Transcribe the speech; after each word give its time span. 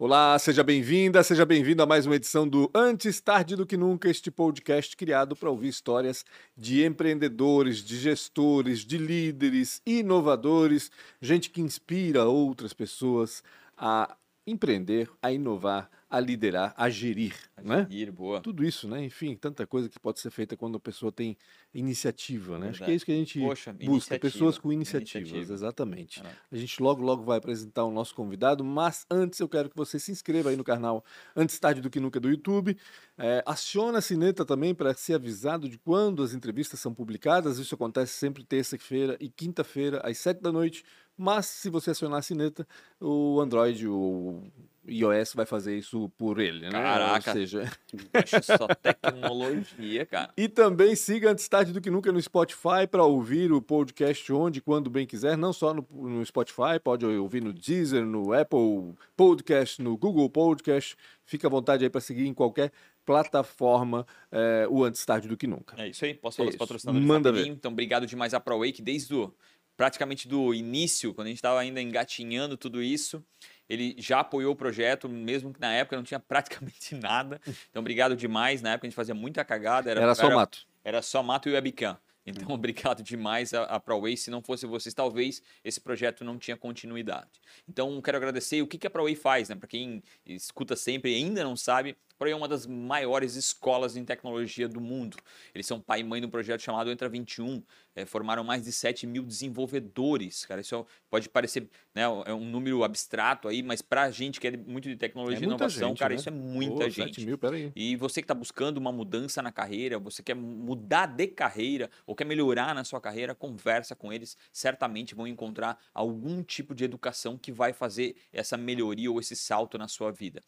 Olá, 0.00 0.38
seja 0.38 0.62
bem-vinda, 0.62 1.24
seja 1.24 1.44
bem-vindo 1.44 1.82
a 1.82 1.86
mais 1.86 2.06
uma 2.06 2.14
edição 2.14 2.46
do 2.46 2.70
Antes 2.72 3.20
Tarde 3.20 3.56
do 3.56 3.66
Que 3.66 3.76
Nunca, 3.76 4.08
este 4.08 4.30
podcast 4.30 4.96
criado 4.96 5.34
para 5.34 5.50
ouvir 5.50 5.66
histórias 5.66 6.24
de 6.56 6.84
empreendedores, 6.84 7.78
de 7.78 7.96
gestores, 7.96 8.84
de 8.84 8.96
líderes, 8.96 9.82
inovadores, 9.84 10.88
gente 11.20 11.50
que 11.50 11.60
inspira 11.60 12.26
outras 12.26 12.72
pessoas 12.72 13.42
a 13.76 14.16
empreender, 14.46 15.10
a 15.20 15.32
inovar, 15.32 15.90
a 16.10 16.18
liderar, 16.20 16.72
a 16.76 16.88
gerir, 16.88 17.34
A 17.56 17.62
né? 17.62 17.86
gerir, 17.90 18.10
boa. 18.12 18.40
Tudo 18.40 18.64
isso, 18.64 18.88
né? 18.88 19.04
Enfim, 19.04 19.36
tanta 19.36 19.66
coisa 19.66 19.88
que 19.88 19.98
pode 20.00 20.20
ser 20.20 20.30
feita 20.30 20.56
quando 20.56 20.76
a 20.76 20.80
pessoa 20.80 21.12
tem 21.12 21.36
iniciativa, 21.74 22.58
né? 22.58 22.70
Acho 22.70 22.82
que 22.82 22.90
é 22.90 22.94
isso 22.94 23.04
que 23.04 23.12
a 23.12 23.14
gente 23.16 23.38
Poxa, 23.40 23.72
busca, 23.72 23.84
iniciativa, 23.84 24.20
pessoas 24.20 24.58
com 24.58 24.72
iniciativas, 24.72 25.28
iniciativa. 25.28 25.52
exatamente. 25.54 26.20
É. 26.20 26.30
A 26.50 26.56
gente 26.56 26.82
logo, 26.82 27.02
logo 27.02 27.24
vai 27.24 27.36
apresentar 27.38 27.84
o 27.84 27.90
nosso 27.90 28.14
convidado, 28.14 28.64
mas 28.64 29.04
antes 29.10 29.38
eu 29.40 29.48
quero 29.48 29.68
que 29.68 29.76
você 29.76 29.98
se 29.98 30.10
inscreva 30.10 30.50
aí 30.50 30.56
no 30.56 30.64
canal 30.64 31.04
Antes 31.36 31.58
Tarde 31.58 31.80
do 31.80 31.90
Que 31.90 32.00
Nunca 32.00 32.18
do 32.18 32.30
YouTube. 32.30 32.76
É, 33.18 33.42
aciona 33.44 33.98
a 33.98 34.02
sineta 34.02 34.44
também 34.44 34.74
para 34.74 34.94
ser 34.94 35.14
avisado 35.14 35.68
de 35.68 35.76
quando 35.78 36.22
as 36.22 36.32
entrevistas 36.32 36.80
são 36.80 36.94
publicadas. 36.94 37.58
Isso 37.58 37.74
acontece 37.74 38.12
sempre 38.14 38.44
terça-feira 38.44 39.16
e 39.20 39.28
quinta-feira, 39.28 40.00
às 40.04 40.16
sete 40.18 40.40
da 40.40 40.50
noite. 40.52 40.84
Mas 41.16 41.46
se 41.46 41.68
você 41.68 41.90
acionar 41.90 42.20
a 42.20 42.22
sineta, 42.22 42.66
o 43.00 43.40
Android, 43.40 43.88
o 43.88 44.44
iOS 44.88 45.34
vai 45.34 45.46
fazer 45.46 45.76
isso 45.76 46.08
por 46.16 46.40
ele, 46.40 46.62
né? 46.66 46.70
Caraca. 46.70 47.30
Ou 47.30 47.36
seja, 47.36 47.70
só 48.42 48.66
tecnologia, 48.68 50.06
cara. 50.06 50.32
e 50.36 50.48
também 50.48 50.94
siga 50.96 51.30
Antes 51.30 51.48
Tarde 51.48 51.72
do 51.72 51.80
Que 51.80 51.90
Nunca 51.90 52.10
no 52.10 52.20
Spotify 52.20 52.86
para 52.90 53.04
ouvir 53.04 53.52
o 53.52 53.60
podcast 53.60 54.32
onde 54.32 54.60
quando 54.60 54.88
bem 54.90 55.06
quiser, 55.06 55.36
não 55.36 55.52
só 55.52 55.74
no, 55.74 55.86
no 55.90 56.24
Spotify, 56.24 56.78
pode 56.82 57.04
ouvir 57.04 57.42
no 57.42 57.52
Deezer, 57.52 58.04
no 58.04 58.32
Apple 58.32 58.94
Podcast, 59.16 59.82
no 59.82 59.96
Google 59.96 60.28
Podcast. 60.30 60.96
Fica 61.24 61.46
à 61.46 61.50
vontade 61.50 61.84
aí 61.84 61.90
para 61.90 62.00
seguir 62.00 62.26
em 62.26 62.34
qualquer 62.34 62.72
plataforma 63.04 64.06
eh, 64.30 64.66
o 64.70 64.84
Antes 64.84 65.04
Tarde 65.04 65.28
do 65.28 65.36
Que 65.36 65.46
Nunca. 65.46 65.80
É 65.82 65.88
isso 65.88 66.04
aí, 66.04 66.14
posso 66.14 66.36
É 66.36 66.38
falar 66.38 66.46
dos 66.48 66.54
isso. 66.54 66.58
patrocinadores 66.58 67.06
Manda 67.06 67.30
rapidinho? 67.30 67.54
Então, 67.54 67.72
obrigado 67.72 68.06
demais 68.06 68.34
à 68.34 68.40
ProWay, 68.40 68.70
que 68.72 68.82
desde 68.82 69.14
o, 69.14 69.34
praticamente 69.76 70.28
do 70.28 70.52
início, 70.52 71.14
quando 71.14 71.26
a 71.26 71.30
gente 71.30 71.38
estava 71.38 71.58
ainda 71.60 71.80
engatinhando 71.80 72.56
tudo 72.56 72.82
isso, 72.82 73.24
ele 73.68 73.94
já 73.98 74.20
apoiou 74.20 74.52
o 74.52 74.56
projeto, 74.56 75.08
mesmo 75.08 75.52
que 75.52 75.60
na 75.60 75.72
época 75.72 75.96
não 75.96 76.02
tinha 76.02 76.18
praticamente 76.20 76.94
nada. 76.94 77.40
Então, 77.70 77.80
obrigado 77.80 78.16
demais. 78.16 78.62
Na 78.62 78.72
época 78.72 78.86
a 78.86 78.90
gente 78.90 78.96
fazia 78.96 79.14
muita 79.14 79.44
cagada. 79.44 79.90
Era, 79.90 80.00
Era 80.00 80.14
só 80.14 80.30
mato. 80.30 80.66
Era 80.84 81.02
só 81.02 81.22
mato 81.22 81.48
e 81.48 81.52
webcam. 81.52 81.96
Então, 82.24 82.48
obrigado 82.54 83.02
demais 83.02 83.52
a, 83.54 83.64
a 83.64 83.80
ProWay. 83.80 84.16
Se 84.16 84.30
não 84.30 84.42
fosse 84.42 84.66
vocês, 84.66 84.94
talvez 84.94 85.42
esse 85.64 85.80
projeto 85.80 86.24
não 86.24 86.38
tinha 86.38 86.56
continuidade. 86.56 87.40
Então, 87.68 88.00
quero 88.00 88.16
agradecer. 88.16 88.62
O 88.62 88.66
que, 88.66 88.78
que 88.78 88.86
a 88.86 88.90
ProWay 88.90 89.14
faz, 89.14 89.48
né? 89.48 89.56
Para 89.56 89.68
quem 89.68 90.02
escuta 90.26 90.76
sempre 90.76 91.12
e 91.12 91.16
ainda 91.16 91.42
não 91.44 91.56
sabe, 91.56 91.96
a 92.18 92.24
ProWay 92.24 92.32
é 92.32 92.36
uma 92.36 92.48
das 92.48 92.66
maiores 92.66 93.36
escolas 93.36 93.96
em 93.96 94.04
tecnologia 94.04 94.68
do 94.68 94.80
mundo. 94.80 95.16
Eles 95.54 95.66
são 95.66 95.80
pai 95.80 96.00
e 96.00 96.04
mãe 96.04 96.20
de 96.20 96.26
um 96.26 96.30
projeto 96.30 96.60
chamado 96.60 96.90
Entra 96.90 97.08
21. 97.08 97.62
eh, 97.94 98.04
formaram 98.04 98.42
mais 98.44 98.64
de 98.64 98.70
7 98.72 99.06
mil 99.06 99.22
desenvolvedores. 99.24 100.44
Cara, 100.46 100.60
isso 100.60 100.74
é- 100.76 100.84
pode 101.10 101.28
parecer 101.28 101.68
né, 101.94 102.02
é 102.26 102.32
um 102.32 102.44
número 102.44 102.84
abstrato 102.84 103.48
aí, 103.48 103.60
mas 103.62 103.82
para 103.82 104.02
a 104.04 104.10
gente 104.10 104.40
que 104.40 104.46
é 104.48 104.56
muito 104.56 104.88
de 104.88 104.96
tecnologia 104.96 105.38
É 105.38 105.40
e 105.40 105.44
inovação, 105.44 105.88
gente, 105.90 105.98
cara, 105.98 106.14
né? 106.14 106.20
isso 106.20 106.28
é 106.28 106.32
muita 106.32 106.84
Pô, 106.84 106.90
gente. 106.90 107.14
7 107.16 107.26
mil, 107.26 107.38
peraí. 107.38 107.72
E 107.74 107.96
você 107.96 108.20
que 108.20 108.24
está 108.24 108.34
buscando 108.34 108.78
uma 108.78 108.92
mudança 108.92 109.42
na 109.42 109.50
carreira, 109.50 109.98
você 109.98 110.22
quer 110.22 110.34
mudar 110.34 111.06
de 111.06 111.26
carreira 111.28 111.90
ou 112.06 112.14
quer 112.14 112.24
melhorar 112.24 112.74
na 112.74 112.84
sua 112.84 113.00
carreira, 113.00 113.34
conversa 113.34 113.94
com 113.96 114.12
eles. 114.12 114.36
Certamente 114.52 115.14
vão 115.14 115.26
encontrar 115.26 115.78
algum 115.92 116.42
tipo 116.42 116.74
de 116.74 116.84
educação 116.84 117.36
que 117.36 117.50
vai 117.50 117.72
fazer 117.72 118.16
essa 118.32 118.56
melhoria 118.56 119.10
ou 119.10 119.18
esse 119.20 119.34
salto 119.34 119.76
na 119.78 119.88
sua 119.88 120.12
vida. 120.12 120.40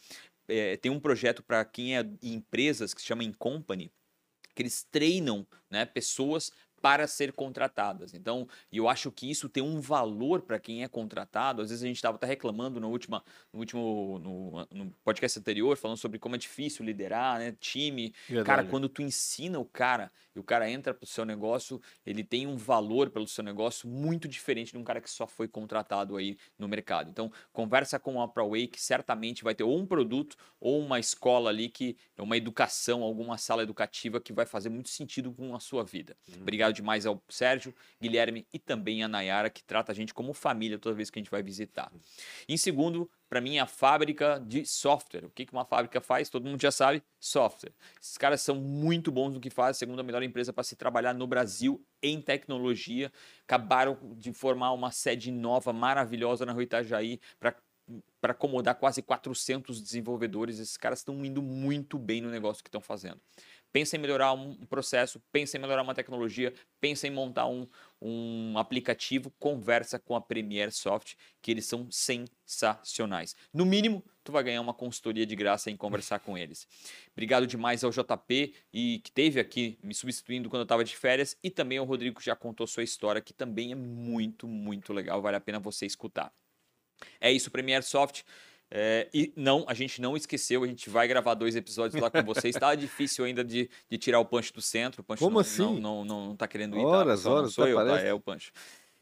É, 0.51 0.77
tem 0.77 0.91
um 0.91 1.01
projeto 1.01 1.43
para 1.43 1.65
quem 1.65 1.97
é 1.97 2.01
em 2.23 2.35
empresas 2.35 2.93
que 2.93 3.01
se 3.01 3.07
chama 3.07 3.25
Incompany, 3.25 3.93
que 4.55 4.63
eles 4.63 4.83
treinam 4.83 5.47
né, 5.71 5.87
pessoas 5.87 6.51
para 6.81 7.07
ser 7.07 7.33
contratadas. 7.33 8.15
Então, 8.15 8.49
eu 8.73 8.89
acho 8.89 9.11
que 9.13 9.31
isso 9.31 9.49
tem 9.49 9.63
um 9.63 9.81
valor 9.81 10.43
para 10.43 10.59
quem 10.59 10.83
é 10.83 10.89
contratado. 10.89 11.63
Às 11.63 11.71
vezes 11.71 11.85
a 11.85 11.87
gente 11.87 11.97
estava 11.97 12.17
até 12.17 12.27
reclamando 12.27 12.81
no, 12.81 12.89
última, 12.89 13.23
no 13.53 13.61
último 13.61 14.19
no, 14.19 14.67
no 14.71 14.91
podcast 15.05 15.39
anterior, 15.39 15.77
falando 15.77 15.99
sobre 15.99 16.19
como 16.19 16.35
é 16.35 16.39
difícil 16.39 16.85
liderar, 16.85 17.39
né? 17.39 17.55
Time. 17.61 18.11
Cara, 18.11 18.35
Verdade. 18.35 18.69
quando 18.69 18.89
tu 18.89 19.03
ensina 19.03 19.59
o 19.59 19.65
cara 19.65 20.11
e 20.35 20.39
o 20.39 20.45
cara 20.45 20.71
entra 20.71 20.95
pro 20.95 21.07
seu 21.07 21.25
negócio, 21.25 21.81
ele 22.07 22.25
tem 22.25 22.47
um 22.47 22.57
valor 22.57 23.11
pelo 23.11 23.27
seu 23.27 23.45
negócio 23.45 23.89
muito 23.89 24.29
diferente 24.29 24.73
de 24.73 24.79
um 24.79 24.85
cara 24.85 25.01
que 25.01 25.11
só 25.11 25.27
foi 25.27 25.49
contratado 25.49 26.17
aí 26.17 26.39
no 26.59 26.69
mercado. 26.69 27.11
Então, 27.11 27.33
conversa 27.53 27.99
com 27.99 28.21
a 28.23 28.29
ProWay 28.29 28.67
que 28.67 28.81
certamente 28.81 29.43
vai 29.43 29.55
ter 29.55 29.65
ou 29.65 29.77
um 29.77 29.87
produto 29.87 30.37
ou 30.61 30.79
uma 30.79 30.99
escola 30.99 31.51
ali 31.51 31.69
que 31.69 31.97
é 32.17 32.23
uma 32.23 32.37
educação, 32.37 33.03
alguma 33.03 33.37
sala 33.37 33.63
educativa 33.63 34.21
que 34.21 34.33
vai 34.33 34.47
fazer 34.47 34.69
muito 34.69 34.89
sentido 34.89 35.33
com 35.33 35.55
a 35.55 35.61
sua 35.61 35.85
vida. 35.85 36.17
Obrigado 36.41 36.70
demais 36.73 37.07
ao 37.07 37.23
Sérgio, 37.29 37.75
Guilherme 38.01 38.47
e 38.53 38.59
também 38.59 39.03
a 39.03 39.09
Nayara 39.09 39.51
que 39.51 39.63
trata 39.63 39.93
a 39.93 39.95
gente 39.95 40.15
como 40.15 40.33
família 40.33 40.79
toda 40.79 40.95
vez 40.95 41.11
que 41.11 41.19
a 41.19 41.23
gente 41.23 41.31
vai 41.31 41.43
visitar. 41.43 41.93
Em 42.49 42.57
segundo, 42.57 43.11
para 43.29 43.41
mim, 43.41 43.59
a 43.59 43.67
fábrica 43.67 44.43
de 44.45 44.67
software. 44.67 45.25
O 45.25 45.31
que 45.31 45.47
uma 45.53 45.65
fábrica 45.65 46.01
faz? 46.01 46.29
Todo 46.29 46.49
mundo 46.49 46.61
já 46.61 46.71
sabe, 46.71 47.03
software. 47.19 47.73
Esses 48.01 48.19
caras 48.19 48.43
são 48.43 48.57
muito 48.57 49.13
bons 49.13 49.33
no 49.33 49.41
que 49.41 49.51
fazem, 49.51 49.79
segunda 49.79 50.03
melhor 50.03 50.23
empresa 50.23 50.53
para 50.53 50.65
se 50.65 50.75
trabalhar 50.75 51.15
no 51.15 51.27
Brasil 51.27 51.85
em 52.03 52.21
tecnologia. 52.21 53.13
Acabaram 53.45 53.99
de 54.17 54.33
formar 54.33 54.73
uma 54.73 54.91
sede 54.91 55.31
nova, 55.31 55.73
maravilhosa 55.73 56.45
na 56.45 56.53
Rua 56.53 56.65
Itajaí 56.65 57.21
para 57.39 57.55
para 58.21 58.33
acomodar 58.33 58.75
quase 58.77 59.03
400 59.03 59.81
desenvolvedores. 59.81 60.59
Esses 60.59 60.77
caras 60.77 61.01
estão 61.01 61.25
indo 61.25 61.43
muito 61.43 61.99
bem 61.99 62.21
no 62.21 62.31
negócio 62.31 62.63
que 62.63 62.69
estão 62.69 62.81
fazendo. 62.81 63.21
Pensa 63.73 63.97
em 63.97 64.01
melhorar 64.01 64.33
um 64.33 64.55
processo, 64.67 65.21
pensa 65.31 65.57
em 65.57 65.61
melhorar 65.61 65.83
uma 65.83 65.95
tecnologia, 65.95 66.53
pensa 66.81 67.07
em 67.07 67.11
montar 67.11 67.47
um, 67.47 67.67
um 68.01 68.59
aplicativo, 68.59 69.31
conversa 69.39 69.99
com 69.99 70.17
a 70.17 70.21
Premiere 70.21 70.73
Soft, 70.73 71.15
que 71.41 71.51
eles 71.51 71.67
são 71.67 71.89
sensacionais. 71.91 73.37
No 73.53 73.65
mínimo, 73.65 74.05
tu 74.25 74.33
vai 74.33 74.43
ganhar 74.43 74.61
uma 74.61 74.75
consultoria 74.75 75.25
de 75.25 75.37
graça 75.37 75.71
em 75.71 75.77
conversar 75.77 76.21
com 76.21 76.37
eles. 76.37 76.67
Obrigado 77.13 77.47
demais 77.47 77.85
ao 77.85 77.91
JP 77.91 78.55
e 78.73 79.01
que 79.05 79.13
teve 79.13 79.39
aqui 79.39 79.79
me 79.83 79.95
substituindo 79.95 80.49
quando 80.49 80.61
eu 80.61 80.65
estava 80.65 80.85
de 80.85 80.97
férias 80.97 81.37
e 81.43 81.51
também 81.51 81.79
ao 81.79 81.85
Rodrigo 81.85 82.19
que 82.19 82.27
já 82.27 82.35
contou 82.35 82.67
sua 82.67 82.83
história, 82.83 83.21
que 83.21 83.33
também 83.33 83.73
é 83.73 83.77
muito, 83.77 84.47
muito 84.47 84.93
legal, 84.93 85.23
vale 85.23 85.37
a 85.37 85.41
pena 85.41 85.59
você 85.59 85.87
escutar. 85.87 86.33
É 87.21 87.31
isso, 87.33 87.51
Premiere 87.51 87.83
Soft. 87.83 88.23
É, 88.73 89.09
e 89.13 89.33
não, 89.35 89.65
a 89.67 89.75
gente 89.75 90.01
não 90.01 90.17
esqueceu, 90.17 90.63
a 90.63 90.67
gente 90.67 90.89
vai 90.89 91.09
gravar 91.09 91.35
dois 91.35 91.57
episódios 91.57 92.01
lá 92.01 92.09
com 92.09 92.23
vocês. 92.23 92.55
Tá 92.55 92.75
difícil 92.75 93.25
ainda 93.25 93.43
de, 93.43 93.69
de 93.89 93.99
tirar 93.99 94.21
o 94.21 94.25
Punch 94.25 94.53
do 94.53 94.63
centro. 94.63 95.01
O 95.01 95.05
Punch 95.05 95.19
Como 95.19 95.35
não, 95.35 95.41
assim? 95.41 95.63
Não, 95.63 95.81
não, 95.81 96.05
não, 96.05 96.27
não 96.27 96.37
tá 96.37 96.47
querendo 96.47 96.77
ir. 96.79 96.85
Horas, 96.85 97.25
tá? 97.25 97.31
Horas, 97.31 97.53
sou 97.53 97.65
tá, 97.65 97.71
eu, 97.71 97.77
tá? 97.77 98.01
É 98.01 98.15
o 98.15 98.21
Punch. 98.21 98.53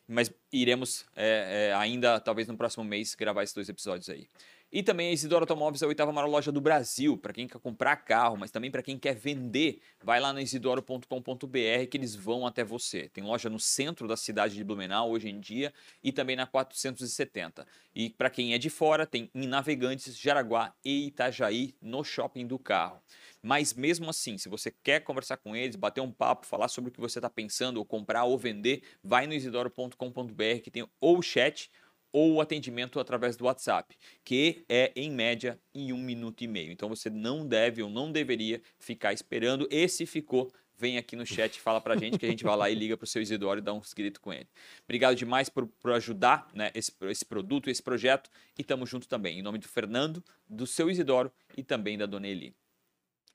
Mas 0.06 0.32
iremos 0.50 1.04
é, 1.14 1.68
é, 1.68 1.74
ainda, 1.74 2.18
talvez 2.18 2.48
no 2.48 2.56
próximo 2.56 2.82
mês, 2.82 3.14
gravar 3.14 3.42
esses 3.42 3.54
dois 3.54 3.68
episódios 3.68 4.08
aí. 4.08 4.26
E 4.70 4.82
também 4.82 5.08
a 5.08 5.12
Isidoro 5.12 5.44
Automóveis 5.44 5.80
é 5.80 5.86
a 5.86 5.88
oitava 5.88 6.12
maior 6.12 6.28
loja 6.28 6.52
do 6.52 6.60
Brasil, 6.60 7.16
para 7.16 7.32
quem 7.32 7.48
quer 7.48 7.58
comprar 7.58 7.96
carro, 7.96 8.36
mas 8.36 8.50
também 8.50 8.70
para 8.70 8.82
quem 8.82 8.98
quer 8.98 9.14
vender. 9.14 9.80
Vai 10.04 10.20
lá 10.20 10.30
na 10.30 10.42
isidoro.com.br 10.42 11.86
que 11.90 11.96
eles 11.96 12.14
vão 12.14 12.46
até 12.46 12.62
você. 12.62 13.08
Tem 13.08 13.24
loja 13.24 13.48
no 13.48 13.58
centro 13.58 14.06
da 14.06 14.14
cidade 14.14 14.54
de 14.54 14.62
Blumenau 14.62 15.10
hoje 15.10 15.30
em 15.30 15.40
dia 15.40 15.72
e 16.04 16.12
também 16.12 16.36
na 16.36 16.46
470. 16.46 17.66
E 17.94 18.10
para 18.10 18.28
quem 18.28 18.52
é 18.52 18.58
de 18.58 18.68
fora, 18.68 19.06
tem 19.06 19.30
em 19.34 19.46
Navegantes, 19.46 20.18
Jaraguá 20.18 20.74
e 20.84 21.06
Itajaí 21.06 21.74
no 21.80 22.04
shopping 22.04 22.46
do 22.46 22.58
carro. 22.58 23.00
Mas 23.42 23.72
mesmo 23.72 24.10
assim, 24.10 24.36
se 24.36 24.50
você 24.50 24.70
quer 24.70 25.00
conversar 25.00 25.38
com 25.38 25.56
eles, 25.56 25.76
bater 25.76 26.02
um 26.02 26.12
papo, 26.12 26.44
falar 26.44 26.68
sobre 26.68 26.90
o 26.90 26.92
que 26.92 27.00
você 27.00 27.18
está 27.18 27.30
pensando, 27.30 27.78
ou 27.78 27.86
comprar 27.86 28.24
ou 28.24 28.36
vender, 28.36 28.82
vai 29.02 29.26
no 29.26 29.32
isidoro.com.br 29.32 30.60
que 30.62 30.70
tem 30.70 30.86
ou 31.00 31.18
o 31.18 31.22
chat 31.22 31.70
ou 32.12 32.40
atendimento 32.40 32.98
através 32.98 33.36
do 33.36 33.44
WhatsApp, 33.44 33.96
que 34.24 34.64
é 34.68 34.92
em 34.96 35.10
média 35.10 35.58
em 35.74 35.92
um 35.92 35.98
minuto 35.98 36.42
e 36.42 36.46
meio. 36.46 36.72
Então 36.72 36.88
você 36.88 37.10
não 37.10 37.46
deve 37.46 37.82
ou 37.82 37.90
não 37.90 38.10
deveria 38.10 38.60
ficar 38.78 39.12
esperando. 39.12 39.68
E 39.70 39.88
se 39.88 40.06
ficou, 40.06 40.50
vem 40.76 40.96
aqui 40.96 41.16
no 41.16 41.26
chat 41.26 41.56
e 41.56 41.60
fala 41.60 41.80
pra 41.80 41.96
gente 41.96 42.18
que 42.18 42.26
a 42.26 42.28
gente 42.28 42.44
vai 42.44 42.56
lá 42.56 42.70
e 42.70 42.74
liga 42.74 42.96
pro 42.96 43.06
seu 43.06 43.20
Isidoro 43.20 43.58
e 43.58 43.62
dá 43.62 43.72
um 43.72 43.82
grito 43.94 44.20
com 44.20 44.32
ele. 44.32 44.48
Obrigado 44.84 45.16
demais 45.16 45.48
por, 45.48 45.66
por 45.66 45.92
ajudar 45.92 46.48
né, 46.54 46.70
esse, 46.74 46.92
esse 47.02 47.24
produto, 47.24 47.68
esse 47.68 47.82
projeto 47.82 48.30
e 48.56 48.64
tamo 48.64 48.86
junto 48.86 49.08
também. 49.08 49.38
Em 49.38 49.42
nome 49.42 49.58
do 49.58 49.68
Fernando, 49.68 50.22
do 50.48 50.66
seu 50.66 50.90
Isidoro 50.90 51.32
e 51.56 51.62
também 51.62 51.98
da 51.98 52.06
Dona 52.06 52.28
Eli. 52.28 52.54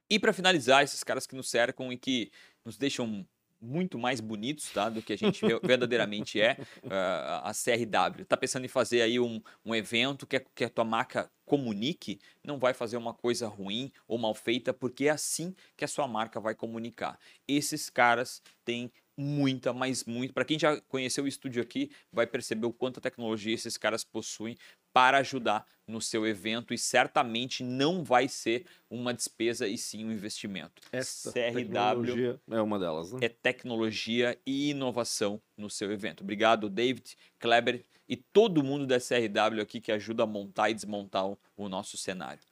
E 0.10 0.20
para 0.20 0.34
finalizar, 0.34 0.84
esses 0.84 1.04
caras 1.04 1.26
que 1.26 1.36
nos 1.36 1.50
cercam 1.50 1.92
e 1.92 1.98
que 1.98 2.32
nos 2.64 2.78
deixam 2.78 3.26
muito 3.64 3.98
mais 3.98 4.20
bonitos 4.20 4.70
tá, 4.72 4.90
do 4.90 5.02
que 5.02 5.14
a 5.14 5.18
gente 5.18 5.46
ve- 5.46 5.60
verdadeiramente 5.64 6.40
é, 6.42 6.58
ah, 6.90 7.42
a 7.50 7.54
CRW. 7.54 8.26
Tá 8.26 8.36
pensando 8.36 8.66
em 8.66 8.68
fazer 8.68 9.02
aí 9.02 9.20
um, 9.20 9.42
um 9.66 9.74
evento 9.74 10.28
que, 10.28 10.36
a- 10.36 10.46
que 10.54 10.66
a 10.66 10.70
tua 10.70 10.84
marca 10.84 11.32
comunique, 11.46 12.20
não 12.44 12.58
vai 12.60 12.74
fazer 12.74 12.98
uma 12.98 13.14
coisa 13.14 13.48
ruim 13.48 13.92
ou 14.08 14.18
mal 14.18 14.34
feita, 14.34 14.74
porque 14.74 15.06
é 15.06 15.10
assim 15.12 15.56
que 15.78 15.84
a 15.86 15.88
sua 15.88 16.08
marca 16.08 16.40
vai 16.40 16.56
comunicar. 16.56 17.18
Esses 17.48 17.90
caras 17.90 18.42
têm 18.66 18.92
muita, 19.18 19.72
mas 19.74 20.04
muito. 20.06 20.34
Para 20.34 20.46
quem 20.46 20.58
já 20.58 20.80
conheceu 20.82 21.24
o 21.24 21.28
estúdio 21.28 21.62
aqui, 21.62 21.92
vai 22.12 22.26
perceber 22.26 22.66
o 22.66 22.74
quanto 22.74 22.98
a 22.98 23.02
tecnologia 23.02 23.54
esses 23.54 23.78
caras 23.78 24.04
possuem 24.04 24.58
para 24.94 25.18
ajudar 25.18 25.66
no 25.86 26.00
seu 26.00 26.26
evento 26.26 26.74
e 26.74 26.78
certamente 26.78 27.64
não 27.64 28.04
vai 28.04 28.28
ser 28.28 28.66
uma 28.90 29.14
despesa 29.14 29.68
e 29.68 29.78
sim 29.78 30.06
um 30.06 30.12
investimento. 30.12 30.82
Essa 30.92 31.32
CRW 31.32 32.40
é 32.50 32.62
uma 32.62 32.80
delas, 32.80 33.12
né? 33.12 33.20
é 33.24 33.30
tecnologia 33.30 34.40
e 34.46 34.70
inovação 34.70 35.42
no 35.58 35.70
seu 35.70 35.92
evento. 35.92 36.22
Obrigado, 36.22 36.70
David, 36.70 37.18
Kleber 37.40 37.84
e 38.08 38.16
todo 38.16 38.64
mundo 38.64 38.86
da 38.86 38.98
CRW 38.98 39.62
aqui 39.62 39.82
que 39.82 39.92
ajuda 39.92 40.24
a 40.24 40.28
montar 40.28 40.70
e 40.70 40.74
desmontar 40.74 41.26
o 41.58 41.70
nosso 41.70 41.98
cenário. 41.98 42.44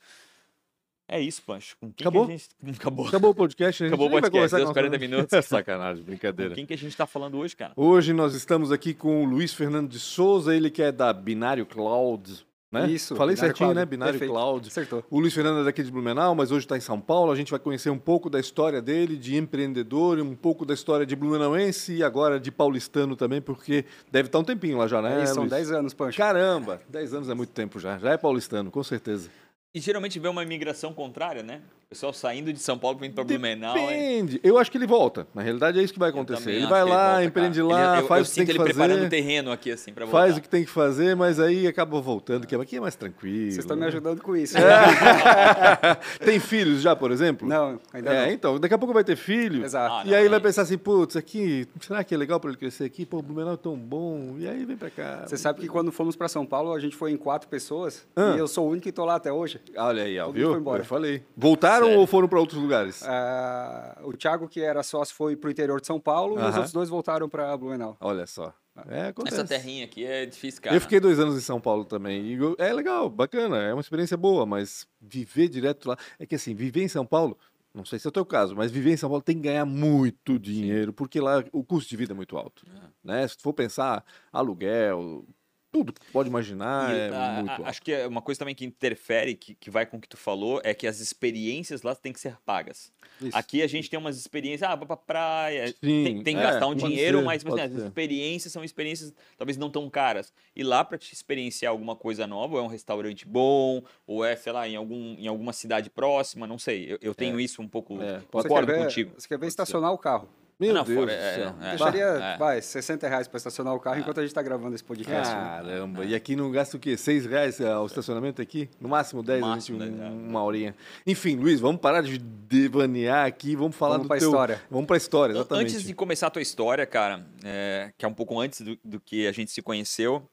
É 1.11 1.19
isso, 1.19 1.41
Pancho. 1.45 1.75
Com 1.79 1.91
quem 1.91 2.07
Acabou? 2.07 2.25
Que 2.25 2.31
a 2.31 2.35
gente... 2.37 2.49
Acabou. 2.79 3.07
Acabou 3.07 3.31
o 3.31 3.35
podcast, 3.35 3.83
a 3.83 3.85
gente 3.85 3.93
Acabou 3.93 4.07
o 4.07 4.11
podcast, 4.11 4.31
conversar 4.31 4.57
deu 4.57 4.65
com 4.65 4.71
os 4.71 4.73
40 4.73 4.97
nosso- 4.97 5.09
minutos. 5.11 5.39
Sacanagem, 5.45 6.03
Com 6.03 6.07
brincadeira. 6.09 6.55
quem 6.55 6.65
que 6.65 6.73
a 6.73 6.77
gente 6.77 6.91
está 6.91 7.05
falando 7.05 7.37
hoje, 7.37 7.55
cara? 7.55 7.73
Hoje 7.75 8.13
nós 8.13 8.33
estamos 8.33 8.71
aqui 8.71 8.93
com 8.93 9.23
o 9.23 9.25
Luiz 9.25 9.53
Fernando 9.53 9.89
de 9.89 9.99
Souza, 9.99 10.55
ele 10.55 10.69
que 10.69 10.81
é 10.81 10.89
da 10.91 11.11
Binário 11.11 11.65
Cloud, 11.65 12.45
né? 12.71 12.89
Isso, 12.89 13.17
Falei 13.17 13.35
Binário 13.35 13.49
certinho, 13.49 13.67
Cloud, 13.67 13.75
né? 13.75 13.85
Binário 13.85 14.13
perfeito. 14.13 14.31
Cloud. 14.31 14.67
Acertou. 14.69 15.03
O 15.09 15.19
Luiz 15.19 15.33
Fernando 15.33 15.59
é 15.59 15.63
daqui 15.65 15.83
de 15.83 15.91
Blumenau, 15.91 16.33
mas 16.33 16.49
hoje 16.53 16.63
está 16.65 16.77
em 16.77 16.79
São 16.79 17.01
Paulo. 17.01 17.29
A 17.29 17.35
gente 17.35 17.51
vai 17.51 17.59
conhecer 17.59 17.89
um 17.89 17.97
pouco 17.99 18.29
da 18.29 18.39
história 18.39 18.81
dele, 18.81 19.17
de 19.17 19.35
empreendedor, 19.35 20.17
e 20.17 20.21
um 20.21 20.33
pouco 20.33 20.65
da 20.65 20.73
história 20.73 21.05
de 21.05 21.13
blumenauense 21.13 21.93
e 21.95 22.01
agora 22.05 22.39
de 22.39 22.49
paulistano 22.49 23.17
também, 23.17 23.41
porque 23.41 23.83
deve 24.09 24.27
estar 24.29 24.39
um 24.39 24.45
tempinho 24.45 24.77
lá 24.77 24.87
já, 24.87 25.01
né? 25.01 25.17
Aí 25.19 25.27
são 25.27 25.39
Luiz? 25.39 25.49
10 25.51 25.71
anos, 25.73 25.93
Pancho. 25.93 26.17
Caramba, 26.17 26.81
10 26.87 27.13
anos 27.15 27.29
é 27.29 27.33
muito 27.33 27.51
tempo 27.51 27.77
já. 27.77 27.97
Já 27.97 28.11
é 28.11 28.17
paulistano, 28.17 28.71
com 28.71 28.81
certeza. 28.81 29.29
E 29.73 29.79
geralmente 29.79 30.19
vê 30.19 30.27
uma 30.27 30.43
imigração 30.43 30.93
contrária, 30.93 31.41
né? 31.43 31.61
O 31.85 31.89
pessoal 31.91 32.13
saindo 32.13 32.51
de 32.53 32.59
São 32.59 32.77
Paulo 32.77 32.97
vindo 32.99 33.13
para 33.13 33.23
Blumenau. 33.23 33.75
é- 33.75 33.79
Depende. 33.87 34.39
Eu 34.43 34.57
acho 34.57 34.69
que 34.71 34.77
ele 34.77 34.87
volta. 34.87 35.27
Na 35.33 35.41
realidade 35.41 35.77
é 35.79 35.83
isso 35.83 35.91
que 35.93 35.99
vai 35.99 36.09
acontecer. 36.09 36.49
Ele 36.51 36.65
vai 36.67 36.81
que 36.83 36.87
ele 36.89 36.95
lá, 36.95 37.07
volta, 37.11 37.23
empreende 37.25 37.59
cara. 37.61 37.73
lá, 37.73 37.93
Ele- 37.95 38.03
eu, 38.03 38.07
faz 38.07 38.19
eu 38.19 38.23
o 38.25 38.29
que 38.29 38.35
tem 38.35 38.45
sinto 38.45 38.45
que 38.45 38.51
ele 38.51 38.59
fazer. 38.59 38.73
preparando 38.73 39.05
o 39.05 39.09
terreno 39.09 39.51
aqui, 39.51 39.71
assim, 39.71 39.93
para 39.93 40.05
voltar. 40.05 40.19
Faz 40.19 40.37
o 40.37 40.41
que 40.41 40.47
tem 40.49 40.63
que 40.63 40.69
fazer, 40.69 41.15
mas 41.17 41.37
aí 41.39 41.67
acaba 41.67 41.99
voltando, 42.01 42.47
que 42.47 42.55
aqui 42.55 42.77
é 42.77 42.79
mais 42.81 42.95
tranquilo. 42.95 43.45
Vocês 43.51 43.57
estão 43.59 43.75
me 43.77 43.85
ajudando 43.85 44.21
com 44.21 44.35
isso. 44.37 44.55
tem 46.23 46.39
filhos 46.39 46.81
já, 46.81 46.95
por 46.95 47.11
exemplo? 47.11 47.47
Não, 47.47 47.79
ainda 47.93 48.13
É, 48.13 48.25
não. 48.27 48.31
então, 48.31 48.59
daqui 48.59 48.73
a 48.73 48.77
pouco 48.77 48.93
vai 48.93 49.03
ter 49.03 49.15
filho. 49.17 49.63
Exato. 49.63 49.93
Ah, 49.95 50.03
E 50.05 50.11
não, 50.11 50.17
aí 50.17 50.27
vai 50.29 50.37
aí- 50.39 50.43
pensar 50.43 50.61
assim, 50.63 50.77
putz, 50.77 51.15
aqui, 51.17 51.67
será 51.81 52.03
que 52.05 52.13
é 52.13 52.17
legal 52.17 52.39
para 52.39 52.49
ele 52.51 52.57
crescer 52.57 52.85
aqui? 52.85 53.05
Pô, 53.05 53.19
o 53.19 53.21
Blumenau 53.21 53.53
é 53.53 53.57
tão 53.57 53.75
bom. 53.77 54.35
E 54.37 54.47
aí 54.47 54.63
vem 54.65 54.77
pra 54.77 54.89
cá. 54.89 55.23
Você 55.27 55.37
sabe 55.37 55.59
que 55.61 55.67
quando 55.67 55.91
fomos 55.91 56.15
para 56.15 56.27
São 56.27 56.45
Paulo, 56.45 56.73
a 56.73 56.79
gente 56.79 56.95
foi 56.95 57.11
em 57.11 57.17
quatro 57.17 57.49
pessoas 57.49 58.05
Ah. 58.15 58.33
e 58.35 58.39
eu 58.39 58.47
sou 58.47 58.65
o 58.65 58.69
único 58.69 58.83
que 58.83 58.89
estou 58.89 59.05
lá 59.05 59.15
até 59.15 59.31
hoje. 59.31 59.59
Olha 59.77 60.03
aí, 60.03 60.19
ó, 60.19 60.31
viu? 60.31 60.49
foi 60.51 60.59
embora. 60.59 60.81
Eu 60.81 60.85
falei. 60.85 61.23
Voltaram 61.35 61.85
Sério? 61.87 61.99
ou 62.01 62.07
foram 62.07 62.27
para 62.27 62.39
outros 62.39 62.59
lugares? 62.61 63.03
Ah, 63.03 63.99
o 64.03 64.13
Thiago, 64.13 64.47
que 64.47 64.61
era 64.61 64.83
sócio, 64.83 65.15
foi 65.15 65.35
para 65.35 65.47
o 65.47 65.51
interior 65.51 65.79
de 65.79 65.87
São 65.87 65.99
Paulo 65.99 66.35
e 66.39 66.43
os 66.43 66.55
outros 66.55 66.73
dois 66.73 66.89
voltaram 66.89 67.27
para 67.29 67.55
Blumenau. 67.57 67.97
Olha 67.99 68.25
só. 68.25 68.53
É, 68.87 69.07
acontece. 69.07 69.35
Essa 69.35 69.45
terrinha 69.45 69.83
aqui 69.85 70.05
é 70.05 70.25
difícil, 70.25 70.61
cara. 70.61 70.75
Eu 70.75 70.79
fiquei 70.81 70.99
dois 70.99 71.19
anos 71.19 71.35
em 71.35 71.41
São 71.41 71.59
Paulo 71.59 71.83
também. 71.83 72.25
E 72.25 72.33
eu- 72.35 72.55
é 72.57 72.71
legal, 72.73 73.09
bacana, 73.09 73.57
é 73.57 73.73
uma 73.73 73.81
experiência 73.81 74.15
boa, 74.15 74.45
mas 74.45 74.87
viver 74.99 75.49
direto 75.49 75.89
lá. 75.89 75.97
É 76.17 76.25
que 76.25 76.35
assim, 76.35 76.55
viver 76.55 76.81
em 76.81 76.87
São 76.87 77.05
Paulo, 77.05 77.37
não 77.73 77.83
sei 77.83 77.99
se 77.99 78.07
é 78.07 78.09
o 78.09 78.13
teu 78.13 78.25
caso, 78.25 78.55
mas 78.55 78.71
viver 78.71 78.91
em 78.93 78.97
São 78.97 79.09
Paulo 79.09 79.21
tem 79.21 79.35
que 79.35 79.41
ganhar 79.41 79.65
muito 79.65 80.39
dinheiro, 80.39 80.93
porque 80.93 81.19
lá 81.19 81.43
o 81.51 81.63
custo 81.65 81.89
de 81.89 81.97
vida 81.97 82.13
é 82.13 82.15
muito 82.15 82.37
alto. 82.37 82.65
Né? 83.03 83.27
Se 83.27 83.35
tu 83.37 83.43
for 83.43 83.53
pensar 83.53 84.05
aluguel, 84.31 85.25
tudo 85.71 85.93
que 85.93 86.11
pode 86.11 86.29
imaginar 86.29 86.93
E, 86.93 86.99
é 86.99 87.09
a- 87.09 87.41
muito 87.41 87.63
a-. 87.63 87.69
Acho 87.69 87.81
que 87.81 87.91
é 87.91 88.07
uma 88.07 88.21
coisa 88.21 88.39
também 88.39 88.53
que 88.53 88.65
interfere, 88.65 89.35
que, 89.35 89.55
que 89.55 89.69
vai 89.69 89.85
com 89.85 89.97
o 89.97 90.01
que 90.01 90.07
tu 90.07 90.17
falou, 90.17 90.61
é 90.63 90.73
que 90.73 90.85
as 90.85 90.99
experiências 90.99 91.81
lá 91.81 91.95
têm 91.95 92.11
que 92.11 92.19
ser 92.19 92.37
pagas. 92.45 92.91
Isso. 93.21 93.37
Aqui 93.37 93.61
a 93.61 93.67
gente 93.67 93.89
tem 93.89 93.99
umas 93.99 94.17
experiências, 94.17 94.69
ah, 94.69 94.75
pra 94.75 94.97
praia, 94.97 95.67
Sim, 95.67 95.75
tem, 95.81 96.23
tem 96.23 96.35
que 96.35 96.39
é, 96.41 96.43
gastar 96.43 96.67
um 96.67 96.75
dinheiro, 96.75 97.19
ser, 97.19 97.25
mas 97.25 97.43
tipo 97.43 97.53
assim, 97.53 97.61
as 97.75 97.83
experiências 97.83 98.51
são 98.51 98.63
experiências 98.63 99.13
talvez 99.37 99.57
não 99.57 99.69
tão 99.69 99.89
caras. 99.89 100.33
E 100.55 100.63
lá 100.63 100.83
para 100.83 100.97
te 100.97 101.13
experienciar 101.13 101.71
alguma 101.71 101.95
coisa 101.95 102.25
nova, 102.25 102.55
ou 102.55 102.59
é 102.59 102.63
um 102.63 102.67
restaurante 102.67 103.27
bom, 103.27 103.83
ou 104.07 104.25
é, 104.25 104.35
sei 104.35 104.51
lá, 104.51 104.67
em, 104.67 104.75
algum, 104.75 105.15
em 105.17 105.27
alguma 105.27 105.53
cidade 105.53 105.89
próxima, 105.89 106.47
não 106.47 106.57
sei. 106.57 106.93
Eu, 106.93 106.97
eu 107.01 107.15
tenho 107.15 107.39
isso 107.39 107.61
um 107.61 107.67
pouco, 107.67 108.01
É, 108.01 108.21
concordo 108.31 108.67
ver, 108.67 108.83
contigo. 108.83 109.13
Você 109.17 109.27
quer 109.27 109.37
ver 109.37 109.47
estacionar 109.47 109.91
o 109.93 109.97
carro? 109.97 110.27
Meu 110.61 110.73
Não, 110.75 110.83
Deus 110.83 110.99
fora, 110.99 111.11
do 111.11 111.19
é, 111.19 111.35
céu. 111.35 111.55
é. 111.59 111.69
Deixaria, 111.69 112.03
é. 112.03 112.37
vai, 112.37 112.61
60 112.61 113.07
reais 113.07 113.27
para 113.27 113.37
estacionar 113.37 113.73
o 113.73 113.79
carro 113.79 113.99
enquanto 113.99 114.19
a 114.19 114.21
gente 114.21 114.29
está 114.29 114.43
gravando 114.43 114.75
esse 114.75 114.83
podcast. 114.83 115.33
Caramba, 115.33 116.05
e 116.05 116.13
aqui 116.13 116.35
não 116.35 116.51
gasta 116.51 116.77
o 116.77 116.79
quê? 116.79 116.95
Seis 116.95 117.25
reais 117.25 117.59
é, 117.59 117.75
o 117.75 117.85
estacionamento 117.87 118.41
aqui? 118.41 118.69
No 118.79 118.87
máximo 118.87 119.23
dez, 119.23 119.41
a 119.43 119.45
gente, 119.47 119.55
máximo 119.55 119.77
um- 119.77 119.79
dez, 119.79 119.99
é. 119.99 120.05
uma 120.09 120.43
horinha. 120.43 120.75
Enfim, 121.07 121.35
Luiz, 121.35 121.59
vamos 121.59 121.81
parar 121.81 122.01
de 122.03 122.19
devanear 122.19 123.25
aqui, 123.25 123.55
vamos 123.55 123.75
falar 123.75 123.93
Vamos 123.93 124.05
do 124.05 124.07
pra 124.09 124.17
teu... 124.19 124.29
história. 124.29 124.61
Vamos 124.69 124.85
pra 124.85 124.97
história, 124.97 125.33
An- 125.33 125.37
exatamente. 125.39 125.71
Antes 125.73 125.83
de 125.83 125.93
começar 125.95 126.27
a 126.27 126.29
tua 126.29 126.41
história, 126.43 126.85
cara, 126.85 127.25
é, 127.43 127.91
que 127.97 128.05
é 128.05 128.07
um 128.07 128.13
pouco 128.13 128.39
antes 128.39 128.61
do, 128.61 128.77
do 128.85 128.99
que 128.99 129.25
a 129.27 129.31
gente 129.31 129.49
se 129.51 129.61
conheceu, 129.63 130.23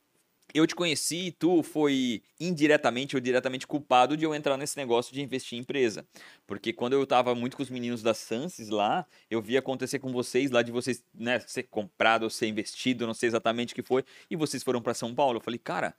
eu 0.54 0.66
te 0.66 0.74
conheci 0.74 1.26
e 1.26 1.32
tu 1.32 1.62
foi 1.62 2.22
indiretamente 2.40 3.16
ou 3.16 3.20
diretamente 3.20 3.66
culpado 3.66 4.16
de 4.16 4.24
eu 4.24 4.34
entrar 4.34 4.56
nesse 4.56 4.76
negócio 4.76 5.12
de 5.12 5.20
investir 5.20 5.58
em 5.58 5.60
empresa. 5.60 6.06
Porque 6.46 6.72
quando 6.72 6.94
eu 6.94 7.06
tava 7.06 7.34
muito 7.34 7.56
com 7.56 7.62
os 7.62 7.70
meninos 7.70 8.02
da 8.02 8.14
Sansis 8.14 8.68
lá, 8.68 9.06
eu 9.30 9.42
vi 9.42 9.56
acontecer 9.56 9.98
com 9.98 10.12
vocês 10.12 10.50
lá 10.50 10.62
de 10.62 10.72
vocês, 10.72 11.04
né, 11.14 11.38
ser 11.40 11.64
comprado 11.64 12.22
ou 12.22 12.30
ser 12.30 12.46
investido, 12.46 13.06
não 13.06 13.14
sei 13.14 13.28
exatamente 13.28 13.72
o 13.72 13.74
que 13.74 13.82
foi, 13.82 14.04
e 14.30 14.36
vocês 14.36 14.62
foram 14.62 14.80
para 14.80 14.94
São 14.94 15.14
Paulo. 15.14 15.38
Eu 15.38 15.42
falei, 15.42 15.58
cara, 15.58 15.94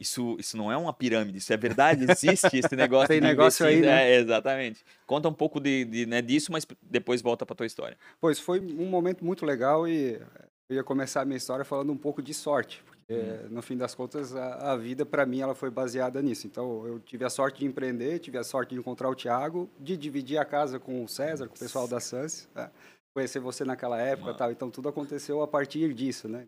isso, 0.00 0.36
isso 0.38 0.56
não 0.56 0.72
é 0.72 0.76
uma 0.76 0.92
pirâmide, 0.92 1.38
isso 1.38 1.52
é 1.52 1.56
verdade, 1.56 2.04
existe 2.10 2.58
esse 2.58 2.74
negócio 2.76 3.08
Tem 3.08 3.20
negócio 3.20 3.64
investir. 3.64 3.88
aí, 3.88 3.94
né? 3.94 4.10
É, 4.10 4.16
exatamente. 4.16 4.84
Conta 5.06 5.28
um 5.28 5.32
pouco 5.32 5.60
de, 5.60 5.84
de, 5.84 6.06
né, 6.06 6.20
disso, 6.20 6.50
mas 6.50 6.66
depois 6.82 7.22
volta 7.22 7.46
para 7.46 7.54
tua 7.54 7.66
história. 7.66 7.96
Pois 8.20 8.40
foi 8.40 8.58
um 8.58 8.86
momento 8.86 9.24
muito 9.24 9.46
legal 9.46 9.86
e 9.86 10.20
eu 10.68 10.76
ia 10.76 10.82
começar 10.82 11.20
a 11.20 11.24
minha 11.24 11.36
história 11.36 11.64
falando 11.64 11.92
um 11.92 11.96
pouco 11.96 12.20
de 12.20 12.34
sorte, 12.34 12.82
porque 13.06 13.48
no 13.50 13.60
fim 13.62 13.76
das 13.76 13.94
contas 13.94 14.34
a, 14.34 14.72
a 14.72 14.76
vida 14.76 15.04
para 15.04 15.26
mim 15.26 15.40
ela 15.40 15.54
foi 15.54 15.70
baseada 15.70 16.20
nisso. 16.22 16.46
Então 16.46 16.86
eu 16.86 16.98
tive 17.00 17.24
a 17.24 17.30
sorte 17.30 17.60
de 17.60 17.66
empreender, 17.66 18.18
tive 18.18 18.38
a 18.38 18.44
sorte 18.44 18.70
de 18.74 18.80
encontrar 18.80 19.08
o 19.10 19.14
Thiago, 19.14 19.68
de 19.78 19.96
dividir 19.96 20.38
a 20.38 20.44
casa 20.44 20.78
com 20.78 21.04
o 21.04 21.08
César, 21.08 21.48
com 21.48 21.54
o 21.54 21.58
pessoal 21.58 21.86
da 21.88 22.00
Sans, 22.00 22.48
né? 22.54 22.70
conhecer 23.14 23.40
você 23.40 23.64
naquela 23.64 24.00
época, 24.00 24.26
Mano. 24.26 24.36
e 24.36 24.38
tal. 24.38 24.50
Então 24.52 24.70
tudo 24.70 24.88
aconteceu 24.88 25.42
a 25.42 25.46
partir 25.48 25.92
disso, 25.92 26.28
né? 26.28 26.46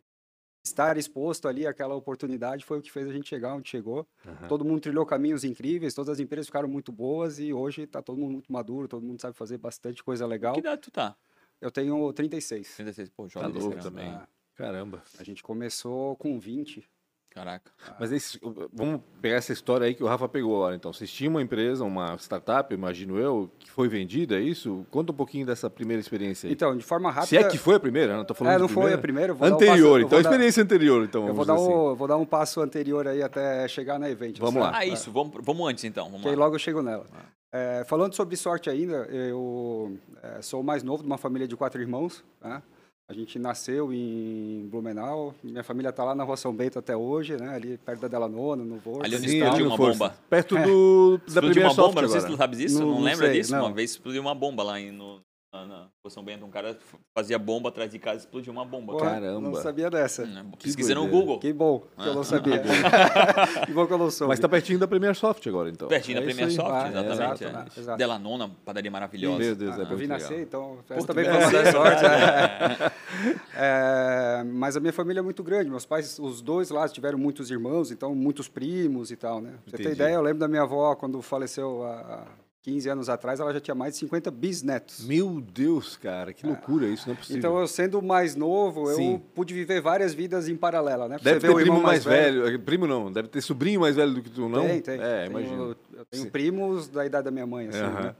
Estar 0.66 0.96
exposto 0.96 1.46
ali 1.46 1.66
àquela 1.66 1.94
oportunidade 1.94 2.64
foi 2.64 2.78
o 2.78 2.82
que 2.82 2.90
fez 2.90 3.06
a 3.06 3.12
gente 3.12 3.28
chegar 3.28 3.54
onde 3.54 3.68
chegou. 3.68 4.06
Aham. 4.26 4.48
Todo 4.48 4.64
mundo 4.64 4.80
trilhou 4.80 5.04
caminhos 5.04 5.44
incríveis, 5.44 5.92
todas 5.92 6.08
as 6.08 6.20
empresas 6.20 6.46
ficaram 6.46 6.66
muito 6.68 6.90
boas 6.90 7.38
e 7.38 7.52
hoje 7.52 7.82
está 7.82 8.00
todo 8.00 8.16
mundo 8.18 8.32
muito 8.32 8.50
maduro, 8.50 8.88
todo 8.88 9.04
mundo 9.04 9.20
sabe 9.20 9.36
fazer 9.36 9.58
bastante 9.58 10.02
coisa 10.02 10.26
legal. 10.26 10.54
Que 10.54 10.60
idade 10.60 10.80
tu 10.80 10.90
tá? 10.90 11.14
Eu 11.60 11.70
tenho 11.70 12.10
36. 12.14 12.76
36, 12.76 13.10
pô, 13.10 13.24
Tá 13.24 13.28
jovem 13.28 13.52
louco 13.52 13.68
caramba. 13.76 13.82
também. 13.90 14.08
Ah, 14.08 14.26
Caramba. 14.56 15.02
A 15.18 15.24
gente 15.24 15.42
começou 15.42 16.16
com 16.16 16.38
20. 16.38 16.84
Caraca. 17.30 17.72
Mas 17.98 18.12
esse- 18.12 18.38
vamos 18.72 19.00
pegar 19.20 19.34
essa 19.34 19.52
história 19.52 19.84
aí 19.88 19.92
que 19.96 20.04
o 20.04 20.06
Rafa 20.06 20.28
pegou 20.28 20.54
agora. 20.54 20.76
Então, 20.76 20.92
vocês 20.92 21.10
tinham 21.10 21.32
uma 21.32 21.42
empresa, 21.42 21.82
uma 21.82 22.14
startup, 22.16 22.72
imagino 22.72 23.18
eu, 23.18 23.50
que 23.58 23.68
foi 23.68 23.88
vendida, 23.88 24.36
é 24.36 24.40
isso? 24.40 24.86
Conta 24.88 25.10
um 25.10 25.14
pouquinho 25.16 25.44
dessa 25.44 25.68
primeira 25.68 26.00
experiência 26.00 26.46
aí. 26.46 26.52
Então, 26.52 26.76
de 26.76 26.84
forma 26.84 27.10
rápida. 27.10 27.26
Se 27.26 27.36
é 27.36 27.42
que 27.48 27.58
foi 27.58 27.74
a 27.74 27.80
primeira, 27.80 28.16
não 28.16 28.24
tô 28.24 28.34
falando 28.34 28.52
É, 28.52 28.56
de 28.56 28.62
não 28.62 28.68
foi 28.68 28.82
primeira. 28.98 28.98
a 28.98 29.02
primeira. 29.02 29.34
dar 29.34 29.50
um 29.50 29.54
Anterior, 29.56 29.94
passo- 29.94 30.06
então 30.06 30.18
a 30.18 30.22
dar- 30.22 30.30
experiência 30.30 30.62
anterior, 30.62 31.04
então. 31.04 31.26
Eu 31.26 31.34
vou 31.34 31.44
dar, 31.44 31.54
assim. 31.54 31.68
um, 31.72 31.94
vou 31.96 32.06
dar 32.06 32.16
um 32.18 32.24
passo 32.24 32.60
anterior 32.60 33.08
aí 33.08 33.20
até 33.20 33.66
chegar 33.66 33.98
na 33.98 34.08
event. 34.08 34.38
Vamos 34.38 34.62
lá. 34.62 34.70
Ah, 34.72 34.86
isso. 34.86 35.10
Vamos, 35.10 35.34
vamos 35.42 35.68
antes 35.68 35.82
então. 35.82 36.04
Vamos 36.04 36.22
Que 36.22 36.28
aí 36.28 36.36
lá. 36.36 36.44
logo 36.44 36.54
eu 36.54 36.60
chego 36.60 36.82
nela. 36.82 37.04
É, 37.52 37.82
falando 37.84 38.14
sobre 38.14 38.36
sorte 38.36 38.70
ainda, 38.70 39.06
eu 39.10 39.98
é, 40.22 40.40
sou 40.40 40.60
o 40.60 40.64
mais 40.64 40.84
novo 40.84 41.02
de 41.02 41.06
uma 41.08 41.18
família 41.18 41.48
de 41.48 41.56
quatro 41.56 41.80
irmãos. 41.80 42.24
né? 42.40 42.62
A 43.06 43.12
gente 43.12 43.38
nasceu 43.38 43.92
em 43.92 44.66
Blumenau. 44.70 45.34
Minha 45.42 45.62
família 45.62 45.90
está 45.90 46.02
lá 46.04 46.14
na 46.14 46.24
Rua 46.24 46.38
São 46.38 46.54
Bento 46.54 46.78
até 46.78 46.96
hoje, 46.96 47.36
né? 47.36 47.54
ali 47.54 47.76
perto 47.76 48.00
da 48.00 48.08
Della 48.08 48.28
Nona, 48.28 48.64
no 48.64 48.78
Vorto. 48.78 49.04
Ali 49.04 49.16
onde 49.16 49.28
Sim, 49.28 49.36
explodiu 49.42 49.66
uma 49.66 49.76
Força. 49.76 49.98
bomba. 49.98 50.18
Perto 50.30 50.56
É. 50.56 50.62
do, 50.64 51.18
da 51.18 51.24
Explodiu 51.26 51.50
primeira 51.50 51.68
uma 51.68 51.74
bomba, 51.88 52.02
não 52.02 52.08
sei 52.08 52.20
se 52.20 52.26
agora. 52.26 52.36
tu 52.38 52.40
sabes 52.40 52.58
disso, 52.58 52.78
Não- 52.80 52.86
não, 52.86 52.94
não 52.94 53.02
lembra 53.02 53.26
sei, 53.26 53.40
disso? 53.40 53.52
não. 53.52 53.66
Uma 53.66 53.72
vez 53.74 53.90
explodiu 53.90 54.22
uma 54.22 54.34
bomba 54.34 54.62
lá 54.62 54.80
em, 54.80 54.90
no, 54.90 55.20
na, 55.66 55.86
São 56.08 56.24
Bento. 56.24 56.44
Um 56.44 56.50
cara 56.50 56.76
fazia 57.16 57.38
bomba 57.38 57.68
atrás 57.68 57.90
de 57.90 57.98
casa 57.98 58.16
e 58.16 58.18
explodiu 58.20 58.52
uma 58.52 58.64
bomba. 58.64 58.96
Caramba. 58.98 59.40
Não 59.40 59.54
sabia 59.54 59.88
dessa. 59.90 60.24
Hum, 60.24 60.50
Pesquisa 60.60 60.94
no. 60.94 61.06
Google. 61.06 61.38
Que 61.38 61.52
bom 61.52 61.80
que 61.96 62.06
eu 62.08 62.12
Ah. 62.12 62.14
não 62.14 62.24
sabia. 62.24 62.58
que 62.58 62.68
bom 63.72 63.86
que 63.86 63.92
eu 63.92 63.98
não 63.98 64.10
soube. 64.10 64.28
Mas 64.30 64.40
tá 64.40 64.48
pertinho 64.48 64.78
da 64.78 64.88
Premier 64.88 65.14
Soft 65.14 65.46
agora, 65.46 65.68
então. 65.70 65.86
Pertinho 65.88 66.20
da 66.20 66.24
É 66.24 66.28
isso 66.28 66.36
Premier 66.36 66.50
aí. 66.50 66.56
Soft, 66.56 66.70
Ah, 66.84 66.88
exatamente. 66.88 67.44
exato, 67.44 67.78
é. 67.78 67.80
exato. 67.80 67.98
Delanona, 67.98 68.50
padaria 68.64 68.90
maravilhosa. 68.90 69.38
Meu 69.38 69.54
Deus, 69.54 69.70
é 69.70 69.74
Ah, 69.74 69.78
muito 69.78 69.92
eu 69.92 69.96
vi 69.98 70.06
nascer, 70.06 70.40
então 70.40 70.78
essa 70.90 71.06
também 71.06 71.24
foi 71.24 71.32
uma 71.34 71.40
nascer, 71.44 71.62
das 71.64 71.72
sortes. 71.74 72.00
verdade, 72.02 72.82
é. 72.82 72.86
é. 72.86 72.92
É, 73.56 74.44
mas 74.44 74.76
a 74.76 74.80
minha 74.80 74.92
família 74.92 75.20
é 75.20 75.22
muito 75.22 75.42
grande. 75.42 75.70
Meus 75.70 75.86
pais, 75.86 76.18
os 76.18 76.42
dois 76.42 76.70
lá, 76.70 76.88
tiveram 76.88 77.18
muitos 77.18 77.50
irmãos, 77.50 77.90
então 77.90 78.14
muitos 78.14 78.48
primos 78.48 79.10
e 79.10 79.16
tal, 79.16 79.40
né? 79.40 79.50
Pra 79.50 79.58
Você 79.70 79.76
tem 79.76 79.86
Entendi. 79.86 80.02
ideia? 80.02 80.14
Eu 80.14 80.22
lembro 80.22 80.38
da 80.40 80.48
minha 80.48 80.62
avó, 80.62 80.94
quando 80.94 81.20
faleceu 81.22 81.84
há 81.84 82.24
15 82.64 82.88
anos 82.88 83.08
atrás, 83.10 83.40
ela 83.40 83.52
já 83.52 83.60
tinha 83.60 83.74
mais 83.74 83.92
de 83.92 83.98
50 84.00 84.30
bisnetos. 84.30 85.04
Meu 85.04 85.38
Deus, 85.38 85.98
cara, 85.98 86.32
que 86.32 86.46
loucura 86.46 86.86
isso, 86.86 87.06
não 87.06 87.14
é 87.14 87.18
possível. 87.18 87.38
Então, 87.38 87.58
eu 87.58 87.68
sendo 87.68 88.00
mais 88.00 88.34
novo, 88.34 88.88
eu 88.88 88.96
Sim. 88.96 89.22
pude 89.34 89.52
viver 89.52 89.82
várias 89.82 90.14
vidas 90.14 90.48
em 90.48 90.56
paralela, 90.56 91.06
né? 91.06 91.18
Pra 91.18 91.24
Deve 91.24 91.40
ter 91.40 91.54
primo 91.54 91.60
irmão 91.60 91.82
mais 91.82 92.02
velho. 92.02 92.58
Primo 92.60 92.86
não, 92.86 93.12
deve 93.12 93.28
ter 93.28 93.42
sobrinho 93.42 93.80
mais 93.80 93.96
velho 93.96 94.14
do 94.14 94.22
que 94.22 94.30
tu, 94.30 94.48
não? 94.48 94.66
Tem, 94.66 94.80
tem. 94.80 94.98
É, 94.98 95.26
imagino. 95.26 95.76
Eu 95.92 96.04
tenho 96.06 96.22
Sim. 96.24 96.30
primos 96.30 96.88
da 96.88 97.04
idade 97.04 97.26
da 97.26 97.30
minha 97.30 97.46
mãe, 97.46 97.68
assim, 97.68 97.80
né? 97.80 98.16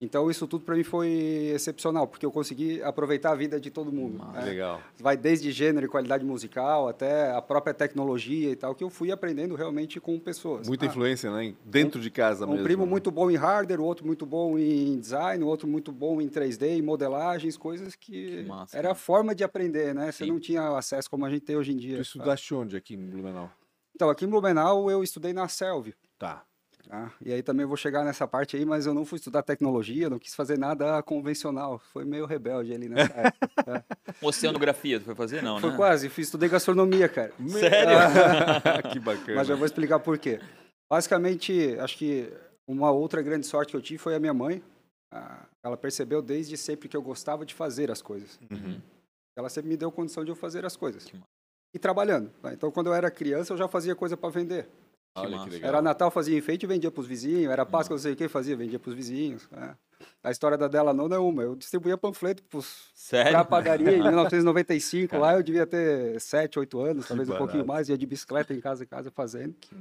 Então 0.00 0.30
isso 0.30 0.46
tudo 0.46 0.64
para 0.64 0.76
mim 0.76 0.84
foi 0.84 1.08
excepcional, 1.52 2.06
porque 2.06 2.24
eu 2.24 2.30
consegui 2.30 2.80
aproveitar 2.82 3.32
a 3.32 3.34
vida 3.34 3.58
de 3.58 3.68
todo 3.68 3.90
mundo. 3.90 4.22
Ah, 4.22 4.32
né? 4.32 4.44
Legal. 4.44 4.80
Vai 4.96 5.16
desde 5.16 5.50
gênero 5.50 5.86
e 5.86 5.88
qualidade 5.88 6.24
musical 6.24 6.86
até 6.86 7.32
a 7.32 7.42
própria 7.42 7.74
tecnologia 7.74 8.48
e 8.50 8.54
tal, 8.54 8.76
que 8.76 8.84
eu 8.84 8.90
fui 8.90 9.10
aprendendo 9.10 9.56
realmente 9.56 9.98
com 9.98 10.16
pessoas. 10.20 10.68
Muita 10.68 10.84
Ah, 10.84 10.88
influência, 10.88 11.32
né? 11.32 11.52
Dentro 11.64 12.00
de 12.00 12.10
casa 12.12 12.46
um 12.46 12.50
mesmo. 12.52 12.64
primo 12.64 12.84
né? 12.84 12.90
muito 12.90 13.10
bom 13.10 13.28
em 13.28 13.34
hardware, 13.34 13.80
outro 13.80 14.06
muito 14.06 14.24
bom 14.24 14.56
em 14.56 15.00
design, 15.00 15.42
outro 15.42 15.66
muito 15.66 15.90
bom 15.90 16.20
em 16.20 16.28
3D, 16.28 16.78
em 16.78 16.82
modelagens, 16.82 17.56
coisas 17.56 17.96
que, 17.96 18.42
Que 18.42 18.42
massa, 18.44 18.78
era 18.78 18.92
a 18.92 18.94
forma 18.94 19.34
de 19.34 19.42
aprender, 19.42 19.92
né? 19.94 20.12
Você 20.12 20.24
Sim. 20.24 20.30
não 20.30 20.38
tinha 20.38 20.76
acesso 20.76 21.10
como 21.10 21.24
a 21.26 21.30
gente 21.30 21.40
tem 21.42 21.56
hoje 21.56 21.72
em 21.72 21.76
dia. 21.76 21.96
Tu 21.96 22.02
estudaste 22.02 22.54
onde 22.54 22.76
aqui 22.76 22.94
em 22.94 23.04
Blumenau? 23.04 23.50
Então, 23.96 24.08
aqui 24.10 24.24
em 24.24 24.28
Blumenau 24.28 24.88
eu 24.88 25.02
estudei 25.02 25.32
na 25.32 25.48
Selv. 25.48 25.88
Tá. 26.16 26.44
Tá? 26.86 27.12
E 27.24 27.32
aí 27.32 27.42
também 27.42 27.66
vou 27.66 27.76
chegar 27.76 28.04
nessa 28.04 28.26
parte 28.26 28.56
aí, 28.56 28.64
mas 28.64 28.86
eu 28.86 28.94
não 28.94 29.04
fui 29.04 29.16
estudar 29.16 29.42
tecnologia, 29.42 30.08
não 30.08 30.18
quis 30.18 30.34
fazer 30.34 30.58
nada 30.58 31.02
convencional. 31.02 31.78
Foi 31.92 32.04
meio 32.04 32.24
rebelde 32.26 32.72
ali 32.72 32.88
nessa 32.88 33.12
época. 33.18 33.48
tá? 33.64 33.84
Oceanografia, 34.22 34.98
tu 34.98 35.04
foi 35.06 35.14
fazer? 35.14 35.42
Não, 35.42 35.60
Foi 35.60 35.70
né? 35.70 35.76
quase, 35.76 36.08
fiz, 36.08 36.26
estudei 36.28 36.48
gastronomia, 36.48 37.08
cara. 37.08 37.32
Sério? 37.48 37.98
que 38.92 38.98
bacana. 39.00 39.36
Mas 39.36 39.48
eu 39.48 39.56
vou 39.56 39.66
explicar 39.66 39.98
por 39.98 40.18
quê. 40.18 40.40
Basicamente, 40.90 41.76
acho 41.80 41.96
que 41.98 42.32
uma 42.66 42.90
outra 42.90 43.20
grande 43.22 43.46
sorte 43.46 43.70
que 43.70 43.76
eu 43.76 43.82
tive 43.82 43.98
foi 43.98 44.14
a 44.14 44.20
minha 44.20 44.32
mãe. 44.34 44.62
Ah, 45.12 45.44
Ela 45.62 45.76
percebeu 45.76 46.22
desde 46.22 46.56
sempre 46.56 46.88
que 46.88 46.96
eu 46.96 47.02
gostava 47.02 47.44
de 47.44 47.54
fazer 47.54 47.90
as 47.90 48.00
coisas. 48.00 48.38
Uhum. 48.50 48.80
Ela 49.36 49.48
sempre 49.48 49.68
me 49.68 49.76
deu 49.76 49.90
condição 49.92 50.24
de 50.24 50.30
eu 50.30 50.36
fazer 50.36 50.64
as 50.64 50.76
coisas. 50.76 51.10
E 51.74 51.78
trabalhando. 51.78 52.30
tá? 52.42 52.52
Então, 52.52 52.70
quando 52.70 52.86
eu 52.88 52.94
era 52.94 53.10
criança, 53.10 53.52
eu 53.52 53.56
já 53.58 53.68
fazia 53.68 53.94
coisa 53.94 54.16
para 54.16 54.30
vender. 54.30 54.68
Olha 55.22 55.30
massa. 55.36 55.44
que 55.48 55.54
legal. 55.54 55.68
Era 55.68 55.82
Natal, 55.82 56.10
fazia 56.10 56.36
enfeite 56.36 56.64
e 56.64 56.66
vendia 56.66 56.90
para 56.90 57.00
os 57.00 57.06
vizinhos. 57.06 57.50
Era 57.50 57.64
Páscoa, 57.66 57.94
não 57.94 58.02
sei 58.02 58.12
o 58.12 58.16
que, 58.16 58.28
fazia, 58.28 58.56
vendia 58.56 58.78
para 58.78 58.90
os 58.90 58.94
vizinhos. 58.94 59.48
né? 59.50 59.76
A 60.22 60.30
história 60.30 60.56
da 60.56 60.68
dela 60.68 60.92
não 60.92 61.06
é 61.06 61.18
uma. 61.18 61.42
Eu 61.42 61.56
distribuía 61.56 61.96
panfleto 61.96 62.42
para 62.44 63.40
a 63.40 63.44
padaria 63.44 63.96
em 63.96 64.02
1995. 64.02 65.16
lá 65.18 65.34
eu 65.34 65.42
devia 65.42 65.66
ter 65.66 66.20
7, 66.20 66.58
8 66.58 66.80
anos, 66.80 67.08
talvez 67.08 67.28
um 67.28 67.36
pouquinho 67.36 67.64
barato. 67.64 67.68
mais. 67.68 67.88
Ia 67.88 67.98
de 67.98 68.06
bicicleta 68.06 68.52
em 68.54 68.60
casa 68.60 68.84
em 68.84 68.86
casa 68.86 69.10
fazendo. 69.10 69.54
Que. 69.60 69.74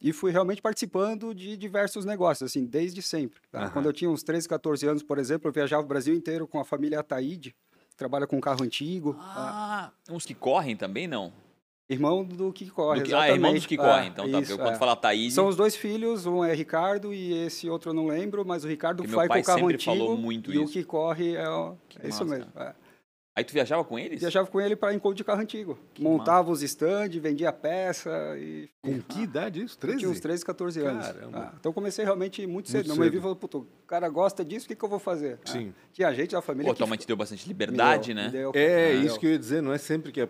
E 0.00 0.12
fui 0.14 0.30
realmente 0.30 0.62
participando 0.62 1.34
de 1.34 1.56
diversos 1.58 2.06
negócios, 2.06 2.50
assim, 2.50 2.64
desde 2.64 3.02
sempre. 3.02 3.38
tá? 3.50 3.64
Aham. 3.64 3.70
Quando 3.70 3.86
eu 3.86 3.92
tinha 3.92 4.10
uns 4.10 4.22
13, 4.22 4.48
14 4.48 4.86
anos, 4.86 5.02
por 5.02 5.18
exemplo, 5.18 5.48
eu 5.48 5.52
viajava 5.52 5.82
o 5.82 5.86
Brasil 5.86 6.14
inteiro 6.14 6.48
com 6.48 6.58
a 6.58 6.64
família 6.64 7.00
Ataíde, 7.00 7.54
que 7.90 7.96
trabalha 7.96 8.26
com 8.26 8.40
carro 8.40 8.62
antigo. 8.64 9.12
tá? 9.14 9.20
Ah, 9.26 9.90
uns 10.10 10.24
que 10.24 10.34
correm 10.34 10.74
também, 10.74 11.06
não? 11.06 11.30
Irmão 11.90 12.24
do 12.24 12.52
que 12.52 12.70
corre, 12.70 13.00
Do 13.00 13.04
que- 13.06 13.12
ah, 13.14 13.28
irmão 13.28 13.52
dos 13.52 13.66
que 13.66 13.74
É, 13.74 13.76
correm, 13.76 14.08
então 14.08 14.30
tá. 14.30 14.40
isso, 14.40 14.56
quando 14.56 14.74
é. 14.74 14.78
fala 14.78 14.94
Thaís, 14.94 15.34
São 15.34 15.48
os 15.48 15.56
dois 15.56 15.74
filhos, 15.74 16.24
um 16.24 16.44
é 16.44 16.54
Ricardo 16.54 17.12
e 17.12 17.32
esse 17.46 17.68
outro 17.68 17.90
eu 17.90 17.94
não 17.94 18.06
lembro, 18.06 18.44
mas 18.46 18.64
o 18.64 18.68
Ricardo 18.68 18.98
Porque 18.98 19.08
meu 19.10 19.16
vai 19.18 19.26
com 19.26 19.32
pai 19.34 19.40
o 19.40 19.44
carro 19.44 19.58
sempre 19.58 19.74
antigo 19.74 19.90
falou 19.96 20.16
muito 20.16 20.52
e 20.52 20.58
o 20.58 20.62
isso. 20.64 20.72
que 20.72 20.84
corre 20.84 21.34
é, 21.34 21.48
o- 21.48 21.76
Que 21.88 21.98
é 22.00 22.08
isso 22.08 22.24
massa, 22.24 22.36
mesmo. 22.38 22.52
é. 22.56 22.74
aí 23.36 23.44
tu 23.44 23.52
viajava 23.52 23.82
com 23.84 23.98
eles? 23.98 24.20
Viajava 24.20 24.46
com 24.48 24.60
ele 24.60 24.76
para 24.76 24.92
encontro 24.94 25.16
de 25.16 25.24
carro 25.24 25.40
antigo. 25.40 25.78
Montava 25.98 26.50
os 26.52 26.62
stands, 26.62 27.20
vendia 27.20 27.50
peça 27.52 28.10
e... 28.38 28.68
Com 28.82 29.00
que 29.02 29.22
idade 29.22 29.62
isso? 29.62 29.74
Eu 29.76 29.80
13? 29.80 29.98
tinha 29.98 30.10
uns 30.10 30.20
13, 30.20 30.44
14 30.44 30.80
anos. 30.80 31.06
Caramba. 31.06 31.38
Ah, 31.52 31.56
então 31.58 31.72
comecei 31.72 32.04
realmente 32.04 32.46
muito 32.46 32.68
cedo. 32.70 32.86
Muito 32.86 32.88
Não 32.88 32.96
me 32.96 33.04
vi 33.04 33.16
cedo. 33.16 33.18
e 33.18 33.22
falei, 33.22 33.36
puto, 33.36 33.58
o 33.58 33.86
cara 33.86 34.08
gosta 34.08 34.44
disso, 34.44 34.66
o 34.66 34.68
que, 34.68 34.76
que 34.76 34.84
eu 34.84 34.88
vou 34.88 34.98
fazer? 34.98 35.38
Ah, 35.44 35.50
Sim. 35.50 35.72
tinha 35.92 36.12
gente 36.14 36.32
da 36.32 36.40
família 36.42 36.68
Pô, 36.68 36.74
que 36.74 36.78
tua 36.78 36.86
mãe 36.86 36.98
te 36.98 37.06
deu 37.06 37.16
bastante 37.16 37.48
liberdade, 37.48 38.12
né? 38.14 38.28
deu- 38.30 38.52
É, 38.54 38.92
me 38.94 38.98
isso 39.06 39.14
deu. 39.14 39.18
que 39.20 39.26
eu 39.26 39.30
ia 39.32 39.38
dizer, 39.38 39.62
não 39.62 39.72
é 39.72 39.78
sempre 39.78 40.12
que 40.12 40.20
a, 40.20 40.28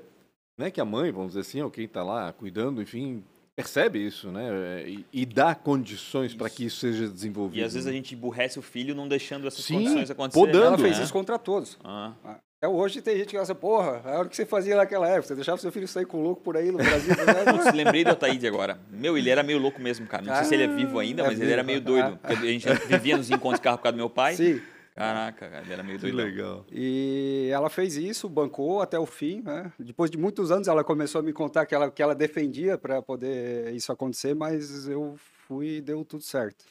não 0.60 0.66
é 0.66 0.70
que 0.70 0.80
a 0.80 0.84
mãe, 0.84 1.10
vamos 1.10 1.28
dizer 1.28 1.40
assim, 1.40 1.60
ou 1.62 1.70
quem 1.70 1.84
está 1.86 2.02
lá 2.04 2.32
cuidando, 2.32 2.80
enfim, 2.80 3.24
percebe 3.56 3.98
isso, 4.06 4.30
né? 4.30 4.84
E, 4.86 5.04
e 5.12 5.26
dá 5.26 5.54
condições 5.54 6.34
para 6.34 6.48
que 6.48 6.64
isso 6.66 6.76
seja 6.78 7.08
desenvolvido. 7.08 7.60
E 7.60 7.64
às 7.64 7.74
vezes 7.74 7.86
a 7.88 7.92
gente 7.92 8.14
emburrece 8.14 8.58
o 8.58 8.62
filho 8.62 8.94
não 8.94 9.08
deixando 9.08 9.46
essas 9.46 9.64
Sim, 9.64 9.74
condições 9.74 10.10
acontecerem. 10.10 10.46
podando, 10.52 10.66
Ela 10.66 10.78
fez 10.78 10.98
né? 10.98 11.04
isso 11.04 11.12
contra 11.12 11.38
todos. 11.38 11.76
Ah, 11.84 12.12
Ah, 12.24 12.36
Até 12.62 12.68
hoje 12.68 13.00
tem 13.02 13.16
gente 13.16 13.26
que 13.26 13.32
fala 13.32 13.42
assim, 13.42 13.54
porra, 13.54 14.02
a 14.04 14.18
hora 14.18 14.28
que 14.28 14.36
você 14.36 14.44
fazia 14.46 14.76
naquela 14.76 15.08
época, 15.08 15.28
você 15.28 15.34
deixava 15.34 15.58
seu 15.58 15.72
filho 15.72 15.88
sair 15.88 16.04
com 16.06 16.22
louco 16.22 16.42
por 16.42 16.56
aí 16.56 16.70
no 16.70 16.78
Brasil. 16.78 17.14
né? 17.16 17.52
Putz, 17.52 17.72
lembrei 17.74 18.04
do 18.04 18.10
Ataíde 18.10 18.46
agora. 18.46 18.78
Meu, 18.90 19.16
ele 19.18 19.28
era 19.30 19.42
meio 19.42 19.58
louco 19.58 19.80
mesmo, 19.80 20.06
cara. 20.06 20.22
Não 20.22 20.34
sei 20.36 20.44
se 20.44 20.54
ele 20.54 20.64
é 20.64 20.68
vivo 20.68 20.98
ainda, 20.98 21.22
É 21.22 21.26
mas 21.26 21.40
ele 21.40 21.50
era 21.52 21.62
meio 21.62 21.78
vivo. 21.80 21.90
doido. 21.92 22.18
Ah. 22.22 22.28
Porque 22.28 22.46
a 22.46 22.50
gente 22.50 22.68
vivia 22.86 23.16
nos 23.16 23.30
encontros 23.30 23.58
de 23.60 23.64
carro 23.64 23.78
por 23.78 23.84
causa 23.84 23.94
do 23.94 23.98
meu 23.98 24.10
pai. 24.10 24.34
Sim. 24.36 24.60
Caraca, 24.94 25.48
cara, 25.48 25.62
ele 25.64 25.72
era 25.72 25.82
meio 25.82 25.98
Que 25.98 26.10
doidão. 26.10 26.24
legal. 26.26 26.66
E 26.70 27.48
ela 27.52 27.70
fez 27.70 27.96
isso, 27.96 28.28
bancou 28.28 28.82
até 28.82 28.98
o 28.98 29.06
fim. 29.06 29.40
Né? 29.42 29.72
Depois 29.78 30.10
de 30.10 30.18
muitos 30.18 30.50
anos, 30.50 30.68
ela 30.68 30.84
começou 30.84 31.20
a 31.20 31.22
me 31.22 31.32
contar 31.32 31.64
que 31.66 31.74
ela, 31.74 31.90
que 31.90 32.02
ela 32.02 32.14
defendia 32.14 32.76
para 32.76 33.00
poder 33.00 33.72
isso 33.74 33.90
acontecer, 33.92 34.34
mas 34.34 34.86
eu 34.88 35.14
fui 35.46 35.76
e 35.76 35.80
deu 35.80 36.04
tudo 36.04 36.22
certo. 36.22 36.64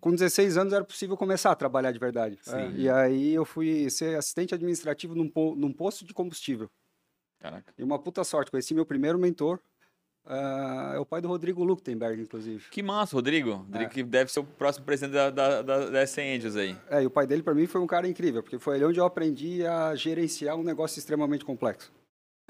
Com 0.00 0.10
16 0.12 0.56
anos 0.56 0.72
era 0.72 0.82
possível 0.82 1.16
começar 1.16 1.50
a 1.50 1.54
trabalhar 1.54 1.92
de 1.92 1.98
verdade. 1.98 2.38
né? 2.46 2.70
Sim. 2.70 2.74
E 2.76 2.88
aí 2.88 3.32
eu 3.34 3.44
fui 3.44 3.88
ser 3.90 4.16
assistente 4.16 4.54
administrativo 4.54 5.14
num, 5.14 5.28
po- 5.28 5.54
num 5.54 5.72
posto 5.72 6.04
de 6.06 6.14
combustível. 6.14 6.68
Caraca. 7.38 7.72
E 7.78 7.82
uma 7.82 7.98
puta 7.98 8.24
sorte, 8.24 8.50
conheci 8.50 8.74
meu 8.74 8.84
primeiro 8.86 9.18
mentor, 9.18 9.60
ah, 10.26 10.92
é 10.94 10.98
o 10.98 11.06
pai 11.06 11.20
do 11.20 11.28
Rodrigo 11.28 11.64
Luktenberg, 11.64 12.22
inclusive. 12.22 12.68
Que 12.70 12.82
massa, 12.82 13.16
Rodrigo. 13.16 13.50
É. 13.50 13.54
Rodrigo 13.54 13.90
que 13.90 14.02
deve 14.02 14.30
ser 14.30 14.40
o 14.40 14.44
próximo 14.44 14.84
presidente 14.84 15.12
da, 15.14 15.30
da, 15.30 15.62
da, 15.62 15.90
da 15.90 16.06
SC 16.06 16.20
Angels 16.20 16.56
aí. 16.56 16.76
É, 16.88 17.02
e 17.02 17.06
o 17.06 17.10
pai 17.10 17.26
dele 17.26 17.42
para 17.42 17.54
mim 17.54 17.66
foi 17.66 17.80
um 17.80 17.86
cara 17.86 18.06
incrível, 18.08 18.42
porque 18.42 18.58
foi 18.58 18.76
ali 18.76 18.84
onde 18.84 19.00
eu 19.00 19.04
aprendi 19.04 19.66
a 19.66 19.94
gerenciar 19.94 20.56
um 20.56 20.62
negócio 20.62 20.98
extremamente 20.98 21.44
complexo. 21.44 21.90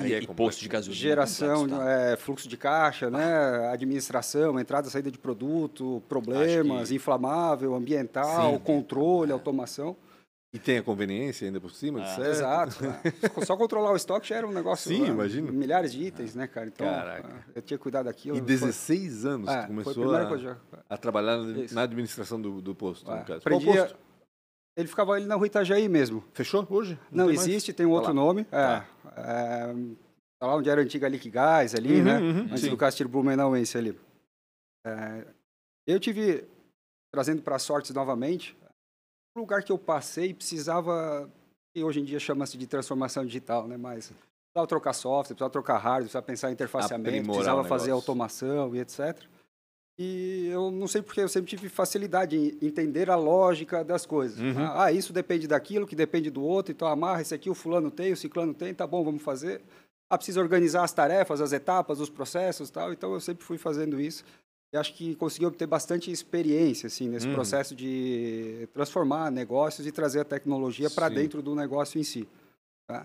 E 0.03 0.15
é 0.15 0.19
e 0.23 0.27
posto 0.27 0.61
de 0.61 0.69
gasolina. 0.69 1.00
Geração, 1.00 1.61
complexo, 1.62 1.85
tá? 1.85 1.91
é, 1.91 2.17
fluxo 2.17 2.49
de 2.49 2.57
caixa, 2.57 3.11
né? 3.11 3.69
administração, 3.71 4.59
entrada 4.59 4.89
e 4.89 4.91
saída 4.91 5.11
de 5.11 5.19
produto, 5.19 6.03
problemas, 6.09 6.89
que- 6.89 6.95
inflamável, 6.95 7.75
ambiental, 7.75 8.55
Sim. 8.55 8.59
controle, 8.61 9.31
automação. 9.33 9.97
E 10.52 10.59
tem 10.59 10.78
a 10.78 10.83
conveniência 10.83 11.47
ainda 11.47 11.61
por 11.61 11.71
cima, 11.71 12.02
Ah. 12.02 12.07
certo? 12.07 12.28
Exato. 12.30 12.85
né? 12.85 13.00
Só 13.47 13.57
controlar 13.57 13.92
o 13.92 13.97
estoque 13.97 14.26
já 14.28 14.37
era 14.37 14.47
um 14.49 14.52
negócio. 14.52 14.88
Sim, 14.90 15.02
né? 15.02 15.09
imagino. 15.09 15.52
Milhares 15.52 15.92
de 15.92 16.02
itens, 16.02 16.35
né, 16.35 16.49
cara? 16.49 16.66
Então, 16.66 16.87
Caraca. 16.88 17.28
ah, 17.28 17.50
eu 17.54 17.62
tinha 17.62 17.78
que 17.78 17.83
cuidar 17.83 18.02
daquilo. 18.02 18.37
E 18.37 18.40
foi- 18.40 18.47
16 18.49 19.25
anos 19.25 19.49
é, 19.49 19.52
foi 19.52 19.62
a 19.62 19.66
começou 19.69 20.14
a, 20.16 20.26
coisa. 20.26 20.61
a 20.88 20.97
trabalhar 20.99 21.37
na- 21.38 21.59
Isso. 21.61 21.75
na 21.75 21.83
administração 21.83 22.40
do, 22.40 22.61
do 22.61 22.75
posto, 22.75 23.09
É, 23.11 23.19
no 23.21 23.25
caso. 23.25 23.38
aprendi 23.38 23.64
Qual 23.64 23.76
posto? 23.76 23.97
Ele 24.76 24.88
ficava 24.88 25.12
ali 25.12 25.26
na 25.26 25.37
rua 25.37 25.47
Itajaí 25.47 25.88
mesmo. 25.88 26.25
Fechou 26.33 26.66
hoje? 26.69 26.99
Não, 27.12 27.26
tem 27.26 27.37
mais? 27.37 27.47
existe, 27.49 27.73
tem 27.73 27.87
um 27.87 27.90
Tá 27.90 27.95
outro 27.97 28.09
lá. 28.11 28.14
nome. 28.14 28.40
É, 28.42 28.47
Tá. 28.50 28.87
é, 29.16 29.75
tá 30.40 30.47
lá 30.49 30.57
onde 30.57 30.69
era 30.69 30.80
a 30.80 30.85
antiga 30.85 31.07
Lick 31.09 31.30
Gás, 31.30 31.76
ali, 31.76 31.99
Uhum, 31.99 32.04
né? 32.04 32.19
uhum, 32.19 32.40
Antes 32.47 32.61
sim. 32.62 32.71
do 32.71 32.76
Castilho 32.76 33.09
Blumenauense 33.09 33.78
ali. 33.78 33.97
É, 34.85 35.25
eu 35.87 36.00
tive, 36.00 36.45
trazendo 37.12 37.40
para 37.42 37.57
sortes 37.61 37.92
novamente, 37.92 38.57
lugar 39.40 39.62
que 39.62 39.73
eu 39.73 39.78
passei 39.78 40.32
precisava, 40.32 41.28
que 41.75 41.82
hoje 41.82 42.00
em 42.00 42.04
dia 42.04 42.20
chama-se 42.20 42.56
de 42.56 42.66
transformação 42.66 43.25
digital, 43.25 43.66
né? 43.66 43.76
Mas 43.76 44.12
precisava 44.52 44.66
trocar 44.66 44.92
software, 44.92 45.35
precisava 45.35 45.50
trocar 45.50 45.78
hardware, 45.78 46.02
precisava 46.02 46.26
pensar 46.26 46.50
em 46.50 46.52
interfaceamento, 46.52 47.09
Aprimorar 47.09 47.35
precisava 47.35 47.64
fazer 47.64 47.90
automação 47.90 48.75
e 48.75 48.80
etc. 48.80 49.23
E 49.99 50.47
eu 50.47 50.70
não 50.70 50.87
sei 50.87 51.02
porque 51.02 51.20
eu 51.20 51.28
sempre 51.28 51.50
tive 51.50 51.68
facilidade 51.68 52.35
em 52.35 52.56
entender 52.66 53.11
a 53.11 53.16
lógica 53.16 53.85
das 53.85 54.06
coisas. 54.06 54.38
Uhum. 54.38 54.66
Ah, 54.75 54.90
isso 54.90 55.12
depende 55.12 55.47
daquilo, 55.47 55.87
que 55.87 55.94
depende 55.94 56.30
do 56.30 56.42
outro, 56.42 56.73
então 56.73 56.88
amarra 56.88 57.20
esse 57.20 57.35
aqui, 57.35 57.50
o 57.50 57.54
fulano 57.54 57.90
tem, 57.90 58.11
o 58.11 58.16
ciclano 58.16 58.54
tem, 58.54 58.73
tá 58.73 58.87
bom, 58.87 59.04
vamos 59.04 59.23
fazer. 59.23 59.61
Ah, 60.09 60.16
precisa 60.16 60.40
organizar 60.40 60.85
as 60.85 60.92
tarefas, 60.92 61.42
as 61.42 61.52
etapas, 61.52 62.00
os 62.00 62.09
processos 62.09 62.70
e 62.70 62.73
tal. 62.73 62.92
Então 62.94 63.12
eu 63.12 63.20
sempre 63.20 63.44
fui 63.44 63.59
fazendo 63.59 64.00
isso. 64.00 64.25
E 64.73 64.77
acho 64.77 64.95
que 64.95 65.17
consegui 65.17 65.47
obter 65.47 65.67
bastante 65.67 66.12
experiência 66.12 66.87
assim 66.87 67.09
nesse 67.09 67.27
Uhum. 67.27 67.35
processo 67.35 67.75
de 67.75 68.69
transformar 68.73 69.31
negócios 69.31 69.85
e 69.87 69.91
trazer 69.91 70.21
a 70.21 70.25
tecnologia 70.25 70.89
para 70.89 71.09
dentro 71.09 71.43
do 71.43 71.55
negócio 71.57 71.99
em 72.00 72.05
si. 72.05 72.29
Tá? 72.89 73.05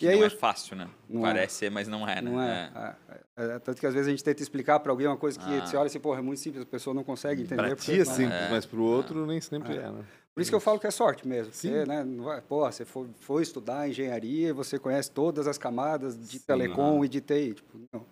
E 0.00 0.08
aí 0.08 0.14
não 0.16 0.22
eu- 0.22 0.26
é 0.26 0.30
fácil, 0.30 0.74
né? 0.74 0.88
Não 1.08 1.20
é. 1.24 1.32
Parece 1.32 1.54
ser, 1.54 1.70
mas 1.70 1.86
não 1.86 2.08
é, 2.08 2.20
né? 2.20 2.22
não 2.22 2.42
é, 2.42 2.96
é. 3.36 3.54
É, 3.54 3.58
tanto 3.60 3.78
que 3.78 3.86
às 3.86 3.94
vezes 3.94 4.08
a 4.08 4.10
gente 4.10 4.24
tenta 4.24 4.42
explicar 4.42 4.80
para 4.80 4.90
alguém 4.90 5.06
uma 5.06 5.16
coisa 5.16 5.38
que 5.38 5.44
Ah. 5.44 5.64
você 5.64 5.76
olha 5.76 5.86
assim, 5.86 6.00
porra, 6.00 6.18
é 6.18 6.22
muito 6.22 6.40
simples, 6.40 6.64
a 6.64 6.66
pessoa 6.66 6.92
não 6.92 7.04
consegue 7.04 7.42
entender. 7.42 7.76
Porque 7.76 7.92
ti 7.92 8.00
é 8.00 8.04
não- 8.04 8.12
simples, 8.14 8.40
É. 8.40 8.50
mas 8.50 8.66
pro 8.66 8.82
outro 8.82 9.24
nem 9.24 9.40
sempre 9.40 9.76
é, 9.76 9.88
né? 9.88 10.04
Por 10.34 10.40
isso 10.40 10.50
que 10.50 10.54
eu 10.54 10.60
falo 10.60 10.80
que 10.80 10.86
é 10.86 10.90
sorte 10.90 11.28
mesmo. 11.28 11.52
Sim. 11.52 11.70
Você, 11.70 11.84
né, 11.86 12.02
não 12.02 12.40
pô, 12.42 12.60
você 12.68 12.84
foi, 12.84 13.06
foi 13.20 13.42
estudar 13.42 13.88
engenharia, 13.88 14.52
você 14.52 14.78
conhece 14.78 15.10
todas 15.12 15.46
as 15.46 15.58
camadas 15.58 16.18
de 16.18 16.38
Sim. 16.40 16.44
telecom 16.46 17.04
e 17.04 17.08
de 17.08 17.20
TI. 17.20 17.54
Tipo, 17.54 17.78
não. 17.92 18.04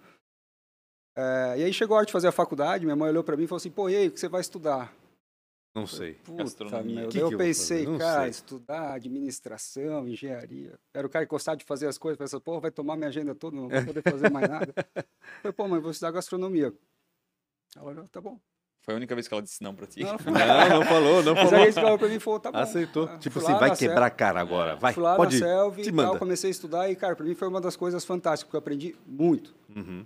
É, 1.17 1.55
e 1.59 1.65
aí 1.65 1.73
chegou 1.73 1.95
a 1.95 1.99
hora 1.99 2.07
de 2.07 2.13
fazer 2.13 2.29
a 2.29 2.33
faculdade, 2.33 2.85
minha 2.85 2.97
mãe 2.97 3.11
olhou 3.11 3.25
para 3.25 3.37
mim 3.37 3.45
e 3.45 3.47
falou 3.47 3.59
assim, 3.59 3.71
pô, 3.71 3.89
e 3.89 3.97
aí, 3.97 4.09
o 4.09 4.13
que 4.13 4.21
você 4.21 4.29
vai 4.29 4.41
estudar? 4.41 4.93
Não 5.75 5.87
sei. 5.87 6.15
Puta, 6.15 6.43
Gastronomia. 6.43 7.01
meu. 7.03 7.09
Que 7.09 7.19
eu 7.19 7.31
eu 7.31 7.39
pensei? 7.39 7.87
Não 7.87 7.97
cara, 7.99 8.23
sei. 8.23 8.31
estudar 8.31 8.93
administração, 8.95 10.09
engenharia. 10.09 10.77
Era 10.93 11.07
o 11.07 11.11
cara 11.11 11.25
que 11.25 11.31
gostava 11.31 11.57
de 11.57 11.65
fazer 11.65 11.87
as 11.87 11.97
coisas. 11.97 12.19
Pensei, 12.19 12.41
pô, 12.41 12.59
vai 12.61 12.73
tomar 12.73 12.97
minha 12.97 13.09
agenda 13.09 13.35
toda, 13.37 13.57
não 13.57 13.69
vou 13.69 13.85
poder 13.85 14.03
fazer 14.03 14.31
mais 14.31 14.49
nada. 14.49 14.75
Falei, 15.43 15.53
pô, 15.53 15.69
mãe, 15.69 15.81
vou 15.81 15.93
estudar 15.93 16.11
gastronomia. 16.11 16.73
Ela 17.77 17.87
olhou, 17.91 18.09
tá 18.09 18.21
bom. 18.21 18.41
Foi 18.83 18.95
a 18.95 18.97
única 18.97 19.15
vez 19.15 19.29
que 19.29 19.35
ela 19.35 19.43
disse 19.43 19.63
não 19.63 19.75
pra 19.75 19.87
ti. 19.87 20.03
Não, 20.03 20.19
falou, 20.19 20.39
Não, 20.39 20.69
não 20.81 20.85
falou, 20.87 21.23
não 21.23 21.35
Mas 21.35 21.45
falou. 21.51 21.63
aí 21.65 21.69
esse 21.69 21.81
falou 21.81 21.99
pra 21.99 22.09
mim 22.09 22.15
e 22.17 22.21
falou, 22.21 22.41
tá 22.41 22.51
bom. 22.51 22.59
Aceitou. 22.59 23.05
Ah, 23.05 23.19
Tipo 23.19 23.39
assim, 23.39 23.53
vai 23.55 23.77
quebrar 23.77 24.07
a 24.07 24.11
cara 24.11 24.41
agora. 24.41 24.75
Vai, 24.75 24.93
Fui 24.93 25.03
lá 25.05 25.15
pode 25.17 25.39
na 25.39 25.47
ir. 25.47 25.49
Selv 25.49 25.77
Te 25.83 25.89
e 25.89 25.93
manda. 25.93 26.09
tal, 26.09 26.19
comecei 26.19 26.49
a 26.49 26.51
estudar 26.51 26.91
e, 26.91 26.97
cara, 26.97 27.15
pra 27.15 27.25
mim 27.25 27.35
foi 27.37 27.47
uma 27.47 27.61
das 27.61 27.77
coisas 27.77 28.05
fantásticas, 28.05 28.45
porque 28.49 28.57
eu 28.57 28.61
aprendi 28.61 28.97
muito. 29.07 29.55
Uhum. 29.77 30.05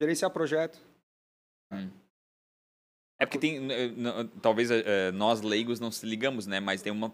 Gerenciar 0.00 0.30
projeto, 0.30 0.78
Hum. 1.72 1.90
É 3.18 3.24
porque 3.26 3.38
tem. 3.38 3.56
eh, 3.72 3.86
n- 3.86 4.28
Talvez 4.42 4.70
eh, 4.70 5.10
nós 5.12 5.40
leigos 5.40 5.80
não 5.80 5.90
se 5.90 6.04
ligamos, 6.06 6.46
né? 6.46 6.60
Mas 6.60 6.80
tem 6.82 6.92
uma. 6.92 7.10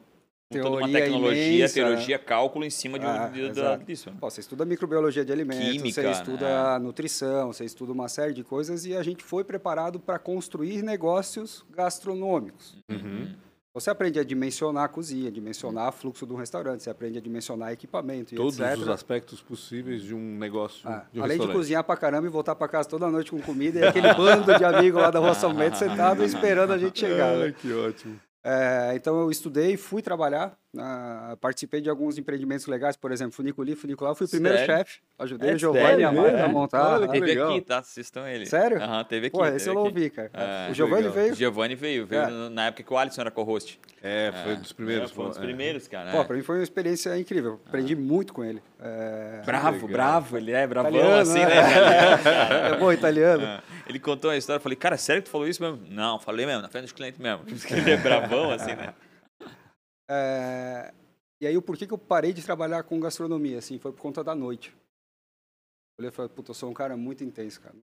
Toda 0.50 0.68
uma 0.68 0.78
Teoria 0.80 1.00
tecnologia, 1.00 1.56
imensa. 1.58 1.74
teologia, 1.74 2.18
cálculo 2.18 2.64
em 2.66 2.70
cima 2.70 2.98
de, 2.98 3.06
Ah, 3.06 3.28
de- 3.28 3.52
da- 3.52 3.76
disso. 3.76 4.10
né? 4.10 4.16
Pô, 4.20 4.28
você 4.28 4.40
estuda 4.40 4.66
microbiologia 4.66 5.24
de 5.24 5.32
alimentos, 5.32 5.64
Química, 5.80 6.02
você 6.02 6.10
estuda 6.10 6.78
né? 6.78 6.84
nutrição, 6.84 7.50
você 7.52 7.64
estuda 7.64 7.92
uma 7.92 8.06
série 8.08 8.34
de 8.34 8.44
coisas 8.44 8.84
e 8.84 8.94
a 8.94 9.02
gente 9.02 9.24
foi 9.24 9.42
preparado 9.44 9.98
para 9.98 10.18
construir 10.18 10.82
negócios 10.82 11.64
gastronômicos. 11.70 12.76
Uhum. 12.90 13.34
Você 13.74 13.88
aprende 13.88 14.20
a 14.20 14.24
dimensionar 14.24 14.84
a 14.84 14.88
cozinha, 14.88 15.30
dimensionar 15.32 15.88
o 15.88 15.92
fluxo 15.92 16.26
de 16.26 16.32
um 16.34 16.36
restaurante, 16.36 16.82
você 16.82 16.90
aprende 16.90 17.16
a 17.16 17.20
dimensionar 17.22 17.72
equipamento 17.72 18.34
Todos 18.34 18.60
etc. 18.60 18.76
os 18.78 18.88
aspectos 18.88 19.40
possíveis 19.40 20.02
de 20.02 20.14
um 20.14 20.36
negócio 20.36 20.86
Ah, 20.86 21.06
de 21.10 21.18
um 21.18 21.24
além 21.24 21.38
de 21.38 21.50
cozinhar 21.50 21.82
pra 21.82 21.96
caramba 21.96 22.26
e 22.26 22.30
voltar 22.30 22.54
pra 22.54 22.68
casa 22.68 22.86
toda 22.86 23.08
noite 23.08 23.30
com 23.30 23.40
comida 23.40 23.78
e 23.78 23.84
aquele 23.88 24.12
bando 24.12 24.54
de 24.58 24.62
amigos 24.64 25.00
lá 25.00 25.10
da 25.10 25.18
Rua 25.20 25.32
São 25.34 25.54
Bento 25.54 25.78
sentado 25.78 26.22
esperando 26.22 26.72
a 26.74 26.78
gente 26.78 27.00
chegar. 27.00 27.34
né? 27.38 27.44
Ai, 27.44 27.52
que 27.52 27.72
ótimo. 27.72 28.20
É, 28.44 28.92
então 28.94 29.18
eu 29.22 29.30
estudei, 29.30 29.76
fui 29.78 30.02
trabalhar, 30.02 30.54
ah, 30.78 31.36
participei 31.40 31.80
de 31.80 31.90
alguns 31.90 32.16
empreendimentos 32.16 32.66
legais, 32.66 32.96
por 32.96 33.12
exemplo, 33.12 33.32
Funiculi, 33.32 33.74
Funicular, 33.76 34.14
fui 34.14 34.26
o 34.26 34.30
primeiro 34.30 34.56
chefe, 34.64 35.00
ajudei 35.18 35.50
É 35.50 35.54
o 35.54 35.58
Giovanni 35.58 36.02
a 36.02 36.08
a 36.44 36.48
montar. 36.48 36.94
Olha 36.94 37.08
Teve 37.08 37.26
legal. 37.26 37.50
aqui, 37.50 37.60
tá? 37.60 37.78
Assistam 37.78 38.26
ele. 38.28 38.46
Sério? 38.46 38.82
Aham, 38.82 39.04
teve 39.04 39.26
aqui. 39.26 39.36
Pô, 39.36 39.44
teve 39.44 39.56
esse 39.56 39.68
eu 39.68 39.74
não 39.74 39.82
aqui. 39.82 39.94
ouvi, 39.94 40.10
cara. 40.10 40.30
É, 40.32 40.70
o 40.70 40.74
Giovanni 40.74 41.02
legal. 41.02 41.14
veio? 41.14 41.34
Giovanni 41.34 41.74
veio, 41.74 42.06
veio 42.06 42.22
É. 42.22 42.48
na 42.48 42.66
época 42.66 42.82
que 42.82 42.92
o 42.92 42.96
Alisson 42.96 43.20
era 43.20 43.30
co-host. 43.30 43.78
É, 44.02 44.32
foi 44.42 44.54
um 44.54 44.60
dos 44.60 44.72
primeiros. 44.72 45.10
É, 45.10 45.14
foi 45.14 45.24
um 45.24 45.28
dos 45.28 45.38
é. 45.38 45.40
primeiros, 45.40 45.88
cara. 45.88 46.10
Pô, 46.10 46.20
é. 46.22 46.24
pra 46.24 46.36
mim 46.36 46.42
foi 46.42 46.56
uma 46.56 46.62
experiência 46.64 47.18
incrível, 47.18 47.60
aprendi 47.66 47.94
muito 47.94 48.32
com 48.32 48.42
ele. 48.42 48.62
É, 48.80 49.42
Bravo, 49.44 49.72
legal. 49.72 49.88
bravo, 49.88 50.36
ele 50.38 50.52
é 50.52 50.66
bravão 50.66 50.90
Italiano, 50.90 51.20
assim, 51.20 51.38
né? 51.38 51.46
né? 51.46 52.72
É 52.72 52.76
bom 52.78 52.92
italiano. 52.92 53.44
É. 53.44 53.60
Ele 53.86 53.98
contou 54.00 54.30
uma 54.30 54.36
história, 54.36 54.58
eu 54.58 54.62
falei, 54.62 54.76
cara, 54.76 54.96
sério 54.96 55.22
que 55.22 55.28
tu 55.28 55.32
falou 55.32 55.46
isso 55.46 55.62
mesmo? 55.62 55.80
Não, 55.90 56.18
falei 56.18 56.46
mesmo, 56.46 56.62
na 56.62 56.68
frente 56.68 56.84
dos 56.84 56.92
clientes 56.92 57.20
mesmo. 57.20 57.42
Ele 57.70 57.90
é 57.90 57.96
bravão, 57.96 58.50
assim, 58.50 58.74
né? 58.74 58.94
É, 60.08 60.92
e 61.40 61.46
aí 61.46 61.56
o 61.56 61.62
porquê 61.62 61.86
que 61.86 61.92
eu 61.94 61.98
parei 61.98 62.32
de 62.32 62.42
trabalhar 62.44 62.82
com 62.84 63.00
gastronomia, 63.00 63.58
assim, 63.58 63.78
foi 63.78 63.92
por 63.92 64.00
conta 64.00 64.22
da 64.22 64.34
noite. 64.34 64.70
Eu 65.98 66.02
olhei 66.02 66.08
e 66.10 66.12
falei, 66.12 66.28
puta, 66.30 66.50
eu 66.50 66.54
sou 66.54 66.70
um 66.70 66.74
cara 66.74 66.96
muito 66.96 67.22
intenso, 67.24 67.60
cara. 67.60 67.74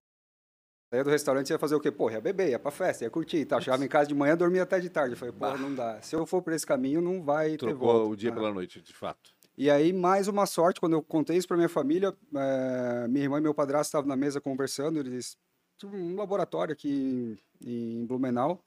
Saía 0.92 1.04
do 1.04 1.10
restaurante, 1.10 1.50
ia 1.50 1.58
fazer 1.58 1.76
o 1.76 1.80
quê? 1.80 1.90
Pô, 1.92 2.10
ia 2.10 2.20
beber, 2.20 2.50
ia 2.50 2.58
pra 2.58 2.72
festa, 2.72 3.04
ia 3.04 3.10
curtir 3.10 3.36
e 3.38 3.44
tal. 3.44 3.60
Chegava 3.60 3.84
em 3.84 3.88
casa 3.88 4.08
de 4.08 4.14
manhã, 4.14 4.36
dormia 4.36 4.64
até 4.64 4.80
de 4.80 4.90
tarde. 4.90 5.12
Eu 5.14 5.16
falei, 5.16 5.32
pô, 5.32 5.56
não 5.56 5.72
dá. 5.72 6.02
Se 6.02 6.16
eu 6.16 6.26
for 6.26 6.42
por 6.42 6.52
esse 6.52 6.66
caminho, 6.66 7.00
não 7.00 7.22
vai 7.22 7.50
ter 7.52 7.58
Trocou 7.58 7.92
volta. 7.92 8.08
o 8.12 8.16
dia 8.16 8.30
Ah. 8.30 8.34
pela 8.34 8.52
noite, 8.52 8.80
de 8.80 8.92
fato. 8.92 9.32
E 9.56 9.70
aí, 9.70 9.92
mais 9.92 10.26
uma 10.26 10.46
sorte, 10.46 10.80
quando 10.80 10.94
eu 10.94 11.02
contei 11.02 11.36
isso 11.36 11.46
pra 11.46 11.56
minha 11.56 11.68
família, 11.68 12.16
eh, 12.34 13.06
minha 13.08 13.24
irmã 13.24 13.38
e 13.38 13.40
meu 13.42 13.54
padrasto 13.54 13.88
estavam 13.90 14.08
na 14.08 14.16
mesa 14.16 14.40
conversando, 14.40 14.98
eles 14.98 15.36
tinham 15.78 15.94
um 15.94 16.16
laboratório 16.16 16.72
aqui 16.72 17.38
em, 17.62 18.00
em 18.00 18.06
Blumenau, 18.06 18.64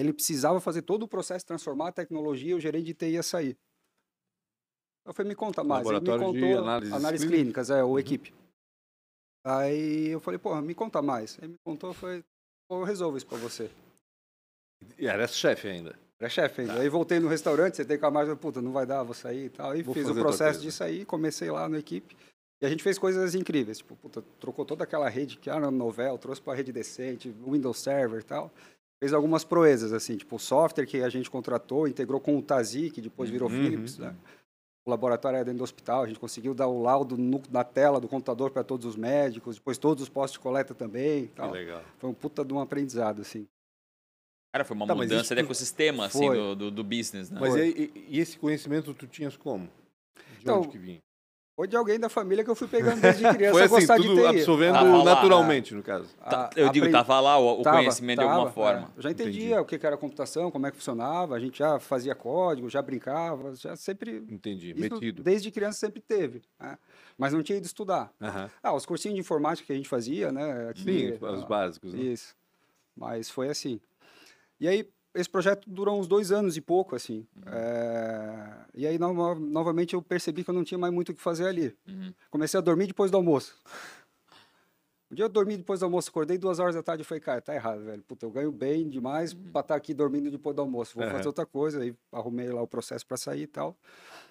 ele 0.00 0.12
precisava 0.12 0.60
fazer 0.60 0.82
todo 0.82 1.02
o 1.04 1.08
processo, 1.08 1.44
transformar 1.46 1.88
a 1.88 1.92
tecnologia, 1.92 2.56
o 2.56 2.60
gerente 2.60 2.86
de 2.86 2.94
TI 2.94 3.06
ia 3.12 3.22
sair. 3.22 3.56
Eu 5.06 5.12
falei, 5.14 5.28
me 5.30 5.36
conta 5.36 5.62
mais. 5.62 5.86
Ele 5.86 6.00
me 6.00 6.06
contou 6.18 6.58
análises 6.58 6.92
análises 6.94 7.28
clínicas? 7.28 7.70
é, 7.70 7.82
ou 7.84 7.92
Uhum. 7.92 7.98
equipe. 7.98 8.34
Aí 9.44 10.08
eu 10.08 10.20
falei, 10.20 10.38
pô, 10.38 10.54
me 10.60 10.74
conta 10.74 11.00
mais. 11.00 11.38
Ele 11.38 11.52
me 11.52 11.58
contou, 11.64 11.94
pô, 11.94 12.06
eu 12.70 12.82
resolvo 12.82 13.16
isso 13.16 13.26
pra 13.26 13.38
você. 13.38 13.70
E 14.98 15.06
era 15.06 15.26
chefe 15.28 15.68
ainda. 15.68 15.96
Era 16.18 16.28
chefe 16.28 16.56
Tá. 16.56 16.62
ainda. 16.72 16.80
Aí 16.82 16.88
voltei 16.88 17.20
no 17.20 17.28
restaurante, 17.28 17.76
sentei 17.76 17.96
com 17.98 18.06
a 18.06 18.10
Marta, 18.10 18.34
puta, 18.34 18.60
não 18.60 18.72
vai 18.72 18.84
dar, 18.84 19.02
vou 19.04 19.14
sair 19.14 19.44
e 19.46 19.50
tal. 19.50 19.76
E 19.76 19.82
Vou 19.82 19.94
fiz 19.94 20.08
o 20.08 20.14
processo 20.14 20.60
disso 20.60 20.82
aí, 20.82 21.04
comecei 21.04 21.50
lá 21.50 21.68
na 21.68 21.78
equipe. 21.78 22.16
E 22.60 22.66
a 22.66 22.68
gente 22.70 22.82
fez 22.82 22.98
coisas 22.98 23.34
incríveis. 23.34 23.78
Tipo, 23.78 23.94
puta, 23.96 24.22
trocou 24.40 24.64
toda 24.64 24.82
aquela 24.82 25.08
rede 25.08 25.36
que 25.36 25.48
era 25.48 25.60
na 25.60 25.70
Novel, 25.70 26.18
trouxe 26.18 26.40
para 26.40 26.54
rede 26.54 26.72
decente, 26.72 27.30
Windows 27.30 27.78
Server 27.78 28.20
e 28.20 28.24
tal. 28.24 28.50
Fez 28.98 29.12
algumas 29.12 29.44
proezas, 29.44 29.92
assim, 29.92 30.16
tipo, 30.16 30.36
o 30.36 30.38
software 30.38 30.86
que 30.86 31.02
a 31.02 31.08
gente 31.08 31.30
contratou, 31.30 31.86
integrou 31.86 32.18
com 32.18 32.36
o 32.38 32.42
Tazi, 32.42 32.90
que 32.90 33.00
depois 33.00 33.28
virou 33.28 33.50
Uhum. 33.50 33.54
Philips, 33.56 33.98
né? 33.98 34.14
O 34.86 34.90
laboratório 34.90 35.36
era 35.36 35.44
dentro 35.44 35.58
do 35.58 35.64
hospital, 35.64 36.02
a 36.04 36.06
gente 36.06 36.18
conseguiu 36.18 36.54
dar 36.54 36.68
o 36.68 36.80
laudo 36.80 37.18
no- 37.18 37.42
na 37.50 37.64
tela 37.64 38.00
do 38.00 38.08
computador 38.08 38.50
para 38.52 38.62
todos 38.64 38.86
os 38.86 38.96
médicos, 38.96 39.56
depois 39.56 39.76
todos 39.76 40.02
os 40.02 40.08
postos 40.08 40.34
de 40.34 40.38
coleta 40.38 40.74
também 40.74 41.24
e 41.24 41.28
Que 41.28 41.34
tal. 41.34 41.50
legal. 41.50 41.82
Foi 41.98 42.08
um 42.08 42.14
puta 42.14 42.44
de 42.44 42.54
um 42.54 42.60
aprendizado, 42.60 43.20
assim. 43.20 43.46
Cara, 44.54 44.64
foi 44.64 44.74
uma 44.76 44.86
Tá, 44.86 44.94
mudança 44.94 45.22
isso 45.24 45.34
de 45.34 45.40
ecossistema, 45.42 46.06
assim, 46.06 46.30
do, 46.32 46.54
do, 46.56 46.70
do 46.70 46.84
business, 46.84 47.28
né? 47.30 47.38
Mas 47.40 47.56
e, 47.56 47.92
e- 47.94 48.06
e 48.16 48.20
esse 48.20 48.38
conhecimento 48.38 48.94
tu 48.94 49.06
tinhas 49.06 49.36
como? 49.36 49.66
De 49.66 49.72
Então, 50.42 50.58
onde 50.60 50.68
que 50.68 50.78
vinha? 50.78 51.00
Foi 51.56 51.66
de 51.66 51.74
alguém 51.74 51.98
da 51.98 52.10
família 52.10 52.44
que 52.44 52.50
eu 52.50 52.54
fui 52.54 52.68
pegando 52.68 53.00
desde 53.00 53.22
criança 53.32 53.52
Foi 53.52 53.62
a 53.62 53.64
assim, 53.64 53.74
gostar 53.76 53.96
de 53.96 54.06
tudo 54.06 54.20
TI. 54.20 54.26
absorvendo 54.26 54.74
Tava 54.74 54.96
lá, 54.98 55.04
naturalmente, 55.04 55.74
no 55.74 55.82
caso. 55.82 56.06
Tá, 56.18 56.44
A- 56.44 56.50
eu 56.54 56.68
digo, 56.68 56.84
aprendi- 56.84 56.92
tava 56.92 57.18
lá 57.18 57.38
o, 57.38 57.60
o 57.60 57.62
Tava, 57.62 57.78
conhecimento 57.78 58.18
de 58.18 58.24
alguma 58.24 58.40
tava, 58.42 58.52
forma. 58.52 58.92
é. 58.94 58.98
Eu 58.98 59.02
já 59.02 59.10
entendia 59.10 59.44
Entendi. 59.46 59.58
o 59.60 59.64
que 59.64 59.86
era 59.86 59.96
computação, 59.96 60.50
como 60.50 60.66
é 60.66 60.70
que 60.70 60.76
funcionava, 60.76 61.34
a 61.34 61.40
gente 61.40 61.58
já 61.58 61.78
fazia 61.80 62.14
código, 62.14 62.68
já 62.68 62.82
brincava, 62.82 63.54
já 63.56 63.74
sempre. 63.74 64.22
Entendi, 64.28 64.72
isso 64.72 64.80
metido. 64.80 65.22
desde 65.22 65.50
criança 65.50 65.78
sempre 65.78 66.02
teve. 66.02 66.42
né? 66.60 66.76
Mas 67.16 67.32
não 67.32 67.42
tinha 67.42 67.56
ido 67.56 67.64
estudar. 67.64 68.12
Aham. 68.20 68.50
Ah, 68.62 68.74
os 68.74 68.84
cursinhos 68.84 69.14
de 69.14 69.20
informática 69.20 69.66
que 69.66 69.72
a 69.72 69.76
gente 69.76 69.88
fazia, 69.88 70.30
né? 70.30 70.68
aqui, 70.68 70.82
Sim, 70.82 71.18
os 71.18 71.44
básicos. 71.44 71.94
Né? 71.94 72.00
Isso. 72.02 72.36
Mas 72.94 73.30
foi 73.30 73.48
assim. 73.48 73.80
E 74.60 74.68
aí, 74.68 74.86
esse 75.16 75.28
projeto 75.28 75.68
durou 75.68 75.98
uns 75.98 76.06
dois 76.06 76.30
anos 76.30 76.56
e 76.56 76.60
pouco, 76.60 76.94
assim. 76.94 77.26
Uhum. 77.36 77.42
É, 77.52 78.66
E 78.74 78.86
aí, 78.86 78.98
no- 78.98 79.34
novamente, 79.36 79.94
eu 79.94 80.02
percebi 80.02 80.44
que 80.44 80.50
eu 80.50 80.54
não 80.54 80.62
tinha 80.64 80.76
mais 80.78 80.92
muito 80.92 81.10
o 81.10 81.14
que 81.14 81.20
fazer 81.22 81.46
ali. 81.46 81.74
Uhum. 81.88 82.12
Comecei 82.30 82.58
a 82.58 82.60
dormir 82.60 82.86
depois 82.86 83.10
do 83.10 83.16
almoço. 83.16 83.58
Um 85.10 85.14
dia 85.14 85.24
eu 85.24 85.28
dormi 85.28 85.56
depois 85.56 85.78
do 85.80 85.84
almoço, 85.84 86.10
acordei 86.10 86.36
duas 86.36 86.58
horas 86.58 86.74
da 86.74 86.82
tarde 86.82 87.02
e 87.02 87.04
falei, 87.04 87.20
cara, 87.20 87.40
tá 87.40 87.54
errado, 87.54 87.80
velho. 87.84 88.02
Puta, 88.02 88.26
eu 88.26 88.30
ganho 88.30 88.50
bem 88.50 88.88
demais 88.88 89.32
pra 89.32 89.60
estar 89.60 89.76
aqui 89.76 89.94
dormindo 89.94 90.30
depois 90.32 90.54
do 90.54 90.60
almoço. 90.62 90.94
Vou 90.96 91.04
Aham. 91.04 91.12
fazer 91.16 91.28
outra 91.28 91.46
coisa. 91.46 91.80
Aí 91.80 91.94
arrumei 92.12 92.50
lá 92.50 92.60
o 92.60 92.66
processo 92.66 93.06
pra 93.06 93.16
sair 93.16 93.42
e 93.42 93.46
tal. 93.46 93.76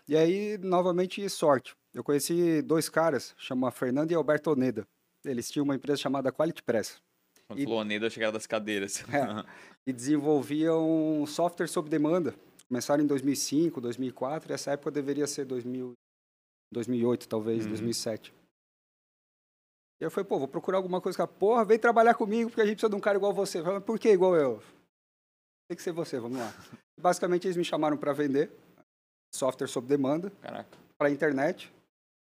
E 0.07 0.15
aí, 0.17 0.57
novamente, 0.57 1.27
sorte. 1.29 1.73
Eu 1.93 2.03
conheci 2.03 2.61
dois 2.61 2.89
caras, 2.89 3.33
chama 3.37 3.71
Fernando 3.71 4.11
e 4.11 4.15
Alberto 4.15 4.51
Oneda. 4.51 4.85
Eles 5.23 5.49
tinham 5.49 5.63
uma 5.63 5.75
empresa 5.75 5.97
chamada 5.97 6.29
Quality 6.31 6.61
Press. 6.61 7.01
Quando 7.47 7.59
E- 7.59 7.63
falou 7.63 7.79
Oneda, 7.79 8.05
eu 8.05 8.09
chegava 8.09 8.31
das 8.33 8.47
cadeiras. 8.47 9.03
É. 9.13 9.45
e 9.87 9.93
desenvolviam 9.93 11.23
software 11.27 11.67
sob 11.67 11.89
demanda. 11.89 12.33
Começaram 12.67 13.03
em 13.03 13.07
2005, 13.07 13.79
2004, 13.79 14.51
e 14.51 14.53
essa 14.53 14.71
época 14.71 14.89
deveria 14.89 15.27
ser 15.27 15.45
2000, 15.45 15.93
2008, 16.73 17.27
talvez, 17.27 17.63
Uhum. 17.63 17.69
2007. 17.69 18.33
E 20.01 20.03
eu 20.03 20.09
falei, 20.11 20.27
pô, 20.27 20.39
vou 20.39 20.47
procurar 20.47 20.77
alguma 20.79 20.99
coisa. 20.99 21.17
Cara, 21.17 21.27
porra, 21.27 21.63
vem 21.63 21.77
trabalhar 21.79 22.15
comigo, 22.15 22.49
porque 22.49 22.61
a 22.61 22.65
gente 22.65 22.75
precisa 22.77 22.89
de 22.89 22.95
um 22.95 22.99
cara 22.99 23.17
igual 23.17 23.31
você. 23.31 23.59
Eu 23.59 23.63
falei, 23.63 23.79
por 23.79 23.99
que 23.99 24.09
igual 24.09 24.35
eu? 24.35 24.61
Tem 25.69 25.75
que 25.77 25.83
ser 25.83 25.91
você, 25.93 26.19
vamos 26.19 26.37
lá. 26.39 26.51
Basicamente, 26.99 27.45
eles 27.47 27.55
me 27.57 27.63
chamaram 27.63 27.95
para 27.97 28.11
vender 28.11 28.51
software 29.33 29.67
sob 29.67 29.87
demanda 29.87 30.31
para 30.97 31.07
a 31.07 31.11
internet. 31.11 31.71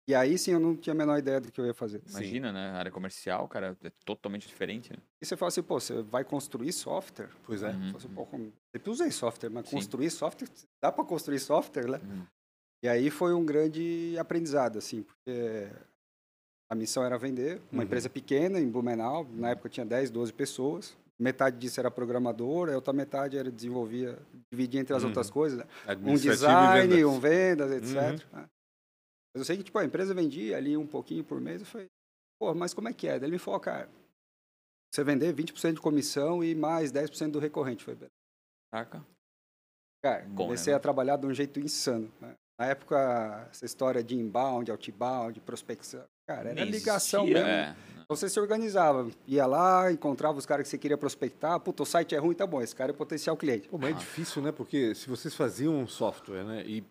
E 0.07 0.13
aí 0.13 0.37
sim 0.37 0.51
eu 0.51 0.59
não 0.59 0.75
tinha 0.75 0.91
a 0.93 0.97
menor 0.97 1.17
ideia 1.17 1.39
do 1.39 1.49
que 1.51 1.59
eu 1.61 1.65
ia 1.65 1.73
fazer. 1.73 2.01
imagina, 2.09 2.51
né? 2.51 2.71
A 2.71 2.75
área 2.77 2.91
comercial, 2.91 3.47
cara, 3.47 3.77
é 3.83 3.89
totalmente 4.03 4.47
diferente, 4.47 4.91
né? 4.91 4.97
E 5.21 5.25
você 5.25 5.37
fala 5.37 5.47
assim, 5.47 5.63
pô, 5.63 5.79
você 5.79 6.01
vai 6.01 6.25
construir 6.25 6.73
software? 6.73 7.29
Pois 7.43 7.63
é. 7.63 7.71
Uhum. 7.71 7.93
Assim, 7.95 8.09
pô, 8.09 8.25
como- 8.25 8.51
sempre 8.75 8.89
usei 8.91 9.11
software, 9.11 9.49
mas 9.49 9.67
Sim. 9.69 9.77
construir 9.77 10.09
software, 10.09 10.49
dá 10.81 10.91
para 10.91 11.05
construir 11.05 11.39
software, 11.39 11.89
né? 11.89 12.01
Uhum. 12.03 12.27
E 12.83 12.89
aí 12.89 13.09
foi 13.09 13.33
um 13.33 13.45
grande 13.45 14.17
aprendizado, 14.19 14.77
assim, 14.77 15.03
porque 15.03 15.69
a 16.69 16.75
missão 16.75 17.03
era 17.05 17.17
vender, 17.17 17.61
uma 17.71 17.79
Uhum. 17.79 17.85
empresa 17.85 18.09
pequena 18.09 18.59
em 18.59 18.69
Blumenau, 18.69 19.25
na 19.31 19.51
época 19.51 19.69
tinha 19.69 19.85
10, 19.85 20.11
12 20.11 20.33
pessoas, 20.33 20.97
metade 21.17 21.57
disso 21.57 21.79
era 21.79 21.89
programador, 21.89 22.69
a 22.69 22.75
outra 22.75 22.91
metade 22.91 23.37
era 23.37 23.49
desenvolvia, 23.49 24.19
dividia 24.51 24.81
entre 24.81 24.93
as 24.93 25.03
Uhum. 25.03 25.09
outras 25.09 25.29
coisas, 25.31 25.59
né? 25.59 25.65
um 26.03 26.15
design, 26.15 26.89
vendas. 26.89 27.03
um 27.05 27.19
vendas, 27.21 27.71
etc. 27.71 27.95
Uhum. 28.33 28.39
né? 28.41 28.49
Mas 29.33 29.41
eu 29.41 29.45
sei 29.45 29.57
que, 29.57 29.63
tipo, 29.63 29.77
a 29.79 29.85
empresa 29.85 30.13
vendia 30.13 30.57
ali 30.57 30.77
um 30.77 30.85
pouquinho 30.87 31.23
por 31.23 31.41
mês, 31.41 31.61
eu 31.61 31.65
falei, 31.65 31.87
pô, 32.39 32.53
mas 32.53 32.73
como 32.73 32.87
é 32.89 32.93
que 32.93 33.07
é? 33.07 33.17
Daí 33.19 33.27
ele 33.29 33.33
me 33.35 33.39
falou, 33.39 33.59
cara, 33.59 33.89
você 34.93 35.03
vender 35.03 35.33
20% 35.33 35.73
de 35.73 35.81
comissão 35.81 36.43
e 36.43 36.53
mais 36.53 36.91
10% 36.91 37.31
do 37.31 37.39
recorrente. 37.39 37.83
Falei, 37.83 37.95
"Beleza." 37.97 38.11
Caraca. 38.71 39.05
Cara, 40.03 40.25
Bom, 40.27 40.35
comecei 40.45 40.71
né? 40.71 40.77
a 40.77 40.79
trabalhar 40.79 41.17
de 41.17 41.25
um 41.25 41.33
jeito 41.33 41.59
insano. 41.59 42.11
né? 42.21 42.35
Na 42.59 42.67
época, 42.67 43.47
essa 43.49 43.65
história 43.65 44.03
de 44.03 44.15
inbound, 44.15 44.69
outbound, 44.69 45.39
prospecção, 45.41 46.03
cara, 46.27 46.49
era 46.51 46.61
Nem 46.61 46.69
ligação 46.69 47.23
existia, 47.23 47.43
mesmo. 47.43 47.49
é. 47.49 47.75
Então 48.03 48.15
você 48.17 48.29
se 48.29 48.39
organizava, 48.39 49.09
ia 49.25 49.45
lá, 49.47 49.91
encontrava 49.91 50.37
os 50.37 50.45
caras 50.45 50.63
que 50.65 50.69
você 50.69 50.77
queria 50.77 50.97
prospectar, 50.97 51.59
puta, 51.59 51.81
o 51.81 51.85
site 51.85 52.13
é 52.13 52.17
ruim, 52.19 52.35
tá 52.35 52.45
bom, 52.45 52.61
esse 52.61 52.75
cara 52.75 52.91
é 52.91 52.95
potencial 52.95 53.35
cliente. 53.35 53.67
Pô, 53.69 53.77
mas 53.77 53.95
é 53.95 53.99
difícil, 53.99 54.41
né? 54.41 54.51
Porque 54.51 54.93
se 54.93 55.09
vocês 55.09 55.33
faziam 55.33 55.73
um 55.79 55.87
software, 55.87 56.43
né? 56.43 56.63
E 56.67 56.83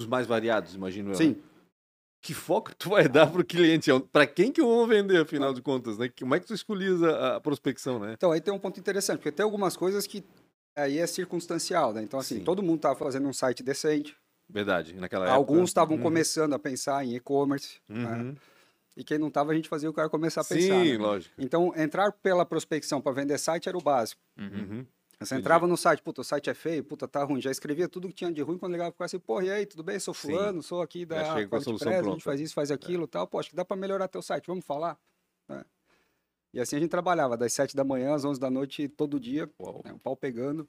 os 0.00 0.06
mais 0.06 0.26
variados, 0.26 0.74
imagino 0.74 1.10
eu. 1.10 1.14
Sim, 1.14 1.30
né? 1.34 1.42
Que 2.28 2.34
foco 2.34 2.74
tu 2.76 2.90
vai 2.90 3.08
dar 3.08 3.26
pro 3.32 3.42
cliente? 3.42 3.90
Para 4.12 4.26
quem 4.26 4.52
que 4.52 4.60
eu 4.60 4.66
vou 4.66 4.86
vender, 4.86 5.22
afinal 5.22 5.54
de 5.54 5.62
contas, 5.62 5.96
né? 5.96 6.10
Como 6.10 6.34
é 6.34 6.38
que 6.38 6.46
tu 6.46 6.52
escolhias 6.52 7.02
a, 7.02 7.36
a 7.36 7.40
prospecção, 7.40 7.98
né? 7.98 8.12
então 8.12 8.30
aí 8.30 8.38
tem 8.38 8.52
um 8.52 8.58
ponto 8.58 8.78
interessante, 8.78 9.16
porque 9.16 9.32
tem 9.32 9.42
algumas 9.42 9.78
coisas 9.78 10.06
que 10.06 10.22
aí 10.76 10.98
é 10.98 11.06
circunstancial, 11.06 11.94
né? 11.94 12.02
Então 12.02 12.20
assim, 12.20 12.40
Sim. 12.40 12.44
todo 12.44 12.62
mundo 12.62 12.76
estava 12.76 12.94
fazendo 12.96 13.26
um 13.26 13.32
site 13.32 13.62
decente, 13.62 14.14
Verdade, 14.46 14.94
naquela 14.94 15.24
época. 15.24 15.38
alguns 15.38 15.70
estavam 15.70 15.96
Uhum. 15.96 16.02
começando 16.02 16.52
a 16.52 16.58
pensar 16.58 17.02
em 17.02 17.14
e-commerce, 17.16 17.78
né? 17.88 18.04
Uhum. 18.04 18.36
e 18.94 19.02
quem 19.02 19.16
não 19.16 19.30
tava, 19.30 19.52
a 19.52 19.54
gente 19.54 19.70
fazia 19.70 19.88
o 19.88 19.94
cara 19.94 20.10
começar 20.10 20.42
a 20.42 20.44
pensar. 20.44 20.84
Sim, 20.84 20.92
né? 20.92 20.98
lógico. 20.98 21.34
Então, 21.38 21.72
entrar 21.78 22.12
pela 22.12 22.44
prospecção 22.44 23.00
para 23.00 23.12
vender 23.12 23.38
site 23.38 23.70
era 23.70 23.78
o 23.78 23.80
básico. 23.80 24.20
Uhum. 24.38 24.84
Você 25.20 25.34
Entendi. 25.34 25.40
entrava 25.40 25.66
no 25.66 25.76
site, 25.76 26.00
puta, 26.00 26.20
o 26.20 26.24
site 26.24 26.48
é 26.48 26.54
feio, 26.54 26.84
puta, 26.84 27.08
tá 27.08 27.24
ruim. 27.24 27.40
Já 27.40 27.50
escrevia 27.50 27.88
tudo 27.88 28.06
que 28.08 28.14
tinha 28.14 28.32
de 28.32 28.40
ruim 28.40 28.56
quando 28.56 28.72
ligava 28.72 28.92
pro 28.92 28.98
cara 28.98 29.06
assim, 29.06 29.18
porra, 29.18 29.44
e 29.46 29.50
aí, 29.50 29.66
tudo 29.66 29.82
bem? 29.82 29.98
Sou 29.98 30.14
Sim. 30.14 30.28
fulano, 30.28 30.62
sou 30.62 30.80
aqui 30.80 31.00
Já 31.00 31.06
da 31.06 31.24
chega 31.34 31.48
com 31.48 31.56
a 31.56 31.58
Quality 31.58 31.64
solução 31.64 31.86
Press, 31.88 31.98
a 31.98 32.02
pronta. 32.02 32.14
gente 32.16 32.24
faz 32.24 32.40
isso, 32.40 32.54
faz 32.54 32.70
aquilo 32.70 33.04
e 33.04 33.08
tal. 33.08 33.26
Pô, 33.26 33.40
acho 33.40 33.50
que 33.50 33.56
dá 33.56 33.64
para 33.64 33.76
melhorar 33.76 34.06
teu 34.06 34.22
site, 34.22 34.46
vamos 34.46 34.64
falar? 34.64 34.96
né? 35.48 35.64
E 36.54 36.60
assim 36.60 36.76
a 36.76 36.78
gente 36.78 36.90
trabalhava, 36.90 37.36
das 37.36 37.52
7 37.52 37.74
da 37.74 37.82
manhã 37.84 38.14
às 38.14 38.24
11 38.24 38.38
da 38.38 38.48
noite, 38.48 38.88
todo 38.88 39.18
dia, 39.18 39.46
né, 39.84 39.92
o 39.92 39.98
pau 39.98 40.16
pegando. 40.16 40.68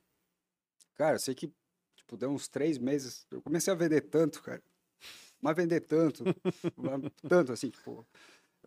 Cara, 0.95 1.15
eu 1.15 1.19
sei 1.19 1.35
que, 1.35 1.53
tipo, 1.95 2.17
deu 2.17 2.29
uns 2.31 2.47
três 2.47 2.77
meses, 2.79 3.27
eu 3.31 3.41
comecei 3.41 3.71
a 3.71 3.75
vender 3.75 4.01
tanto, 4.01 4.41
cara. 4.41 4.61
Mas 5.39 5.55
vender 5.55 5.81
tanto, 5.81 6.23
tanto 7.29 7.53
assim, 7.53 7.69
tipo... 7.69 8.05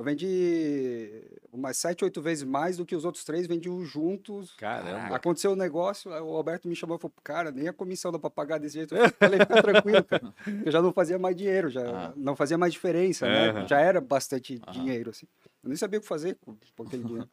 Eu 0.02 0.04
vendi 0.04 1.22
umas 1.52 1.76
sete, 1.76 2.02
oito 2.02 2.20
vezes 2.20 2.42
mais 2.42 2.76
do 2.76 2.84
que 2.84 2.96
os 2.96 3.04
outros 3.04 3.22
três 3.22 3.46
vendiam 3.46 3.84
juntos 3.84 4.52
Caramba. 4.56 5.14
Aconteceu 5.14 5.52
um 5.52 5.54
negócio, 5.56 6.10
o 6.10 6.36
Alberto 6.36 6.66
me 6.66 6.74
chamou 6.74 6.96
e 6.96 7.00
falou, 7.00 7.14
cara, 7.22 7.52
nem 7.52 7.68
a 7.68 7.72
comissão 7.72 8.10
dá 8.10 8.18
pra 8.18 8.28
pagar 8.28 8.58
desse 8.58 8.74
jeito. 8.78 8.96
Eu 8.96 9.08
falei, 9.10 9.38
fica 9.38 9.62
tranquilo, 9.62 10.02
cara. 10.02 10.34
Eu 10.66 10.72
já 10.72 10.82
não 10.82 10.92
fazia 10.92 11.20
mais 11.20 11.36
dinheiro, 11.36 11.70
já 11.70 12.08
Ah. 12.08 12.12
não 12.16 12.34
fazia 12.34 12.58
mais 12.58 12.72
diferença, 12.72 13.26
né? 13.28 13.50
Aham. 13.50 13.68
Já 13.68 13.78
era 13.80 14.00
bastante 14.00 14.58
dinheiro, 14.72 15.10
assim. 15.10 15.26
Eu 15.62 15.68
nem 15.68 15.76
sabia 15.76 16.00
o 16.00 16.02
que 16.02 16.08
fazer 16.08 16.36
com, 16.40 16.56
com 16.76 16.82
aquele 16.82 17.04
dinheiro. 17.04 17.30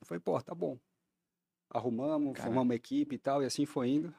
Eu 0.00 0.06
falei, 0.06 0.20
pô, 0.20 0.40
tá 0.40 0.54
bom. 0.54 0.78
Arrumamos, 1.68 2.32
Cara. 2.32 2.44
formamos 2.44 2.68
uma 2.68 2.74
equipe 2.74 3.16
e 3.16 3.18
tal, 3.18 3.42
e 3.42 3.46
assim 3.46 3.66
foi 3.66 3.90
indo. 3.90 4.14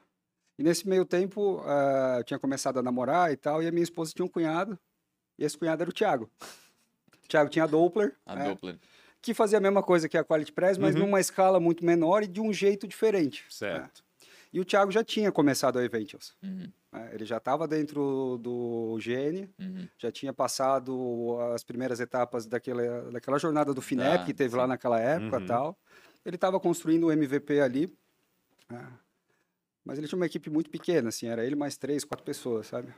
E 0.56 0.62
nesse 0.62 0.88
meio 0.88 1.04
tempo, 1.04 1.60
ah, 1.66 2.16
eu 2.18 2.24
tinha 2.24 2.38
começado 2.38 2.78
a 2.78 2.82
namorar 2.82 3.32
e 3.32 3.36
tal, 3.36 3.60
e 3.60 3.66
a 3.66 3.72
minha 3.72 3.82
esposa 3.82 4.12
tinha 4.14 4.24
um 4.24 4.28
cunhado, 4.28 4.78
e 5.36 5.44
esse 5.44 5.58
cunhado 5.58 5.82
era 5.82 5.90
o 5.90 5.92
Thiago. 5.92 6.30
Thiago 7.28 7.50
tinha 7.50 7.66
Doppler, 7.66 8.14
A 8.26 8.34
né, 8.36 8.48
Doppler. 8.50 8.78
que 9.20 9.32
fazia 9.34 9.58
a 9.58 9.60
mesma 9.60 9.82
coisa 9.82 10.08
que 10.08 10.16
a 10.18 10.24
Quality 10.24 10.52
Press, 10.52 10.78
mas 10.78 10.94
Uhum. 10.94 11.02
numa 11.02 11.20
escala 11.20 11.58
muito 11.60 11.84
menor 11.84 12.22
e 12.22 12.26
de 12.26 12.40
um 12.40 12.52
jeito 12.52 12.86
diferente. 12.86 13.44
Certo. 13.48 14.04
E 14.52 14.60
o 14.60 14.64
Thiago 14.64 14.90
já 14.92 15.02
tinha 15.02 15.32
começado 15.32 15.78
a 15.78 15.84
Eventials. 15.84 16.34
Uhum. 16.42 16.70
né? 16.92 17.10
Ele 17.14 17.24
já 17.24 17.38
estava 17.38 17.66
dentro 17.66 18.38
do 18.42 18.98
GN, 19.00 19.48
Uhum. 19.58 19.88
já 19.96 20.12
tinha 20.12 20.32
passado 20.32 21.38
as 21.54 21.64
primeiras 21.64 22.00
etapas 22.00 22.44
daquela, 22.44 23.10
daquela 23.10 23.38
jornada 23.38 23.72
do 23.72 23.80
FINEP 23.80 24.22
Ah, 24.22 24.24
que 24.26 24.34
teve 24.34 24.54
lá 24.56 24.64
sim. 24.64 24.68
naquela 24.68 25.00
época 25.00 25.38
Uhum. 25.38 25.46
tal. 25.46 25.78
Ele 26.24 26.36
estava 26.36 26.60
construindo 26.60 27.04
o 27.06 27.12
MVP 27.12 27.60
ali. 27.60 27.90
né? 28.70 28.86
Mas 29.84 29.98
ele 29.98 30.06
tinha 30.06 30.16
uma 30.18 30.26
equipe 30.26 30.48
muito 30.50 30.70
pequena, 30.70 31.08
assim, 31.08 31.26
era 31.26 31.44
ele 31.44 31.56
mais 31.56 31.76
três, 31.76 32.04
quatro 32.04 32.24
pessoas, 32.24 32.68
sabe? 32.68 32.92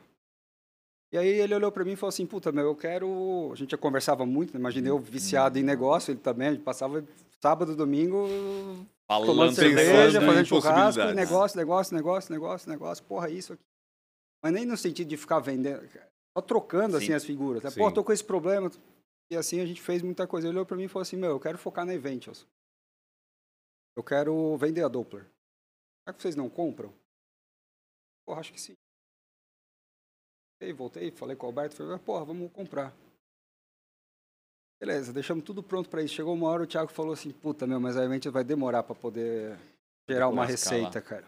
E 1.14 1.16
aí 1.16 1.28
ele 1.28 1.54
olhou 1.54 1.70
para 1.70 1.84
mim 1.84 1.92
e 1.92 1.96
falou 1.96 2.08
assim, 2.08 2.26
puta, 2.26 2.50
meu, 2.50 2.64
eu 2.64 2.74
quero... 2.74 3.50
A 3.52 3.54
gente 3.54 3.70
já 3.70 3.78
conversava 3.78 4.26
muito, 4.26 4.52
né? 4.52 4.58
imaginei 4.58 4.90
eu 4.90 4.98
viciado 4.98 5.56
em 5.56 5.60
Uhum. 5.60 5.66
negócio, 5.66 6.10
ele 6.10 6.18
também, 6.18 6.48
a 6.48 6.50
gente 6.50 6.64
passava 6.64 7.06
sábado, 7.40 7.76
domingo, 7.76 8.26
Falando 9.06 9.26
tomando 9.28 9.54
cerveja, 9.54 10.20
fazendo 10.20 10.44
churrasco, 10.44 11.04
negócio, 11.12 11.56
negócio, 11.56 11.94
negócio, 11.94 12.32
negócio, 12.32 12.68
negócio, 12.68 13.04
porra, 13.04 13.30
isso 13.30 13.52
aqui. 13.52 13.62
Mas 14.42 14.52
nem 14.54 14.66
no 14.66 14.76
sentido 14.76 15.06
de 15.06 15.16
ficar 15.16 15.38
vendendo, 15.38 15.88
só 16.36 16.42
trocando 16.42 16.96
assim 16.96 17.06
Sim. 17.06 17.12
as 17.12 17.24
figuras. 17.24 17.62
Né? 17.62 17.70
Pô, 17.70 17.92
tô 17.92 18.02
com 18.02 18.12
esse 18.12 18.24
problema. 18.24 18.68
E 19.30 19.36
assim 19.36 19.60
a 19.60 19.66
gente 19.66 19.80
fez 19.80 20.02
muita 20.02 20.26
coisa. 20.26 20.48
Ele 20.48 20.56
olhou 20.56 20.66
pra 20.66 20.76
mim 20.76 20.84
e 20.84 20.88
falou 20.88 21.02
assim: 21.02 21.16
Meu, 21.16 21.30
eu 21.30 21.40
quero 21.40 21.56
focar 21.56 21.86
na 21.86 21.94
Eventials. 21.94 22.44
Eu 23.96 24.02
quero 24.02 24.56
vender 24.56 24.82
a 24.82 24.88
Doppler. 24.88 25.22
Será 26.02 26.14
que 26.14 26.20
vocês 26.20 26.34
não 26.34 26.50
compram? 26.50 26.92
Porra, 28.26 28.40
acho 28.40 28.52
que 28.52 28.60
sim. 28.60 28.74
Aí 30.64 30.72
voltei, 30.72 31.10
falei 31.10 31.36
com 31.36 31.44
o 31.46 31.48
Alberto, 31.50 31.76
falei, 31.76 31.98
porra, 31.98 32.24
vamos 32.24 32.50
comprar. 32.50 32.94
Beleza, 34.80 35.12
deixamos 35.12 35.44
tudo 35.44 35.62
pronto 35.62 35.90
para 35.90 36.02
isso. 36.02 36.14
Chegou 36.14 36.32
uma 36.34 36.48
hora, 36.48 36.62
o 36.62 36.66
Thiago 36.66 36.90
falou 36.90 37.12
assim, 37.12 37.30
puta, 37.30 37.66
meu, 37.66 37.78
mas 37.78 37.96
a 37.96 38.04
Eventials 38.04 38.32
vai 38.32 38.42
demorar 38.44 38.82
para 38.82 38.94
poder 38.94 39.58
gerar 40.08 40.28
uma 40.28 40.44
receita, 40.46 41.00
cara. 41.02 41.24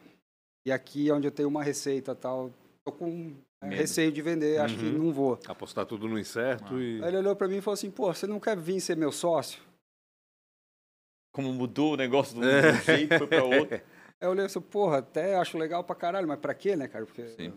E 0.66 0.72
aqui 0.72 1.10
é 1.10 1.12
onde 1.12 1.26
eu 1.26 1.30
tenho 1.30 1.48
uma 1.48 1.62
receita 1.62 2.14
tal, 2.14 2.50
tô 2.84 2.92
com 2.92 3.34
é, 3.62 3.66
Medo. 3.66 3.78
receio 3.78 4.10
de 4.10 4.20
vender, 4.22 4.58
acho 4.58 4.76
que 4.78 4.84
Uhum. 4.86 5.04
não 5.04 5.12
vou. 5.12 5.38
Apostar 5.46 5.84
tudo 5.86 6.08
no 6.08 6.18
incerto 6.18 6.74
Ah. 6.74 6.80
e. 6.80 7.02
Aí 7.02 7.08
ele 7.08 7.18
olhou 7.18 7.36
para 7.36 7.46
mim 7.46 7.58
e 7.58 7.60
falou 7.60 7.74
assim, 7.74 7.90
pô, 7.90 8.12
você 8.12 8.26
não 8.26 8.40
quer 8.40 8.56
vir 8.56 8.80
ser 8.80 8.96
meu 8.96 9.12
sócio? 9.12 9.62
Como 11.32 11.52
mudou 11.52 11.92
o 11.92 11.96
negócio 11.96 12.38
um 12.38 12.42
É. 12.44 12.72
um 12.72 12.80
jeito, 12.80 13.18
foi 13.18 13.26
pra 13.26 13.44
outro. 13.44 13.76
Aí 14.18 14.26
eu 14.26 14.30
olhei 14.30 14.46
assim, 14.46 14.60
porra, 14.62 14.98
até 14.98 15.36
acho 15.36 15.58
legal 15.58 15.84
pra 15.84 15.94
caralho, 15.94 16.26
mas 16.26 16.38
pra 16.40 16.54
quê, 16.54 16.74
né, 16.74 16.88
cara? 16.88 17.04
Porque 17.04 17.28
Sim. 17.28 17.52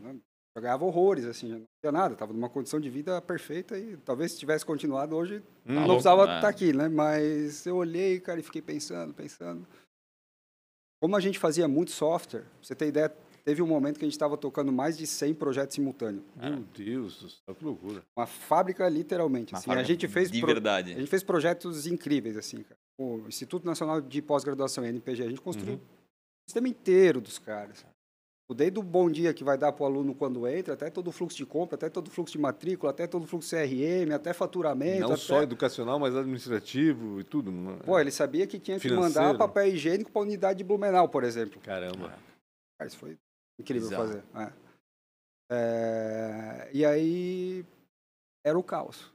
Eu 0.60 0.64
ganhava 0.64 0.86
horrores, 0.86 1.26
assim, 1.26 1.50
não 1.50 1.64
tinha 1.82 1.92
nada, 1.92 2.16
tava 2.16 2.34
numa 2.34 2.50
condição 2.50 2.80
de 2.80 2.90
vida 2.90 3.20
perfeita 3.22 3.78
e 3.78 3.98
talvez 3.98 4.34
se 4.34 4.40
tivesse 4.40 4.66
continuado 4.66 5.16
hoje 5.16 5.38
Hum, 5.66 5.74
não 5.74 5.82
louco, 5.82 5.94
precisava 5.94 6.28
né? 6.28 6.36
estar 6.36 6.48
aqui, 6.50 6.74
né? 6.74 6.88
Mas 6.88 7.66
eu 7.66 7.76
olhei, 7.78 8.20
cara, 8.20 8.40
e 8.40 8.44
fiquei 8.44 8.62
pensando, 8.62 9.14
pensando. 9.14 9.66
Como 11.02 11.16
a 11.16 11.20
gente 11.20 11.40
fazia 11.40 11.68
muito 11.68 11.92
software, 11.92 12.42
pra 12.42 12.50
você 12.62 12.76
ter 12.76 12.88
ideia, 12.88 13.10
teve 13.46 13.62
um 13.62 13.68
momento 13.68 13.98
que 13.98 14.04
a 14.04 14.08
gente 14.08 14.16
estava 14.16 14.38
tocando 14.38 14.72
mais 14.72 14.98
de 14.98 15.08
100 15.08 15.34
projetos 15.36 15.76
simultâneos. 15.76 16.24
Meu 16.36 16.58
Deus 16.76 17.22
do 17.22 17.30
céu, 17.30 17.56
que 17.56 17.64
loucura. 17.64 18.04
Uma 18.18 18.26
fábrica, 18.28 18.88
literalmente. 18.90 19.54
Uma 19.54 19.60
assim. 19.60 19.70
A 19.70 19.74
fábrica 19.76 19.88
gente 19.88 20.08
fez 20.10 20.30
de 20.30 20.40
pro- 20.40 20.48
verdade. 20.48 20.92
A 20.94 21.00
gente 21.00 21.10
fez 21.10 21.24
projetos 21.24 21.88
incríveis, 21.88 22.36
assim, 22.36 22.64
cara. 22.64 22.78
O 23.00 23.20
Instituto 23.30 23.66
Nacional 23.66 24.02
de 24.02 24.22
Pós-Graduação, 24.22 24.84
NPG, 24.84 25.24
a 25.24 25.30
gente 25.30 25.40
construiu 25.42 25.76
Uhum. 25.76 25.80
o 25.80 26.50
sistema 26.50 26.68
inteiro 26.68 27.22
dos 27.22 27.40
caras. 27.40 27.86
Desde 28.56 28.80
o 28.80 28.84
bom 28.84 29.12
dia 29.12 29.32
que 29.32 29.44
vai 29.44 29.58
dar 29.58 29.72
para 29.72 29.84
o 29.84 29.86
aluno 29.86 30.16
quando 30.16 30.48
entra, 30.48 30.74
até 30.74 30.90
todo 30.90 31.10
o 31.10 31.12
fluxo 31.12 31.38
de 31.38 31.46
compra, 31.46 31.76
até 31.76 31.88
todo 31.88 32.08
o 32.08 32.10
fluxo 32.10 32.34
de 32.34 32.40
matrícula, 32.40 32.92
até 32.92 33.06
todo 33.06 33.24
o 33.24 33.28
fluxo 33.28 33.56
CRM, 33.56 34.12
até 34.12 34.34
faturamento. 34.34 35.02
Não 35.02 35.10
até... 35.10 35.18
só 35.18 35.44
educacional, 35.44 36.00
mas 36.00 36.16
administrativo 36.16 37.20
e 37.20 37.24
tudo. 37.24 37.52
Pô, 37.86 38.00
ele 38.00 38.10
sabia 38.10 38.48
que 38.48 38.60
tinha 38.60 38.80
que 38.80 38.90
mandar 38.90 39.10
Financeiro. 39.10 39.38
papel 39.38 39.68
higiênico 39.68 40.12
para 40.12 40.22
a 40.24 40.26
unidade 40.26 40.58
de 40.58 40.64
Blumenau, 40.64 41.08
por 41.08 41.24
exemplo. 41.24 41.62
Caramba. 41.62 42.18
Cara, 42.78 42.88
isso 42.88 42.98
foi 42.98 43.18
incrível 43.60 43.90
Bizarro. 43.90 44.08
fazer. 44.08 44.24
é. 44.36 44.70
É, 45.52 46.70
E 46.74 46.86
aí 46.86 47.66
era 48.44 48.58
o 48.58 48.64
caos. 48.64 49.12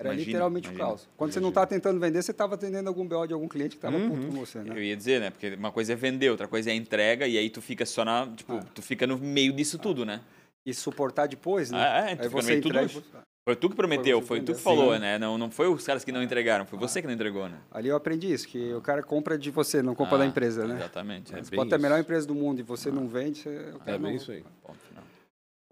Era 0.00 0.10
Imagina, 0.10 0.26
literalmente 0.26 0.68
imagina, 0.68 0.84
o 0.84 0.88
caos. 0.88 1.08
Quando 1.16 1.32
você 1.32 1.40
não 1.40 1.48
imagina. 1.48 1.64
está 1.64 1.66
tentando 1.74 2.00
vender, 2.00 2.22
você 2.22 2.30
estava 2.30 2.54
atendendo 2.54 2.88
algum 2.88 3.04
BO 3.06 3.26
de 3.26 3.32
algum 3.32 3.48
cliente 3.48 3.70
que 3.70 3.78
estava 3.78 3.96
Uhum. 3.96 4.10
puto 4.10 4.26
com 4.28 4.32
você, 4.46 4.62
né? 4.62 4.72
Eu 4.78 4.82
ia 4.82 4.96
dizer, 4.96 5.20
né? 5.20 5.30
Porque 5.30 5.54
uma 5.54 5.72
coisa 5.72 5.92
é 5.92 5.96
vender, 5.96 6.30
outra 6.30 6.46
coisa 6.46 6.70
é 6.70 6.74
entrega, 6.74 7.26
e 7.26 7.36
aí 7.36 7.50
tu 7.50 7.60
fica 7.60 7.84
só 7.84 8.04
na. 8.04 8.26
Tipo, 8.28 8.54
Ah. 8.54 8.64
tu 8.72 8.80
fica 8.80 9.06
no 9.08 9.18
meio 9.18 9.52
disso 9.52 9.76
tudo, 9.76 10.06
né? 10.06 10.20
E 10.64 10.72
suportar 10.72 11.26
depois, 11.26 11.70
né? 11.72 11.78
Ah, 11.80 12.10
é, 12.10 12.16
tu 12.16 12.22
aí 12.22 12.28
fica 12.28 12.36
no 12.36 12.42
você 12.42 12.60
tudo. 12.60 12.78
entrega. 12.78 13.02
Foi 13.44 13.56
tu 13.56 13.70
que 13.70 13.74
prometeu, 13.76 14.20
você 14.20 14.26
foi 14.26 14.40
tu 14.42 14.52
que 14.54 14.60
falou, 14.60 14.92
Sim. 14.94 15.00
né? 15.00 15.18
Não, 15.18 15.36
não 15.38 15.50
foi 15.50 15.66
os 15.66 15.82
caras 15.84 16.04
que 16.04 16.12
não 16.12 16.22
entregaram, 16.22 16.64
foi 16.66 16.78
você 16.78 17.00
que 17.00 17.06
não 17.08 17.14
entregou, 17.14 17.48
né? 17.48 17.58
Ali 17.70 17.88
eu 17.88 17.96
aprendi 17.96 18.30
isso, 18.32 18.46
que 18.46 18.72
o 18.74 18.80
cara 18.82 19.02
compra 19.02 19.36
de 19.38 19.50
você, 19.50 19.80
não 19.82 19.94
compra 19.96 20.18
da 20.18 20.24
Ah, 20.24 20.26
empresa, 20.28 20.64
né? 20.66 20.76
Exatamente. 20.76 21.34
É 21.34 21.38
É 21.38 21.42
pode 21.56 21.70
ter 21.70 21.76
a 21.76 21.78
melhor 21.78 21.98
empresa 21.98 22.26
do 22.26 22.34
mundo 22.34 22.60
e 22.60 22.62
você 22.62 22.90
não 22.92 23.08
vende, 23.08 23.40
você... 23.40 23.48
o 23.74 23.78
cara 23.78 23.92
É 23.92 23.98
bem 23.98 24.00
não- 24.00 24.12
isso 24.16 24.30
aí. 24.30 24.44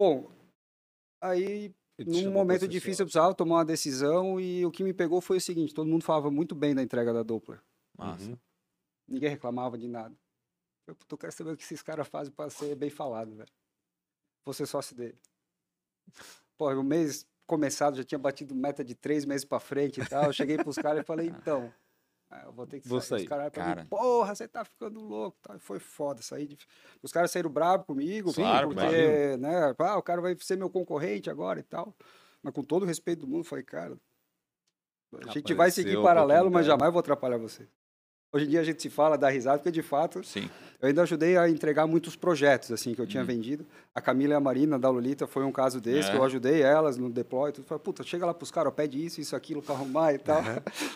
Bom, 0.01 0.27
aí 1.21 1.71
num 2.05 2.31
momento 2.31 2.59
processual. 2.59 2.69
difícil 2.69 3.03
eu 3.03 3.07
precisava 3.07 3.33
tomar 3.33 3.55
uma 3.55 3.65
decisão 3.65 4.39
e 4.39 4.65
o 4.65 4.71
que 4.71 4.83
me 4.83 4.93
pegou 4.93 5.19
foi 5.21 5.37
o 5.37 5.41
seguinte, 5.41 5.73
todo 5.73 5.89
mundo 5.89 6.03
falava 6.03 6.29
muito 6.29 6.53
bem 6.53 6.75
da 6.75 6.83
entrega 6.83 7.13
da 7.13 7.23
Doppler. 7.23 7.61
Massa. 7.97 8.29
Uhum. 8.29 8.37
Ninguém 9.07 9.29
reclamava 9.29 9.77
de 9.77 9.87
nada. 9.87 10.15
Eu 10.85 10.95
"Puta, 10.95 11.15
eu 11.15 11.17
quero 11.17 11.31
saber 11.33 11.51
o 11.51 11.57
que 11.57 11.63
esses 11.63 11.81
caras 11.81 12.07
fazem 12.07 12.31
para 12.33 12.49
ser 12.49 12.75
bem 12.75 12.89
falado, 12.89 13.35
velho. 13.35 13.51
Vou 14.45 14.53
ser 14.53 14.65
sócio 14.65 14.95
dele. 14.95 15.17
Pô, 16.57 16.71
o 16.73 16.83
mês 16.83 17.27
começado 17.45 17.97
já 17.97 18.03
tinha 18.03 18.19
batido 18.19 18.55
meta 18.55 18.83
de 18.83 18.93
três 18.93 19.25
meses 19.25 19.45
para 19.45 19.59
frente 19.59 20.01
e 20.01 20.05
tal. 20.05 20.25
Eu 20.25 20.33
cheguei 20.33 20.57
pros 20.57 20.75
caras 20.75 21.01
e 21.01 21.05
falei, 21.05 21.27
então, 21.35 21.73
ah, 22.29 22.43
eu 22.45 22.51
vou 22.51 22.67
ter 22.67 22.81
que 22.81 22.87
Vou 22.87 22.99
sair. 22.99 23.19
sair. 23.19 23.23
Os 23.23 23.29
caras 23.29 23.49
pra 23.51 23.63
Cara. 23.63 23.81
mim, 23.83 23.87
porra, 23.87 24.35
você 24.35 24.47
tá 24.47 24.65
ficando 24.65 24.99
louco. 24.99 25.37
E 25.55 25.59
foi 25.59 25.79
foda. 25.79 26.21
Saí 26.21 26.47
de... 26.47 26.57
Os 27.01 27.11
caras 27.11 27.31
saíram 27.31 27.49
bravos 27.49 27.85
comigo, 27.85 28.31
Sim, 28.33 28.43
porque, 28.63 28.81
imagino. 28.81 29.37
né, 29.37 29.75
ah, 29.79 29.97
o 29.97 30.03
cara 30.03 30.21
vai 30.21 30.35
ser 30.39 30.57
meu 30.57 30.69
concorrente 30.69 31.29
agora 31.29 31.59
e 31.59 31.63
tal. 31.63 31.95
Mas 32.43 32.53
com 32.53 32.63
todo 32.63 32.83
o 32.83 32.85
respeito 32.85 33.21
do 33.21 33.27
mundo, 33.27 33.43
falei, 33.45 33.63
cara, 33.63 33.97
a 35.25 35.31
gente 35.31 35.53
vai 35.53 35.71
seguir 35.71 35.91
Apareceu 35.91 36.03
paralelo, 36.03 36.51
mas 36.51 36.65
jamais 36.65 36.91
vou 36.91 36.99
atrapalhar 36.99 37.37
você. 37.37 37.67
Hoje 38.33 38.45
em 38.45 38.49
dia 38.49 38.59
a 38.59 38.63
gente 38.63 38.81
se 38.81 38.89
fala, 38.89 39.17
dá 39.17 39.29
risada, 39.29 39.57
porque 39.59 39.71
de 39.71 39.81
fato 39.81 40.21
Sim. 40.23 40.49
eu 40.81 40.89
ainda 40.89 41.01
ajudei 41.03 41.37
a 41.37 41.49
entregar 41.49 41.87
muitos 41.87 42.15
projetos 42.15 42.71
assim 42.71 42.93
que 42.93 43.01
eu 43.01 43.07
tinha 43.07 43.21
Uhum. 43.21 43.27
vendido. 43.27 43.65
A 43.95 44.01
Camila 44.01 44.33
e 44.33 44.35
a 44.35 44.39
Marina 44.39 44.77
da 44.77 44.89
Lolita 44.89 45.25
foi 45.25 45.43
um 45.45 45.51
caso 45.51 45.79
desse, 45.79 46.09
É. 46.09 46.11
que 46.11 46.17
eu 46.17 46.23
ajudei 46.23 46.61
elas 46.61 46.97
no 46.97 47.09
deploy. 47.09 47.51
Tudo. 47.53 47.65
Falei, 47.65 47.81
puta, 47.83 48.03
chega 48.03 48.25
lá 48.25 48.33
pros 48.33 48.51
caras, 48.51 48.73
pede 48.73 49.03
isso, 49.03 49.21
isso, 49.21 49.35
aquilo 49.35 49.61
pra 49.61 49.75
arrumar 49.75 50.13
e 50.13 50.17
tal. 50.17 50.41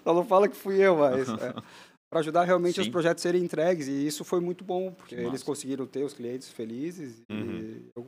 Só 0.04 0.14
não 0.14 0.26
fala 0.26 0.48
que 0.50 0.56
fui 0.56 0.76
eu, 0.78 0.98
mas... 0.98 1.30
É, 1.30 1.54
para 2.12 2.20
ajudar 2.20 2.44
realmente 2.44 2.78
os 2.82 2.86
Sim. 2.88 2.92
projetos 2.92 3.22
serem 3.22 3.42
entregues. 3.42 3.88
E 3.88 4.06
isso 4.06 4.26
foi 4.26 4.42
muito 4.42 4.66
bom, 4.66 4.92
porque 4.92 5.16
Massa. 5.16 5.28
eles 5.30 5.42
conseguiram 5.44 5.88
ter 5.88 6.04
os 6.04 6.14
clientes 6.14 6.50
felizes. 6.50 7.22
Uhum. 7.32 7.40
E 7.40 7.86
eu 7.96 8.08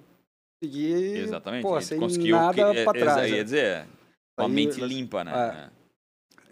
consegui, 0.61 1.17
Exatamente. 1.19 1.61
pô, 1.63 1.79
sem 1.79 1.97
conseguiu 1.97 2.35
nada 2.35 2.53
para 2.83 2.99
é- 2.99 3.01
trás. 3.03 3.29
Ia 3.31 3.37
né? 3.37 3.43
dizer, 3.45 3.85
com 4.37 4.43
a 4.45 4.49
mente 4.49 4.81
limpa, 4.81 5.23
né? 5.23 5.71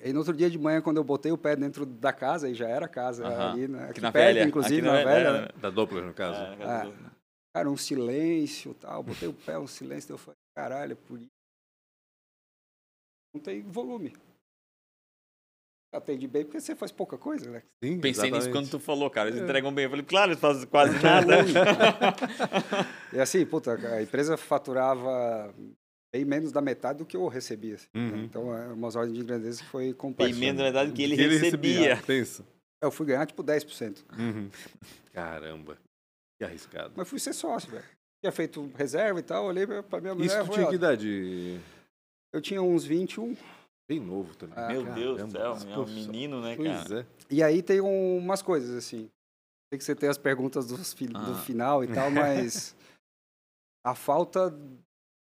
É. 0.04 0.10
E 0.10 0.14
no 0.14 0.20
outro 0.20 0.34
dia 0.34 0.50
de 0.50 0.58
manhã, 0.58 0.82
quando 0.82 0.98
eu 0.98 1.04
botei 1.04 1.32
o 1.32 1.38
pé 1.38 1.56
dentro 1.56 1.86
da 1.86 2.12
casa, 2.14 2.50
e 2.50 2.54
já 2.56 2.68
era 2.68 2.88
casa 2.88 3.26
ali, 3.28 3.68
né? 3.68 3.84
Aqui 3.84 3.92
Aqui 3.92 4.02
na 4.02 4.12
perto, 4.12 4.36
velha. 4.36 4.48
inclusive, 4.48 4.88
aqui 4.88 4.88
na 4.88 4.94
na 4.94 5.04
velha. 5.12 5.28
é, 5.28 5.42
né? 5.44 5.48
Da 5.62 5.70
Doppler, 5.70 6.04
no 6.04 6.14
caso. 6.14 6.40
é, 6.40 6.64
Ah. 6.66 7.12
Cara, 7.56 7.70
um 7.70 7.76
silêncio 7.78 8.74
tal. 8.76 9.04
Botei 9.04 9.28
o 9.28 9.34
pé, 9.34 9.60
um 9.60 9.68
silêncio. 9.68 10.14
Eu 10.14 10.18
falei, 10.18 10.38
caralho, 10.56 10.94
é 10.94 10.96
por 10.96 11.20
isso. 11.20 11.28
não 13.36 13.42
tem 13.42 13.62
volume. 13.62 14.14
Atende 15.94 16.26
bem 16.26 16.46
porque 16.46 16.62
você 16.62 16.74
faz 16.74 16.90
pouca 16.90 17.18
coisa, 17.18 17.52
né? 17.52 17.64
Sim, 17.84 18.00
Pensei 18.00 18.32
nisso 18.32 18.48
exatamente. 18.48 18.52
quando 18.52 18.70
tu 18.72 18.80
falou, 18.80 19.10
cara. 19.10 19.28
Eles 19.28 19.42
É. 19.42 19.44
entregam 19.44 19.74
bem. 19.74 19.84
Eu 19.84 19.90
falei, 19.90 20.06
claro, 20.06 20.32
eles 20.32 20.40
fazem 20.40 20.66
quase 20.68 20.94
nada. 21.04 21.34
E 23.14 23.20
assim, 23.20 23.46
puta, 23.46 23.74
a 23.74 24.02
empresa 24.02 24.38
faturava 24.38 25.54
bem 26.14 26.26
menos 26.26 26.52
da 26.52 26.62
metade 26.62 27.00
do 27.00 27.06
que 27.06 27.16
eu 27.16 27.28
recebia. 27.28 27.76
assim, 27.76 27.88
né? 27.94 28.02
Uhum. 28.12 28.24
Então, 28.24 28.56
é 28.56 28.68
umas 28.74 28.96
ordens 28.96 29.18
de 29.18 29.24
grandeza 29.24 29.62
que 29.64 29.70
foi 29.70 29.86
Bem 29.86 29.94
complexo. 29.94 30.40
menos 30.40 30.58
da 30.58 30.64
verdade 30.66 30.92
que 30.92 31.04
ele, 31.04 31.16
Que 31.16 31.28
recebia. 31.28 31.98
Pensa. 32.06 32.46
Eu 32.84 32.92
fui 32.92 33.06
ganhar 33.06 33.26
tipo 33.26 33.44
10%. 33.44 34.04
Uhum. 34.18 34.50
Caramba. 35.14 35.78
Que 36.40 36.46
arriscado. 36.46 36.94
Mas 36.96 37.08
fui 37.08 37.20
ser 37.20 37.34
sócio, 37.34 37.70
velho. 37.72 37.86
Tinha 38.24 38.32
feito 38.32 38.72
reserva 38.76 39.20
e 39.20 39.24
tal, 39.24 39.46
olhei 39.46 39.66
pra 39.84 40.02
minha 40.02 40.14
mulher. 40.16 40.28
Isso 40.28 40.46
tu 40.50 40.54
tinha 40.54 40.68
que 40.68 40.76
idade? 40.76 41.60
Eu 42.34 42.42
tinha 42.42 42.62
uns 42.62 42.84
21. 42.86 43.36
Bem 43.90 44.00
novo 44.00 44.34
também. 44.36 44.56
Ah, 44.58 44.68
Meu 44.70 44.86
Deus 44.86 45.22
do 45.24 45.32
céu, 45.32 45.58
é 45.70 45.78
um 45.80 45.86
menino, 45.86 46.42
né, 46.42 46.56
Pois 46.56 46.88
cara? 46.88 47.02
é. 47.02 47.06
E 47.30 47.44
aí 47.44 47.62
tem 47.62 47.82
um- 47.82 48.18
umas 48.18 48.42
coisas, 48.42 48.76
assim. 48.76 49.10
Tem 49.70 49.78
que 49.78 49.84
você 49.84 49.96
ter 49.96 50.08
as 50.08 50.18
perguntas 50.18 50.68
dos 50.68 50.94
fi- 50.94 51.08
do 51.08 51.18
Ah. 51.18 51.42
final 51.44 51.84
e 51.84 51.88
tal, 51.88 52.10
mas 52.12 52.76
a 53.86 53.94
falta 53.96 54.50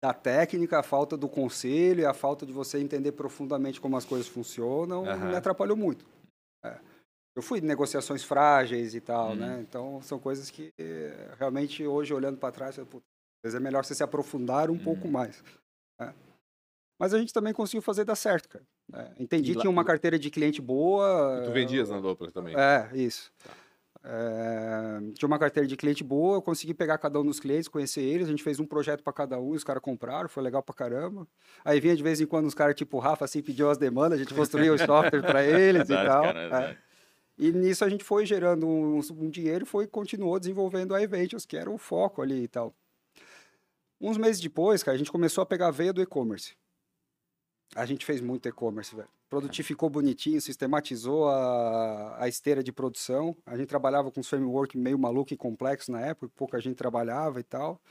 da 0.03 0.13
técnica, 0.13 0.79
a 0.79 0.83
falta 0.83 1.15
do 1.15 1.29
conselho 1.29 2.01
e 2.01 2.05
a 2.05 2.13
falta 2.13 2.45
de 2.45 2.51
você 2.51 2.77
entender 2.77 3.13
profundamente 3.13 3.79
como 3.79 3.95
as 3.95 4.03
coisas 4.03 4.27
funcionam 4.27 5.05
Aham. 5.07 5.29
me 5.29 5.35
atrapalhou 5.35 5.77
muito. 5.77 6.05
É. 6.65 6.77
Eu 7.37 7.41
fui 7.41 7.59
em 7.59 7.61
negociações 7.61 8.21
frágeis 8.21 8.93
e 8.93 8.99
tal, 8.99 9.29
Uhum. 9.29 9.35
né? 9.37 9.61
Então 9.61 10.01
são 10.01 10.19
coisas 10.19 10.49
que 10.49 10.73
realmente 11.39 11.87
hoje 11.87 12.13
olhando 12.13 12.37
para 12.37 12.51
trás, 12.51 12.77
eu, 12.77 12.85
"Putz, 12.85 13.05
às 13.05 13.51
vezes 13.51 13.55
é 13.61 13.63
melhor 13.63 13.85
você 13.85 13.95
se 13.95 14.03
aprofundar 14.03 14.69
um 14.69 14.77
pouco 14.77 15.05
Uhum. 15.05 15.11
mais. 15.11 15.41
né? 15.97 16.13
Mas 16.99 17.13
a 17.13 17.19
gente 17.19 17.31
também 17.31 17.53
conseguiu 17.53 17.81
fazer 17.81 18.03
dar 18.03 18.15
certo, 18.15 18.49
cara. 18.49 18.65
É, 18.93 19.13
entendi 19.23 19.51
que 19.51 19.57
lá- 19.57 19.61
tinha 19.61 19.71
uma 19.71 19.85
carteira 19.85 20.19
de 20.19 20.29
cliente 20.29 20.61
boa. 20.61 21.39
E 21.41 21.45
tu 21.45 21.51
vendias 21.53 21.89
na 21.89 22.01
Doppler 22.01 22.31
também. 22.31 22.55
É, 22.57 22.89
isso. 22.93 23.31
É, 24.05 24.99
tinha 25.13 25.27
uma 25.27 25.39
carteira 25.39 25.65
de 25.65 25.77
cliente 25.77 26.03
boa, 26.03 26.37
eu 26.37 26.41
consegui 26.41 26.73
pegar 26.73 26.97
cada 26.97 27.21
um 27.21 27.25
dos 27.25 27.39
clientes, 27.39 27.69
conhecer 27.69 28.01
eles, 28.01 28.27
a 28.27 28.31
gente 28.31 28.43
fez 28.43 28.59
um 28.59 28.65
projeto 28.65 29.01
para 29.01 29.13
cada 29.13 29.39
um, 29.39 29.51
os 29.51 29.63
caras 29.63 29.81
compraram, 29.81 30.27
foi 30.27 30.43
legal 30.43 30.61
pra 30.61 30.75
caramba. 30.75 31.25
Aí 31.63 31.79
vinha 31.79 31.95
de 31.95 32.03
vez 32.03 32.19
em 32.19 32.25
quando 32.25 32.45
os 32.45 32.53
caras 32.53 32.75
tipo 32.75 32.97
o 32.97 32.99
Rafa 32.99 33.23
assim 33.23 33.41
pediam 33.41 33.69
as 33.69 33.77
demandas, 33.77 34.19
a 34.19 34.23
gente 34.23 34.33
construía 34.33 34.73
o 34.73 34.77
software 34.77 35.21
para 35.21 35.41
eles 35.45 35.89
e 35.89 35.93
tal. 35.93 36.23
cara, 36.23 36.39
é. 36.39 36.49
verdade. 36.49 36.77
E 37.37 37.51
nisso 37.51 37.83
a 37.83 37.89
gente 37.89 38.03
foi 38.03 38.25
gerando 38.25 38.67
um, 38.67 38.99
um 38.99 39.29
dinheiro 39.29 39.63
e 39.63 39.67
foi 39.67 39.87
continuou 39.87 40.37
desenvolvendo 40.37 40.93
a 40.93 41.01
Eventios, 41.01 41.45
que 41.45 41.57
era 41.57 41.71
o 41.71 41.77
foco 41.77 42.21
ali 42.21 42.43
e 42.43 42.47
tal. 42.47 42.75
Uns 43.99 44.17
meses 44.17 44.41
depois, 44.41 44.83
cara, 44.83 44.95
a 44.95 44.97
gente 44.97 45.11
começou 45.11 45.41
a 45.41 45.45
pegar 45.45 45.67
a 45.67 45.71
veia 45.71 45.93
do 45.93 46.01
e-commerce. 46.01 46.55
A 47.73 47.85
gente 47.85 48.05
fez 48.05 48.19
muito 48.19 48.47
e-commerce, 48.49 48.93
velho. 48.93 49.07
Produtificou 49.33 49.89
bonitinho, 49.89 50.39
sistematizou 50.39 51.27
a, 51.27 52.17
a 52.19 52.27
esteira 52.27 52.61
de 52.61 52.71
produção. 52.71 53.35
A 53.47 53.57
gente 53.57 53.67
trabalhava 53.67 54.11
com 54.11 54.19
um 54.19 54.23
framework 54.23 54.77
meio 54.77 54.99
maluco 54.99 55.33
e 55.33 55.35
complexo 55.35 55.91
na 55.91 56.01
época, 56.01 56.31
pouca 56.35 56.61
gente 56.61 56.75
trabalhava 56.75 57.39
e 57.39 57.43
tal. 57.43 57.81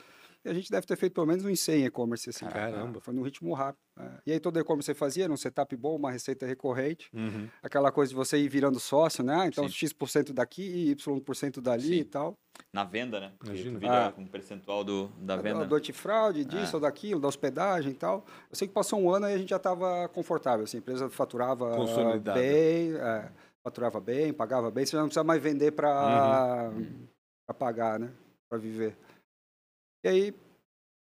E 0.45 0.49
a 0.49 0.53
gente 0.53 0.69
deve 0.69 0.85
ter 0.85 0.97
feito 0.97 1.13
pelo 1.13 1.25
menos 1.25 1.45
uns 1.45 1.59
100 1.61 1.85
e-commerce 1.85 2.29
assim. 2.29 2.45
Caramba. 2.45 2.99
Foi 2.99 3.13
num 3.13 3.21
ritmo 3.21 3.53
rápido. 3.53 3.79
é. 3.97 4.09
E 4.25 4.31
aí 4.33 4.39
todo 4.39 4.59
e-commerce 4.59 4.87
você 4.87 4.93
fazia, 4.93 5.23
era 5.23 5.31
um 5.33 5.37
setup 5.37 5.73
bom, 5.77 5.95
uma 5.95 6.11
receita 6.11 6.45
recorrente 6.45 7.09
Uhum. 7.13 7.47
aquela 7.61 7.91
coisa 7.91 8.09
de 8.09 8.15
você 8.15 8.37
ir 8.37 8.49
virando 8.49 8.79
sócio, 8.79 9.23
né? 9.23 9.35
Ah, 9.41 9.47
então 9.47 9.67
Sim. 9.69 9.73
X% 9.87 10.33
daqui, 10.33 10.91
Y% 10.91 11.61
dali 11.61 11.83
Sim. 11.83 11.93
e 11.99 12.03
tal. 12.03 12.33
Na 12.73 12.83
venda, 12.83 13.19
né? 13.19 13.31
Porque 13.39 13.63
tu 13.63 13.77
vira 13.79 14.07
Ah. 14.07 14.11
com 14.11 14.21
um 14.23 14.27
percentual 14.27 14.83
do, 14.83 15.07
da 15.19 15.37
venda. 15.37 15.65
Do 15.65 15.75
antifraude, 15.75 16.43
disso 16.43 16.73
É. 16.73 16.75
ou 16.75 16.81
daquilo, 16.81 17.21
da 17.21 17.27
hospedagem 17.27 17.91
e 17.91 17.95
tal. 17.95 18.25
Eu 18.49 18.55
sei 18.55 18.67
que 18.67 18.73
passou 18.73 18.99
um 18.99 19.09
ano 19.09 19.27
e 19.29 19.33
a 19.33 19.37
gente 19.37 19.49
já 19.49 19.57
estava 19.57 20.09
confortável, 20.09 20.65
assim, 20.65 20.77
a 20.77 20.79
empresa 20.79 21.09
faturava 21.09 21.71
bem, 22.33 22.95
é, 22.95 23.31
faturava 23.63 23.99
bem, 24.01 24.33
pagava 24.33 24.69
bem, 24.69 24.85
você 24.85 24.91
já 24.91 24.99
não 24.99 25.07
precisa 25.07 25.23
mais 25.23 25.41
vender 25.41 25.71
para 25.71 26.69
Uhum. 26.75 27.07
pagar, 27.57 27.97
né? 27.99 28.11
Para 28.49 28.57
viver. 28.59 28.97
E 30.03 30.07
aí, 30.07 30.35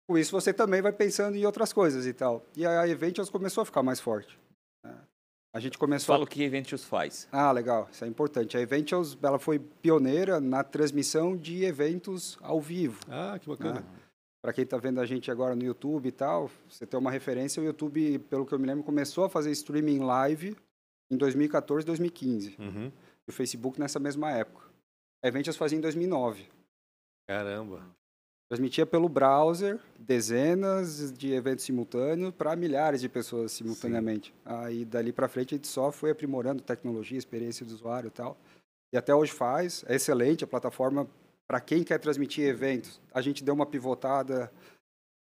com 0.08 0.18
isso 0.18 0.32
você 0.32 0.52
também 0.52 0.82
vai 0.82 0.92
pensando 0.92 1.36
em 1.36 1.46
outras 1.46 1.72
coisas 1.72 2.06
e 2.06 2.12
tal. 2.12 2.44
E 2.56 2.66
a 2.66 2.86
Eventios 2.88 3.30
começou 3.30 3.62
a 3.62 3.64
ficar 3.64 3.82
mais 3.82 4.00
forte. 4.00 4.38
né? 4.84 4.98
A 5.54 5.60
gente 5.60 5.78
começou 5.78 6.12
a 6.12 6.16
Fala 6.16 6.24
o 6.24 6.26
que 6.26 6.42
a 6.42 6.46
Eventius 6.46 6.84
faz. 6.84 7.28
Ah, 7.32 7.50
legal, 7.52 7.88
isso 7.90 8.04
é 8.04 8.08
importante. 8.08 8.56
A 8.56 8.60
Eventials, 8.60 9.16
ela 9.22 9.38
foi 9.38 9.58
pioneira 9.58 10.40
na 10.40 10.62
transmissão 10.62 11.36
de 11.36 11.64
eventos 11.64 12.38
ao 12.40 12.60
vivo. 12.60 13.00
Ah, 13.08 13.38
que 13.38 13.48
bacana. 13.48 13.84
Para 14.42 14.52
quem 14.54 14.64
está 14.64 14.78
vendo 14.78 15.00
a 15.00 15.06
gente 15.06 15.30
agora 15.30 15.54
no 15.54 15.62
YouTube 15.62 16.06
e 16.06 16.12
tal, 16.12 16.50
você 16.68 16.86
ter 16.86 16.96
uma 16.96 17.10
referência, 17.10 17.62
o 17.62 17.66
YouTube, 17.66 18.18
pelo 18.20 18.46
que 18.46 18.54
eu 18.54 18.58
me 18.58 18.66
lembro, 18.66 18.82
começou 18.82 19.24
a 19.24 19.28
fazer 19.28 19.50
streaming 19.50 19.98
live 19.98 20.56
em 21.10 21.16
2014, 21.16 21.84
2015. 21.84 22.56
Uhum. 22.58 22.86
E 22.86 23.30
o 23.30 23.32
Facebook 23.32 23.78
nessa 23.78 23.98
mesma 23.98 24.30
época. 24.32 24.64
A 25.22 25.28
Eventials 25.28 25.56
fazia 25.56 25.76
em 25.76 25.80
2009. 25.80 26.48
Caramba. 27.28 27.84
Transmitia 28.50 28.84
pelo 28.84 29.08
browser 29.08 29.78
dezenas 29.96 31.12
de 31.16 31.32
eventos 31.32 31.64
simultâneos 31.64 32.34
para 32.34 32.56
milhares 32.56 33.00
de 33.00 33.08
pessoas 33.08 33.52
simultaneamente. 33.52 34.34
Aí 34.44 34.84
dali 34.84 35.12
para 35.12 35.28
frente 35.28 35.54
a 35.54 35.56
gente 35.56 35.68
só 35.68 35.92
foi 35.92 36.10
aprimorando 36.10 36.60
tecnologia, 36.60 37.16
experiência 37.16 37.64
do 37.64 37.72
usuário 37.72 38.08
e 38.08 38.10
tal. 38.10 38.36
E 38.92 38.98
até 38.98 39.14
hoje 39.14 39.30
faz, 39.30 39.84
é 39.86 39.94
excelente 39.94 40.42
a 40.42 40.48
plataforma 40.48 41.06
para 41.46 41.60
quem 41.60 41.84
quer 41.84 41.98
transmitir 42.00 42.44
eventos. 42.44 43.00
A 43.14 43.20
gente 43.20 43.44
deu 43.44 43.54
uma 43.54 43.66
pivotada, 43.66 44.50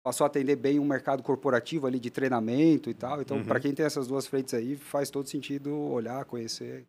passou 0.04 0.24
a 0.24 0.26
atender 0.26 0.56
bem 0.56 0.80
um 0.80 0.84
mercado 0.84 1.22
corporativo 1.22 1.86
ali 1.86 2.00
de 2.00 2.10
treinamento 2.10 2.90
e 2.90 2.94
tal. 2.94 3.22
Então, 3.22 3.36
Uhum. 3.36 3.44
para 3.44 3.60
quem 3.60 3.72
tem 3.72 3.86
essas 3.86 4.08
duas 4.08 4.26
frentes 4.26 4.52
aí, 4.52 4.74
faz 4.76 5.10
todo 5.10 5.28
sentido 5.28 5.72
olhar, 5.72 6.24
conhecer. 6.24 6.84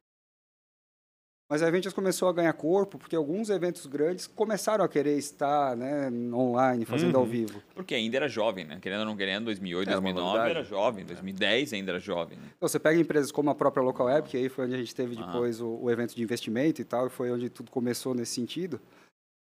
Mas 1.49 1.62
a 1.62 1.67
Eventias 1.67 1.93
começou 1.93 2.29
a 2.29 2.34
ganhar 2.34 2.53
corpo 2.53 2.97
porque 2.97 3.15
alguns 3.15 3.49
eventos 3.49 3.86
grandes 3.86 4.25
começaram 4.25 4.84
a 4.84 4.88
querer 4.88 5.17
estar 5.17 5.75
né, 5.75 6.10
online, 6.34 6.86
fazendo 6.86 7.15
ao 7.17 7.23
Uhum. 7.23 7.29
vivo. 7.29 7.62
Porque 7.75 7.93
ainda 7.93 8.15
era 8.17 8.27
jovem, 8.27 8.65
né? 8.65 8.79
Querendo 8.82 9.01
ou 9.01 9.06
não 9.06 9.15
querendo, 9.15 9.45
2008, 9.45 9.89
Era 9.89 9.99
uma 9.99 10.03
2009 10.13 10.38
novidade. 10.38 10.58
era 10.60 10.63
jovem, 10.63 11.06
2010 11.06 11.73
ainda 11.73 11.91
era 11.91 11.99
jovem. 11.99 12.38
Né? 12.38 12.45
Então, 12.58 12.67
você 12.67 12.79
pega 12.79 12.99
empresas 12.99 13.32
como 13.32 13.49
a 13.49 13.56
própria 13.56 13.84
Local 13.84 14.08
Web, 14.08 14.29
que 14.29 14.38
aí 14.38 14.49
foi 14.49 14.65
onde 14.65 14.75
a 14.75 14.77
gente 14.77 14.95
teve 14.95 15.15
depois 15.15 15.60
o, 15.62 15.67
o 15.82 15.91
evento 15.91 16.15
de 16.15 16.23
investimento 16.23 16.82
e 16.82 16.86
tal, 16.86 17.08
e 17.08 17.10
foi 17.10 17.29
onde 17.32 17.49
tudo 17.49 17.69
começou 17.69 18.15
nesse 18.15 18.34
sentido. 18.34 18.79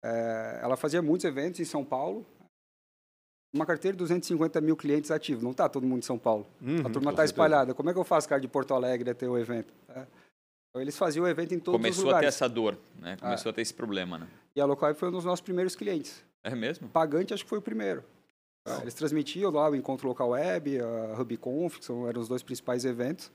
É, 0.03 0.59
ela 0.61 0.75
fazia 0.75 1.01
muitos 1.01 1.23
eventos 1.25 1.61
em 1.61 1.65
São 1.65 1.83
Paulo, 1.85 2.25
uma 3.55 3.65
carteira 3.65 3.93
de 3.95 3.99
250 3.99 4.59
mil 4.61 4.75
clientes 4.75 5.09
ativos. 5.09 5.41
Não 5.41 5.51
está 5.51 5.69
todo 5.69 5.87
mundo 5.87 5.99
em 5.99 6.05
São 6.05 6.19
Paulo. 6.19 6.45
Uhum, 6.61 6.85
a 6.85 6.89
turma 6.89 7.11
está 7.11 7.23
espalhada. 7.23 7.73
Como 7.73 7.89
é 7.89 7.93
que 7.93 7.99
eu 7.99 8.03
faço, 8.03 8.27
cara, 8.27 8.41
de 8.41 8.47
Porto 8.47 8.73
Alegre 8.73 9.09
até 9.09 9.27
o 9.27 9.37
evento? 9.37 9.73
É. 9.89 10.05
Eles 10.75 10.97
faziam 10.97 11.25
o 11.25 11.27
evento 11.27 11.53
em 11.53 11.59
todos 11.59 11.79
os 11.79 11.81
Começou 11.81 12.03
a 12.03 12.05
ter 12.05 12.15
lugares. 12.15 12.27
essa 12.35 12.49
dor, 12.49 12.77
né? 12.99 13.15
Começou 13.17 13.49
a 13.49 13.53
ter 13.53 13.61
esse 13.61 13.73
problema, 13.73 14.17
né? 14.17 14.27
E 14.55 14.61
a 14.61 14.65
Local 14.65 14.87
Web 14.87 14.99
foi 14.99 15.09
um 15.09 15.11
dos 15.11 15.25
nossos 15.25 15.41
primeiros 15.41 15.75
clientes. 15.75 16.23
É 16.43 16.55
mesmo? 16.55 16.87
Pagante, 16.89 17.33
acho 17.33 17.43
que 17.43 17.49
foi 17.49 17.59
o 17.59 17.61
primeiro. 17.61 18.03
É, 18.67 18.81
Eles 18.81 18.93
transmitiam 18.93 19.51
lá 19.51 19.69
o 19.69 19.75
Encontro 19.75 20.07
Local 20.07 20.29
Web, 20.29 20.79
a 20.79 21.19
HubConf, 21.19 21.77
que 21.79 21.85
são, 21.85 22.07
eram 22.07 22.19
os 22.21 22.27
dois 22.27 22.41
principais 22.41 22.85
eventos. 22.85 23.31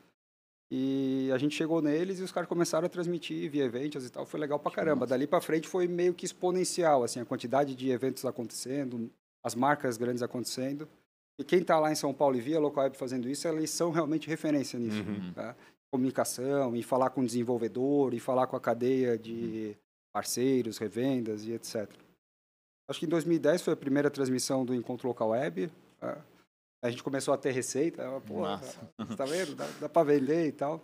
E 0.71 1.31
a 1.33 1.39
gente 1.39 1.55
chegou 1.55 1.81
neles 1.81 2.19
e 2.19 2.23
os 2.23 2.31
caras 2.33 2.49
começaram 2.49 2.87
a 2.87 2.89
transmitir 2.89 3.49
via 3.51 3.65
eventos 3.65 4.05
e 4.05 4.11
tal. 4.11 4.27
Foi 4.27 4.39
legal 4.39 4.59
pra 4.59 4.71
caramba. 4.71 5.01
massa. 5.01 5.11
Dali 5.11 5.27
pra 5.27 5.41
frente 5.41 5.67
foi 5.67 5.87
meio 5.87 6.13
que 6.13 6.27
exponencial, 6.27 7.03
assim, 7.05 7.21
a 7.21 7.25
quantidade 7.25 7.75
de 7.75 7.91
eventos 7.91 8.25
acontecendo, 8.25 9.11
as 9.43 9.55
marcas 9.55 9.97
grandes 9.97 10.23
acontecendo. 10.23 10.87
E 11.39 11.45
quem 11.45 11.63
tá 11.63 11.79
lá 11.79 11.91
em 11.91 11.95
São 11.95 12.13
Paulo 12.13 12.37
e 12.37 12.41
via 12.41 12.57
a 12.59 12.61
Local 12.61 12.85
Web 12.85 12.97
fazendo 12.97 13.29
isso, 13.29 13.47
eles 13.49 13.71
são 13.71 13.91
realmente 13.91 14.29
referência 14.29 14.79
nisso. 14.79 15.03
Uhum. 15.03 15.33
Tá? 15.33 15.55
Comunicação, 15.91 16.77
e 16.77 16.83
falar 16.83 17.11
com 17.11 17.23
o 17.23 17.27
desenvolvedor, 17.27 18.13
e 18.15 18.21
falar 18.21 18.47
com 18.47 18.57
a 18.57 18.61
cadeia 18.61 19.17
de 19.19 19.75
parceiros, 20.13 20.79
revendas 20.79 21.45
e 21.45 21.53
etc. 21.53 21.89
Acho 22.89 23.01
que 23.01 23.07
em 23.07 23.09
2010 23.09 23.63
foi 23.63 23.73
a 23.75 23.77
primeira 23.77 24.11
transmissão 24.11 24.65
do 24.65 24.75
Encontro 24.75 25.09
Local 25.09 25.31
Web. 25.31 25.71
tá? 26.01 26.19
A 26.83 26.91
gente 26.91 27.03
começou 27.03 27.35
a 27.35 27.39
ter 27.39 27.51
receita. 27.53 28.05
Pô, 28.27 28.43
tá 29.17 29.25
vendo? 29.25 29.55
Dá, 29.55 29.67
dá 29.81 29.89
para 29.89 30.05
vender 30.05 30.47
e 30.47 30.53
tal. 30.53 30.81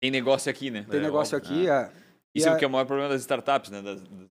Tem 0.00 0.10
negócio 0.10 0.50
aqui, 0.50 0.70
né? 0.70 0.86
Tem 0.88 1.00
É, 1.00 1.02
negócio 1.02 1.36
óbvio, 1.36 1.52
aqui. 1.54 1.68
é. 1.68 1.92
E 2.34 2.38
Isso 2.40 2.48
é 2.48 2.54
o 2.54 2.58
que 2.58 2.64
é 2.64 2.68
o 2.68 2.70
maior 2.70 2.84
problema 2.86 3.08
das 3.10 3.20
startups, 3.22 3.70
né? 3.70 3.82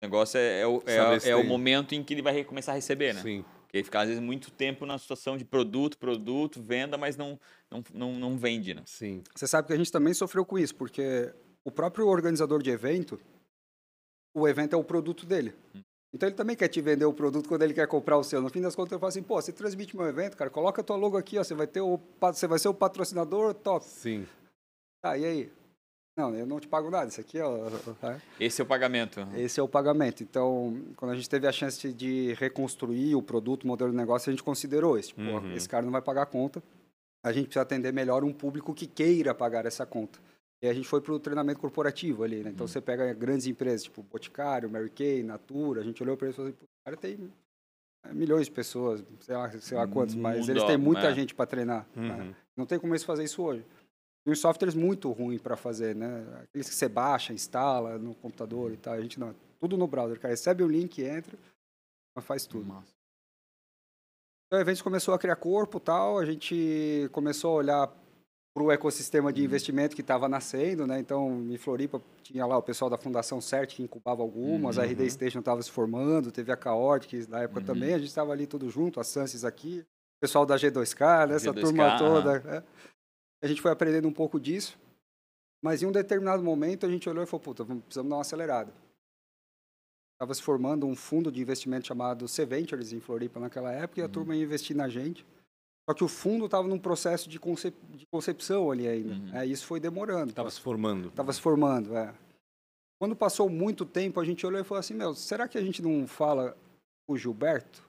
Negócios 0.01 0.35
é, 0.35 0.61
é 0.61 0.67
o, 0.67 0.83
é, 0.85 1.29
é 1.29 1.35
o 1.35 1.39
tem. 1.41 1.47
momento 1.49 1.95
em 1.95 2.03
que 2.03 2.13
ele 2.13 2.21
vai 2.21 2.43
começar 2.43 2.73
a 2.73 2.75
receber, 2.75 3.13
né? 3.13 3.21
Sim. 3.21 3.43
Porque 3.75 3.79
ele 3.79 3.83
fica, 3.83 3.99
às 3.99 4.07
vezes, 4.07 4.23
muito 4.23 4.51
tempo 4.51 4.85
na 4.85 4.97
situação 4.97 5.35
de 5.35 5.43
produto, 5.43 5.97
produto, 5.97 6.61
venda, 6.61 6.97
mas 6.97 7.17
não, 7.17 7.37
não, 7.69 7.83
não, 7.93 8.13
não 8.13 8.37
vende, 8.37 8.73
né? 8.73 8.81
Sim. 8.85 9.21
Você 9.35 9.45
sabe 9.45 9.67
que 9.67 9.73
a 9.73 9.77
gente 9.77 9.91
também 9.91 10.13
sofreu 10.13 10.45
com 10.45 10.57
isso, 10.57 10.73
porque 10.75 11.33
o 11.61 11.69
próprio 11.69 12.07
organizador 12.07 12.63
de 12.63 12.69
evento, 12.69 13.19
o 14.33 14.47
evento 14.47 14.73
é 14.73 14.77
o 14.77 14.83
produto 14.83 15.25
dele. 15.25 15.53
Hum. 15.75 15.81
Então 16.13 16.29
ele 16.29 16.37
também 16.37 16.55
quer 16.55 16.69
te 16.69 16.79
vender 16.79 17.03
o 17.03 17.11
produto 17.11 17.49
quando 17.49 17.63
ele 17.63 17.73
quer 17.73 17.85
comprar 17.85 18.17
o 18.17 18.23
seu. 18.23 18.41
No 18.41 18.49
fim 18.49 18.61
das 18.61 18.73
contas, 18.77 18.93
eu 18.93 18.99
falo 18.99 19.09
assim, 19.09 19.23
pô, 19.23 19.41
você 19.41 19.51
transmite 19.51 19.97
meu 19.97 20.07
evento, 20.07 20.37
cara, 20.37 20.49
coloca 20.49 20.79
a 20.79 20.83
tua 20.83 20.95
logo 20.95 21.17
aqui, 21.17 21.37
ó, 21.37 21.43
você 21.43 21.53
vai 21.53 21.67
ter 21.67 21.81
o 21.81 21.99
você 22.21 22.47
vai 22.47 22.57
ser 22.57 22.69
o 22.69 22.73
patrocinador, 22.73 23.53
top. 23.55 23.85
Sim. 23.85 24.25
Tá, 25.01 25.17
e 25.17 25.25
aí? 25.25 25.51
Não, 26.17 26.33
eu 26.33 26.45
não 26.45 26.59
te 26.61 26.67
pago 26.67 26.89
nada, 26.89 27.07
isso 27.09 27.19
aqui, 27.19 27.39
ó, 27.41 27.69
tá? 27.99 28.21
Esse 28.39 28.61
é 28.61 28.63
o 28.63 28.67
pagamento. 28.67 29.19
esse 29.35 29.59
é 29.59 29.63
o 29.63 29.67
pagamento. 29.67 30.23
Então, 30.23 30.81
quando 30.95 31.11
a 31.11 31.15
gente 31.15 31.29
teve 31.29 31.45
a 31.45 31.51
chance 31.51 31.91
de 31.91 32.33
reconstruir 32.35 33.15
o 33.15 33.21
produto, 33.21 33.63
o 33.63 33.67
modelo 33.67 33.91
de 33.91 33.97
negócio, 33.97 34.29
a 34.29 34.33
gente 34.33 34.43
considerou 34.43 34.97
isso. 34.97 35.09
Tipo, 35.09 35.21
Uhum. 35.21 35.53
esse 35.53 35.67
cara 35.67 35.83
não 35.83 35.91
vai 35.91 36.01
pagar 36.01 36.21
a 36.21 36.25
conta, 36.25 36.63
a 37.23 37.33
gente 37.33 37.45
precisa 37.47 37.63
atender 37.63 37.91
melhor 37.91 38.23
um 38.23 38.31
público 38.31 38.73
que 38.73 38.87
queira 38.87 39.33
pagar 39.35 39.65
essa 39.65 39.85
conta. 39.85 40.17
E 40.63 40.67
a 40.69 40.73
gente 40.73 40.87
foi 40.87 41.01
para 41.01 41.11
o 41.13 41.19
treinamento 41.19 41.59
corporativo 41.59 42.23
ali, 42.23 42.43
né? 42.43 42.49
Então, 42.49 42.63
Uhum. 42.63 42.67
você 42.69 42.79
pega 42.79 43.13
grandes 43.13 43.45
empresas, 43.45 43.83
tipo 43.83 44.01
Boticário, 44.01 44.69
Mary 44.69 44.89
Kay, 44.89 45.21
Natura, 45.21 45.81
a 45.81 45.83
gente 45.83 46.01
olhou 46.01 46.15
para 46.15 46.27
eles 46.27 46.35
e 46.35 46.37
falou 46.37 46.49
assim, 46.49 46.57
"Pô, 46.57 46.63
o 46.65 46.85
cara 46.85 46.95
tem 46.97 47.29
é, 48.05 48.13
milhões 48.13 48.45
de 48.45 48.51
pessoas, 48.51 49.03
sei 49.19 49.35
lá, 49.35 49.49
sei 49.59 49.77
lá 49.77 49.85
quantos, 49.87 50.15
mas 50.15 50.47
eles 50.47 50.63
têm 50.63 50.77
muita 50.77 51.07
é. 51.09 51.13
gente 51.13 51.35
para 51.35 51.45
treinar. 51.45 51.85
né? 51.95 52.15
Uhum. 52.15 52.33
Não 52.55 52.65
tem 52.65 52.79
como 52.79 52.93
eles 52.93 53.03
fazer 53.03 53.23
isso 53.25 53.41
hoje. 53.43 53.65
E 54.25 54.31
uns 54.31 54.39
softwares 54.39 54.73
muito 54.73 55.11
ruins 55.11 55.41
para 55.41 55.55
fazer, 55.55 55.95
né? 55.95 56.25
Aqueles 56.43 56.67
que 56.69 56.75
você 56.75 56.89
baixa, 56.89 57.31
instala 57.33 57.97
no 57.99 58.15
computador 58.15 58.71
e 58.71 58.77
tal. 58.77 58.93
A 58.93 59.01
gente 59.01 59.19
não, 59.19 59.35
tudo 59.59 59.77
no 59.77 59.87
browser, 59.87 60.19
cara. 60.19 60.33
Recebe 60.33 60.63
o 60.63 60.67
link, 60.67 61.01
entra, 61.03 61.37
mas 62.15 62.25
faz 62.25 62.45
tudo. 62.47 62.65
Massa. 62.65 62.93
Então, 64.47 64.59
o 64.59 64.61
evento 64.61 64.83
começou 64.83 65.13
a 65.13 65.19
criar 65.19 65.35
corpo 65.35 65.79
tal, 65.79 66.17
a 66.19 66.25
gente 66.25 67.07
começou 67.11 67.51
a 67.51 67.55
olhar 67.55 67.87
para 68.55 68.63
o 68.63 68.71
ecossistema 68.71 69.33
de 69.33 69.43
investimento 69.43 69.95
que 69.95 70.01
estava 70.01 70.29
nascendo, 70.29 70.87
né? 70.87 70.97
Então, 70.97 71.45
em 71.51 71.57
Floripa 71.57 72.01
tinha 72.23 72.45
lá 72.45 72.57
o 72.57 72.63
pessoal 72.63 72.89
da 72.89 72.97
Fundação 72.97 73.41
CERT 73.41 73.75
que 73.75 73.83
incubava 73.83 74.21
algumas, 74.21 74.77
a 74.77 74.83
Uhum. 74.83 74.87
RD 74.91 75.09
Station 75.11 75.39
estava 75.39 75.61
se 75.61 75.69
formando, 75.69 76.31
teve 76.31 76.51
a 76.51 76.57
que 76.99 77.27
na 77.27 77.41
época 77.41 77.59
Uhum. 77.59 77.65
também, 77.65 77.93
a 77.93 77.97
gente 77.97 78.07
estava 78.07 78.31
ali 78.31 78.47
tudo 78.47 78.69
junto, 78.69 78.99
a 78.99 79.03
Sansis 79.03 79.43
aqui, 79.43 79.81
o 79.81 80.19
pessoal 80.21 80.45
da 80.45 80.55
G2K, 80.55 81.27
né? 81.27 81.35
essa 81.35 81.51
G2K, 81.51 81.61
turma 81.61 81.97
toda. 81.97 82.39
né? 82.39 82.63
A 83.45 83.47
gente 83.47 83.61
foi 83.61 83.69
aprendendo 83.71 84.07
um 84.07 84.11
pouco 84.11 84.39
disso, 84.39 84.75
mas 85.63 85.83
em 85.83 85.85
um 85.85 85.91
determinado 85.91 86.41
momento 86.41 86.83
a 86.83 86.89
gente 86.89 87.07
olhou 87.07 87.23
e 87.23 87.27
falou, 87.27 87.41
puta, 87.43 87.63
precisamos 87.63 88.09
dar 88.09 88.15
uma 88.15 88.21
acelerada. 88.21 88.73
Estava 90.15 90.33
se 90.33 90.41
formando 90.41 90.87
um 90.87 90.95
fundo 90.95 91.31
de 91.31 91.39
investimento 91.39 91.85
chamado 91.85 92.27
C 92.27 92.43
Ventures 92.43 92.91
em 92.91 92.99
Floripa 92.99 93.39
naquela 93.39 93.71
época, 93.71 93.99
e 93.99 94.03
a 94.03 94.07
Uhum. 94.07 94.11
turma 94.11 94.35
ia 94.35 94.41
investir 94.43 94.75
na 94.75 94.89
gente. 94.89 95.23
Só 95.87 95.93
que 95.93 96.03
o 96.03 96.07
fundo 96.07 96.45
estava 96.45 96.67
num 96.67 96.79
processo 96.79 97.29
de, 97.29 97.39
concep 97.39 97.75
de 97.91 98.07
concepção 98.07 98.71
ali 98.71 98.87
ainda. 98.87 99.13
Uhum. 99.13 99.35
É, 99.37 99.45
isso 99.45 99.67
foi 99.67 99.79
demorando. 99.79 100.33
Tava 100.33 100.49
se 100.49 100.59
formando. 100.59 101.09
Estava 101.09 101.31
se 101.31 101.39
formando, 101.39 101.95
é. 101.95 102.15
Quando 102.99 103.15
passou 103.15 103.47
muito 103.47 103.85
tempo, 103.85 104.19
a 104.19 104.25
gente 104.25 104.43
olhou 104.43 104.59
e 104.59 104.63
falou 104.63 104.79
assim, 104.79 104.95
meu, 104.95 105.13
será 105.13 105.47
que 105.47 105.59
a 105.59 105.61
gente 105.61 105.83
não 105.83 106.07
fala 106.07 106.57
o 107.07 107.15
Gilberto, 107.15 107.83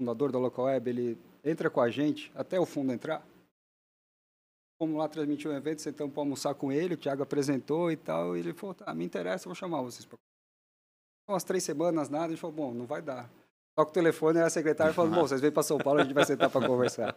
fundador 0.00 0.30
da 0.30 0.38
Local 0.38 0.66
Web, 0.66 0.90
ele 0.90 1.18
entra 1.42 1.68
com 1.68 1.80
a 1.80 1.90
gente 1.90 2.30
até 2.36 2.60
o 2.60 2.64
fundo 2.66 2.92
entrar? 2.92 3.26
Fomos 4.82 4.96
lá 4.96 5.06
transmitir 5.06 5.48
um 5.48 5.54
evento, 5.54 5.80
sentamos 5.80 6.12
para 6.12 6.22
almoçar 6.22 6.54
com 6.54 6.72
ele, 6.72 6.94
o 6.94 6.96
Thiago 6.96 7.22
apresentou 7.22 7.88
e 7.92 7.96
tal, 7.96 8.36
e 8.36 8.40
ele 8.40 8.52
falou, 8.52 8.74
tá, 8.74 8.92
me 8.92 9.04
interessa, 9.04 9.44
vou 9.44 9.54
chamar 9.54 9.80
vocês. 9.80 10.08
Umas 11.30 11.44
três 11.44 11.62
semanas, 11.62 12.08
nada, 12.08 12.24
a 12.24 12.28
gente 12.30 12.40
falou, 12.40 12.56
bom, 12.56 12.74
não 12.74 12.84
vai 12.84 13.00
dar. 13.00 13.30
Toca 13.76 13.92
o 13.92 13.94
telefone, 13.94 14.38
era 14.38 14.48
a 14.48 14.50
secretária 14.50 14.92
falando, 14.92 15.14
bom, 15.14 15.20
vocês 15.20 15.40
vêm 15.40 15.52
para 15.52 15.62
São 15.62 15.78
Paulo, 15.78 16.00
a 16.00 16.02
gente 16.02 16.12
vai 16.12 16.24
sentar 16.24 16.50
para 16.50 16.66
conversar. 16.66 17.14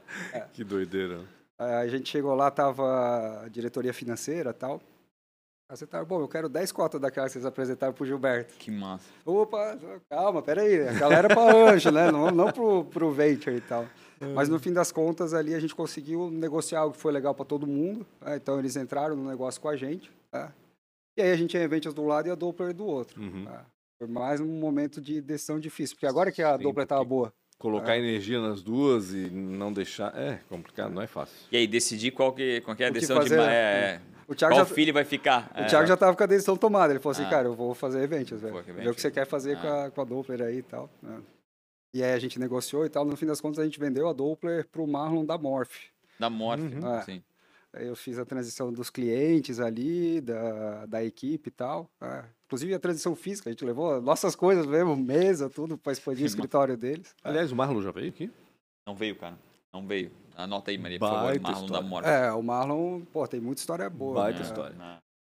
Que 0.53 0.63
doideira. 0.63 1.25
A 1.57 1.87
gente 1.87 2.07
chegou 2.07 2.35
lá, 2.35 2.51
tava 2.51 3.41
a 3.43 3.49
diretoria 3.49 3.95
financeira 3.95 4.51
e 4.51 4.53
tal. 4.53 4.79
Tava, 5.89 6.05
bom, 6.05 6.21
eu 6.21 6.27
quero 6.27 6.47
10 6.47 6.71
cotas 6.71 7.01
daquela 7.01 7.25
que 7.25 7.33
vocês 7.33 7.47
apresentaram 7.47 7.93
pro 7.93 8.05
Gilberto. 8.05 8.53
Que 8.59 8.69
massa. 8.69 9.09
Opa, 9.25 9.75
calma, 10.07 10.43
peraí. 10.43 10.87
A 10.87 10.93
galera 10.93 11.31
é 11.31 11.33
para 11.33 11.73
anjo, 11.73 11.89
né? 11.89 12.11
Não, 12.11 12.29
não 12.29 12.51
pro, 12.51 12.85
pro 12.85 13.11
venture 13.11 13.55
e 13.55 13.61
tal. 13.61 13.87
Mas 14.33 14.47
no 14.49 14.59
fim 14.59 14.71
das 14.73 14.91
contas, 14.91 15.33
ali 15.33 15.53
a 15.53 15.59
gente 15.59 15.75
conseguiu 15.75 16.29
negociar 16.31 16.79
algo 16.81 16.95
que 16.95 17.01
foi 17.01 17.11
legal 17.11 17.33
para 17.35 17.45
todo 17.45 17.67
mundo. 17.67 18.05
né? 18.21 18.35
Então 18.37 18.57
eles 18.59 18.75
entraram 18.75 19.15
no 19.15 19.27
negócio 19.29 19.59
com 19.61 19.69
a 19.69 19.75
gente. 19.75 20.11
tá? 20.31 20.53
E 21.17 21.21
aí 21.21 21.31
a 21.31 21.35
gente 21.35 21.51
tinha 21.51 21.63
a 21.63 21.67
Ventures 21.67 21.93
de 21.95 22.01
um 22.01 22.07
lado 22.07 22.27
e 22.27 22.31
a 22.31 22.35
Doppler 22.35 22.73
do 22.73 22.85
outro. 22.85 23.21
Uhum. 23.21 23.45
tá? 23.45 23.65
Foi 23.97 24.07
mais 24.07 24.41
um 24.41 24.45
momento 24.47 24.99
de 24.99 25.21
decisão 25.21 25.59
difícil, 25.59 25.95
porque 25.95 26.05
agora 26.07 26.31
que 26.31 26.41
a 26.43 26.57
Sim, 26.57 26.63
Doppler 26.63 26.85
tava 26.87 27.01
porque- 27.01 27.09
boa. 27.09 27.33
Colocar 27.57 27.97
energia 27.97 28.41
nas 28.41 28.61
duas 28.61 29.13
e 29.13 29.29
não 29.29 29.71
deixar. 29.71 30.13
É 30.13 30.39
complicado, 30.49 30.93
não 30.93 31.01
é 31.01 31.07
fácil. 31.07 31.33
E 31.49 31.55
aí, 31.55 31.65
decidir 31.65 32.11
qual 32.11 32.33
que, 32.33 32.59
qual 32.61 32.75
que 32.75 32.83
é 32.83 32.87
a 32.87 32.89
decisão 32.89 33.15
fazer, 33.15 33.37
de... 33.39 33.45
né? 33.45 33.53
É, 33.53 33.91
é, 33.95 34.01
O 34.27 34.35
Thiago 34.35 34.55
qual 34.55 34.65
já, 34.65 34.73
filho 34.75 34.93
vai 34.93 35.05
ficar? 35.05 35.49
O 35.55 35.61
É. 35.61 35.65
Thiago 35.65 35.87
já 35.87 35.95
tava 35.95 36.13
com 36.17 36.21
a 36.23 36.25
decisão 36.25 36.57
tomada. 36.57 36.91
Ele 36.91 36.99
falou 36.99 37.13
assim, 37.13 37.23
Ah. 37.23 37.29
cara, 37.29 37.47
eu 37.47 37.53
vou 37.55 37.73
fazer 37.73 38.01
eventos, 38.03 38.41
velho. 38.41 38.61
Ver 38.61 38.89
o 38.89 38.93
que 38.93 38.99
você 38.99 39.09
quer 39.09 39.25
fazer 39.25 39.57
com, 39.61 39.67
Ah. 39.67 39.85
a, 39.85 39.89
com 39.91 40.01
a 40.01 40.03
Doppler 40.03 40.41
aí 40.41 40.57
e 40.57 40.63
tal. 40.63 40.89
Né? 41.95 41.99
E 41.99 42.03
aí 42.03 42.13
a 42.13 42.19
gente 42.19 42.39
negociou 42.39 42.85
e 42.85 42.89
tal. 42.89 43.05
No 43.05 43.15
fim 43.15 43.25
das 43.25 43.39
contas, 43.41 43.59
a 43.59 43.63
gente 43.65 43.79
vendeu 43.79 44.07
a 44.07 44.13
Doppler 44.13 44.67
pro 44.69 44.85
Marlon 44.87 45.25
da 45.25 45.37
Morph. 45.37 45.75
Da 46.19 46.29
morte, 46.29 46.63
Uhum. 46.63 46.95
É. 46.95 47.01
sim. 47.03 47.23
Aí 47.73 47.87
eu 47.87 47.95
fiz 47.95 48.17
a 48.17 48.23
transição 48.25 48.71
dos 48.71 48.89
clientes 48.89 49.59
ali, 49.59 50.21
da, 50.21 50.85
da 50.85 51.03
equipe 51.03 51.49
e 51.49 51.51
tal. 51.51 51.89
é. 52.01 52.23
Inclusive 52.45 52.73
a 52.75 52.79
transição 52.79 53.15
física, 53.15 53.49
a 53.49 53.51
gente 53.51 53.65
levou 53.65 53.99
nossas 54.01 54.35
coisas 54.35 54.65
mesmo, 54.67 54.95
mesa, 54.95 55.49
tudo, 55.49 55.77
para 55.77 55.91
expandir 55.91 56.23
o 56.23 56.27
escritório 56.27 56.77
deles. 56.77 57.13
Aliás, 57.23 57.51
o 57.51 57.55
Marlon 57.55 57.81
já 57.81 57.91
veio 57.91 58.09
aqui? 58.09 58.29
Não 58.87 58.95
veio, 58.95 59.15
cara. 59.15 59.37
Não 59.73 59.85
veio. 59.85 60.11
Anota 60.37 60.69
aí, 60.71 60.77
Maria, 60.77 60.99
por 60.99 61.09
Baita 61.09 61.23
favor. 61.25 61.41
Marlon 61.41 61.59
da 61.59 61.65
história. 61.65 61.89
morte. 61.89 62.07
É, 62.07 62.31
o 62.31 62.41
Marlon, 62.43 63.01
pô, 63.11 63.27
tem 63.27 63.41
muita 63.41 63.59
história 63.61 63.89
boa. 63.89 64.13
Baita 64.21 64.39
né? 64.39 64.45
história. 64.45 64.75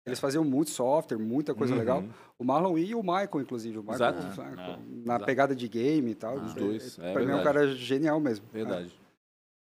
Eles 0.06 0.20
faziam 0.20 0.44
muito 0.44 0.70
software, 0.70 1.18
muita 1.18 1.56
coisa 1.56 1.74
Uhum. 1.74 1.80
legal. 1.80 2.04
O 2.38 2.44
Marlon 2.44 2.78
e 2.78 2.94
o 2.94 3.02
Michael, 3.02 3.42
inclusive. 3.42 3.78
O 3.78 3.82
Michael, 3.84 3.96
Exato. 4.18 4.36
sabe, 4.36 4.56
Ah, 4.60 4.78
na 4.78 5.02
exato. 5.16 5.26
pegada 5.26 5.56
de 5.56 5.68
game 5.70 6.12
e 6.12 6.16
tal. 6.16 6.38
Ah. 6.38 6.44
Os 6.44 6.54
dois, 6.54 6.96
Pra 6.98 7.22
é 7.22 7.26
mim 7.26 7.32
é 7.32 7.36
um 7.36 7.44
cara 7.44 7.68
genial 7.68 8.20
mesmo. 8.20 8.46
Verdade. 8.52 8.94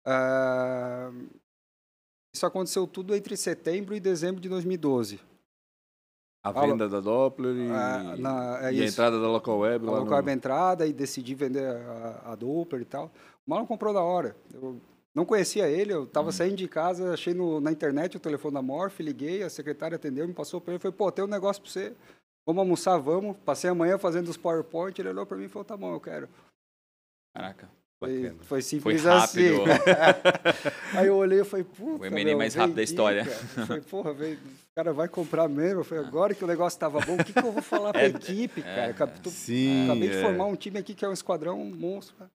Ah, 0.04 1.10
isso 2.34 2.44
aconteceu 2.44 2.86
tudo 2.86 3.14
entre 3.14 3.36
setembro 3.36 3.94
e 3.94 4.00
dezembro 4.00 4.40
de 4.40 4.48
2012. 4.48 5.20
A 6.42 6.52
venda 6.52 6.86
da 6.88 7.00
Doppler 7.00 7.54
e, 7.56 7.70
Ah, 7.70 8.16
na- 8.18 8.68
é 8.68 8.74
e 8.74 8.82
a 8.82 8.86
entrada 8.86 9.18
da 9.18 9.28
Local 9.28 9.60
Web 9.60 9.86
a 9.88 10.22
no... 10.22 10.30
entrada 10.30 10.86
e 10.86 10.92
decidi 10.92 11.34
vender 11.34 11.64
a, 11.66 12.32
a 12.32 12.34
Doppler 12.34 12.82
e 12.82 12.84
tal. 12.84 13.06
O 13.46 13.50
Marlon 13.50 13.66
comprou 13.66 13.94
na 13.94 14.02
hora. 14.02 14.36
Eu 14.52 14.78
não 15.14 15.24
conhecia 15.24 15.68
ele, 15.68 15.92
eu 15.92 16.00
Uhum. 16.00 16.06
tava 16.06 16.32
saindo 16.32 16.56
de 16.56 16.66
casa, 16.68 17.14
achei 17.14 17.32
no- 17.34 17.60
na 17.60 17.70
internet 17.70 18.16
o 18.16 18.20
telefone 18.20 18.54
da 18.54 18.62
Morph, 18.62 19.00
liguei, 19.00 19.42
a 19.42 19.50
secretária 19.50 19.96
atendeu, 19.96 20.26
me 20.26 20.34
passou 20.34 20.60
para 20.60 20.72
ele, 20.74 20.80
falei, 20.80 20.96
pô, 20.96 21.10
tem 21.12 21.24
um 21.24 21.28
negócio 21.28 21.62
para 21.62 21.70
você, 21.70 21.92
vamos 22.46 22.60
almoçar, 22.60 22.98
vamos. 22.98 23.36
Passei 23.44 23.70
a 23.70 23.74
manhã 23.74 23.96
fazendo 23.98 24.28
os 24.28 24.36
PowerPoint, 24.36 24.98
ele 25.00 25.08
olhou 25.10 25.24
para 25.24 25.36
mim 25.36 25.44
e 25.44 25.48
falou, 25.48 25.64
tá 25.64 25.76
bom, 25.76 25.92
eu 25.94 26.00
quero. 26.00 26.28
Caraca. 27.34 27.70
Foi, 28.00 28.36
foi 28.40 28.60
simples 28.60 29.00
Foi 29.02 29.10
assim. 29.12 29.48
Aí 30.94 31.06
eu 31.06 31.16
olhei 31.16 31.40
e 31.40 31.44
falei, 31.44 31.64
puta, 31.64 31.98
Foi 31.98 32.08
o 32.10 32.12
meu, 32.12 32.36
mais 32.36 32.54
rápido 32.54 32.76
da 32.76 32.82
história. 32.82 33.24
cara. 33.24 33.66
Falei, 33.66 33.82
porra, 33.82 34.12
veio, 34.12 34.36
o 34.36 34.74
cara 34.76 34.92
vai 34.92 35.08
comprar 35.08 35.48
mesmo. 35.48 35.80
Eu 35.80 35.84
falei, 35.84 36.04
agora 36.04 36.34
que 36.34 36.44
o 36.44 36.46
negócio 36.46 36.78
tava 36.78 37.00
bom, 37.00 37.14
o 37.14 37.24
que, 37.24 37.32
que 37.32 37.38
eu 37.38 37.52
vou 37.52 37.62
falar 37.62 37.92
pra 37.94 38.02
É, 38.02 38.06
equipe, 38.08 38.62
cara? 38.62 38.90
Acab- 38.90 39.18
tô- 39.20 39.30
Sim, 39.30 39.84
Acabei 39.84 40.10
de 40.10 40.16
é. 40.16 40.20
formar 40.20 40.46
um 40.46 40.56
time 40.56 40.78
aqui 40.78 40.92
que 40.94 41.04
é 41.04 41.08
um 41.08 41.12
esquadrão 41.14 41.64
monstro. 41.64 42.14
cara. 42.16 42.30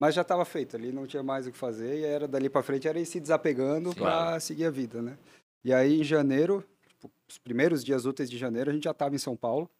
Mas 0.00 0.14
já 0.14 0.22
estava 0.22 0.44
feito 0.44 0.76
ali, 0.76 0.90
não 0.92 1.06
tinha 1.06 1.22
mais 1.22 1.46
o 1.46 1.52
que 1.52 1.58
fazer. 1.58 2.00
E 2.00 2.04
era 2.04 2.26
dali 2.26 2.48
para 2.48 2.62
frente, 2.62 2.88
era 2.88 2.98
ir 2.98 3.06
se 3.06 3.20
desapegando 3.20 3.94
para 3.94 4.38
seguir 4.40 4.64
a 4.66 4.70
vida, 4.70 5.00
né? 5.00 5.16
E 5.64 5.72
aí, 5.72 6.00
em 6.00 6.04
janeiro, 6.04 6.64
tipo, 6.88 7.10
os 7.28 7.38
primeiros 7.38 7.84
dias 7.84 8.04
úteis 8.04 8.28
de 8.28 8.36
janeiro, 8.36 8.70
a 8.70 8.72
gente 8.72 8.84
já 8.84 8.90
estava 8.90 9.14
em 9.14 9.18
São 9.18 9.36
Paulo, 9.36 9.70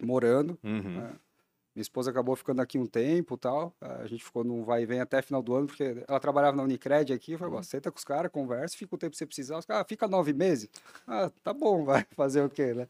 morando. 0.00 0.58
Uhum. 0.64 1.00
É. 1.00 1.12
Minha 1.72 1.82
esposa 1.82 2.10
acabou 2.10 2.34
ficando 2.34 2.60
aqui 2.60 2.76
um 2.76 2.86
tempo 2.86 3.36
tal. 3.38 3.72
A 3.80 4.04
gente 4.06 4.24
ficou 4.24 4.42
num 4.42 4.64
vai 4.64 4.82
e 4.82 4.86
vem 4.86 5.00
até 5.00 5.22
final 5.22 5.40
do 5.40 5.54
ano, 5.54 5.68
porque 5.68 6.04
ela 6.08 6.18
trabalhava 6.18 6.56
na 6.56 6.64
Unicred 6.64 7.12
aqui. 7.12 7.32
Eu 7.32 7.38
falei, 7.38 7.54
"Bom, 7.54 7.62
senta 7.62 7.92
com 7.92 7.96
os 7.98 8.02
caras, 8.04 8.32
conversa, 8.32 8.76
fica 8.76 8.92
o 8.96 8.98
tempo 8.98 9.12
que 9.12 9.16
você 9.18 9.24
precisar. 9.24 9.56
Os 9.58 9.64
caras, 9.64 9.82
ah, 9.82 9.88
fica 9.88 10.08
nove 10.08 10.32
meses. 10.32 10.68
Ah, 11.06 11.30
tá 11.44 11.54
bom, 11.54 11.84
vai 11.84 12.04
fazer 12.16 12.42
o 12.42 12.50
quê, 12.50 12.74
né? 12.74 12.88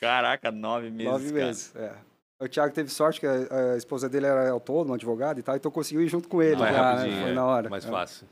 Caraca, 0.00 0.52
nove 0.52 0.90
meses, 0.90 1.12
Nove 1.12 1.32
cara. 1.32 1.46
meses, 1.46 1.74
é. 1.74 1.96
O 2.44 2.48
Thiago 2.48 2.74
teve 2.74 2.90
sorte 2.90 3.20
que 3.20 3.26
a, 3.26 3.72
a 3.74 3.76
esposa 3.76 4.08
dele 4.08 4.26
era 4.26 4.50
autônoma, 4.50 4.96
advogado 4.96 5.38
e 5.38 5.42
tal, 5.42 5.54
então 5.56 5.70
conseguiu 5.70 6.02
ir 6.02 6.08
junto 6.08 6.28
com 6.28 6.42
ele. 6.42 6.56
Mais 6.56 6.74
já, 6.74 6.82
né? 6.82 6.90
rapidinho, 6.94 7.22
Foi 7.22 7.30
é. 7.30 7.34
na 7.34 7.46
hora. 7.46 7.70
Mais 7.70 7.84
é. 7.84 7.88
fácil. 7.88 8.26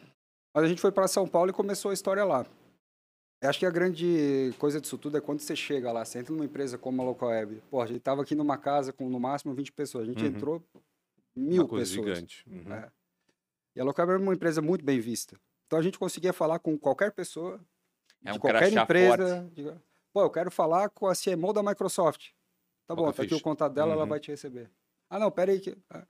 Mas 0.55 0.65
a 0.65 0.69
gente 0.69 0.81
foi 0.81 0.91
para 0.91 1.07
São 1.07 1.29
Paulo 1.29 1.51
e 1.51 1.53
começou 1.53 1.91
a 1.91 1.95
história 1.95 2.25
lá. 2.25 2.45
Eu 3.43 3.49
acho 3.49 3.59
que 3.59 3.67
a 3.67 3.71
grande 3.71 4.53
coisa 4.59 4.81
disso 4.81 4.99
tudo 4.99 5.17
é 5.17 5.21
quando 5.21 5.41
você 5.41 5.55
chega 5.55 5.91
lá, 5.93 6.05
você 6.05 6.19
entra 6.19 6.33
numa 6.35 6.45
empresa 6.45 6.77
como 6.77 7.01
a 7.01 7.05
Local 7.05 7.29
Web. 7.29 7.63
Pô, 7.71 7.81
a 7.81 7.87
gente 7.87 8.01
tava 8.01 8.21
aqui 8.23 8.35
numa 8.35 8.59
casa 8.59 8.93
com 8.93 9.09
no 9.09 9.19
máximo 9.21 9.55
20 9.55 9.73
pessoas. 9.73 10.05
A 10.05 10.07
gente 10.13 10.23
Uhum. 10.23 10.29
entrou 10.29 10.63
mil 11.35 11.63
Uma 11.63 11.69
coisa 11.69 11.85
pessoas. 11.91 12.07
gigante. 12.19 12.45
Uhum. 12.51 12.75
É. 12.75 12.89
E 13.77 13.81
a 13.81 13.85
Local 13.85 14.07
Web 14.09 14.21
é 14.21 14.25
uma 14.27 14.35
empresa 14.35 14.61
muito 14.61 14.85
bem 14.85 14.99
vista. 15.01 15.37
Então 15.67 15.79
a 15.79 15.83
gente 15.83 15.99
conseguia 15.99 16.33
falar 16.33 16.59
com 16.59 16.77
qualquer 16.77 17.13
pessoa, 17.13 17.61
É 18.25 18.33
de 18.33 18.37
um 18.37 18.41
qualquer 18.41 18.59
crachá 18.59 18.83
empresa. 18.83 19.51
de- 19.55 19.73
Pô, 20.13 20.23
eu 20.23 20.31
quero 20.31 20.51
falar 20.51 20.91
com 20.91 21.07
a 21.07 21.15
CMO 21.15 21.53
da 21.53 21.63
Microsoft. 21.63 22.31
Tá 22.91 22.95
bom, 22.97 23.13
tá 23.13 23.23
aqui 23.23 23.35
o 23.35 23.41
contato 23.41 23.73
dela, 23.73 23.93
ela 23.93 24.03
Uhum. 24.03 24.09
vai 24.09 24.19
te 24.19 24.33
receber. 24.33 24.69
Ah, 25.09 25.17
não, 25.19 25.31
pera 25.31 25.53
aí. 25.53 25.61
Que... 25.61 25.77
ah. 25.91 26.03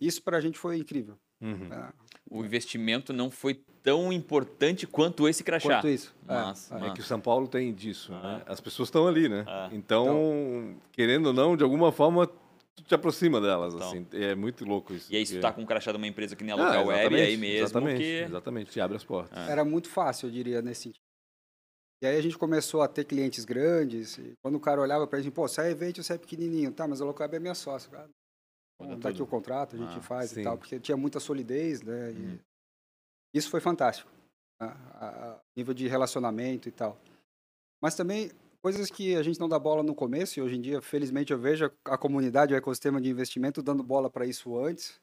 Isso 0.00 0.22
pra 0.22 0.40
gente 0.40 0.58
foi 0.58 0.78
incrível. 0.78 1.18
Uhum. 1.40 1.68
Ah, 1.70 1.92
O 2.30 2.42
investimento 2.42 3.12
não 3.12 3.30
foi 3.30 3.60
tão 3.82 4.10
importante 4.10 4.86
quanto 4.86 5.28
esse 5.28 5.44
crachá. 5.44 5.68
Quanto 5.76 5.88
isso. 5.88 6.14
É, 6.26 6.32
Massa, 6.32 6.78
é. 6.78 6.86
É 6.88 6.92
que 6.94 7.00
o 7.00 7.04
São 7.04 7.20
Paulo 7.20 7.46
tem 7.46 7.74
disso, 7.74 8.10
Ah. 8.14 8.22
né? 8.38 8.42
As 8.46 8.58
pessoas 8.58 8.88
estão 8.88 9.06
ali, 9.06 9.28
né? 9.28 9.44
Ah. 9.46 9.68
Então, 9.70 10.74
querendo 10.92 11.26
ou 11.26 11.32
não, 11.34 11.54
de 11.56 11.62
alguma 11.62 11.92
forma, 11.92 12.26
tu 12.74 12.82
te 12.82 12.94
aproxima 12.94 13.38
delas, 13.42 13.74
Então. 13.74 13.86
assim. 13.88 14.06
É 14.12 14.34
muito 14.34 14.64
louco 14.64 14.94
isso. 14.94 15.12
E 15.12 15.16
aí, 15.16 15.26
se 15.26 15.36
tu 15.36 15.40
tá 15.42 15.52
com 15.52 15.60
um 15.60 15.66
crachá 15.66 15.90
de 15.92 15.98
uma 15.98 16.06
empresa 16.06 16.34
que 16.34 16.42
nem 16.42 16.54
a 16.54 16.56
Ah, 16.56 16.66
Local 16.66 16.86
Web, 16.86 16.98
exatamente, 17.14 17.28
aí 17.28 17.36
mesmo 17.36 17.62
exatamente, 17.64 17.98
que... 18.00 18.04
Exatamente, 18.22 18.70
te 18.70 18.80
abre 18.80 18.96
as 18.96 19.04
portas. 19.04 19.36
Ah. 19.38 19.50
Era 19.50 19.62
muito 19.64 19.88
fácil, 19.90 20.28
eu 20.28 20.32
diria, 20.32 20.62
nesse 20.62 20.84
sentido. 20.84 21.02
E 22.04 22.06
aí 22.06 22.18
a 22.18 22.20
gente 22.20 22.36
começou 22.36 22.82
a 22.82 22.88
ter 22.88 23.04
clientes 23.04 23.46
grandes. 23.46 24.18
E 24.18 24.34
quando 24.42 24.56
o 24.56 24.60
cara 24.60 24.78
olhava 24.78 25.06
pra 25.06 25.22
gente, 25.22 25.32
pô, 25.32 25.48
você 25.48 25.62
é 25.62 25.70
evento, 25.70 26.02
você 26.02 26.12
é 26.12 26.18
pequenininho. 26.18 26.70
Tá, 26.70 26.86
mas 26.86 27.00
a 27.00 27.04
Local 27.06 27.24
Web 27.24 27.36
é 27.36 27.40
minha 27.40 27.54
sócia. 27.54 27.90
Cara. 27.90 28.10
Muda 28.78 28.98
Tá 29.00 29.08
aqui 29.08 29.22
o 29.22 29.26
contrato, 29.26 29.74
a 29.74 29.78
gente 29.78 29.96
Ah, 29.96 30.02
faz 30.02 30.30
sim. 30.30 30.40
e 30.42 30.44
tal. 30.44 30.58
Porque 30.58 30.78
tinha 30.78 30.98
muita 30.98 31.18
solidez, 31.18 31.80
né? 31.80 32.10
Uhum. 32.10 32.38
Isso 33.32 33.48
foi 33.48 33.58
fantástico. 33.58 34.10
A, 34.60 34.66
a, 34.66 35.30
a 35.32 35.40
nível 35.56 35.72
de 35.72 35.88
relacionamento 35.88 36.68
e 36.68 36.72
tal. 36.72 37.00
Mas 37.82 37.94
também 37.94 38.30
coisas 38.60 38.90
que 38.90 39.16
a 39.16 39.22
gente 39.22 39.40
não 39.40 39.48
dá 39.48 39.58
bola 39.58 39.82
no 39.82 39.94
começo, 39.94 40.38
e 40.38 40.42
hoje 40.42 40.56
em 40.56 40.60
dia, 40.60 40.82
felizmente, 40.82 41.32
eu 41.32 41.38
vejo 41.38 41.64
a, 41.86 41.94
a 41.94 41.96
comunidade, 41.96 42.52
o 42.52 42.56
ecossistema 42.56 43.00
de 43.00 43.08
investimento 43.08 43.62
dando 43.62 43.82
bola 43.82 44.10
para 44.10 44.26
isso 44.26 44.58
antes, 44.58 45.00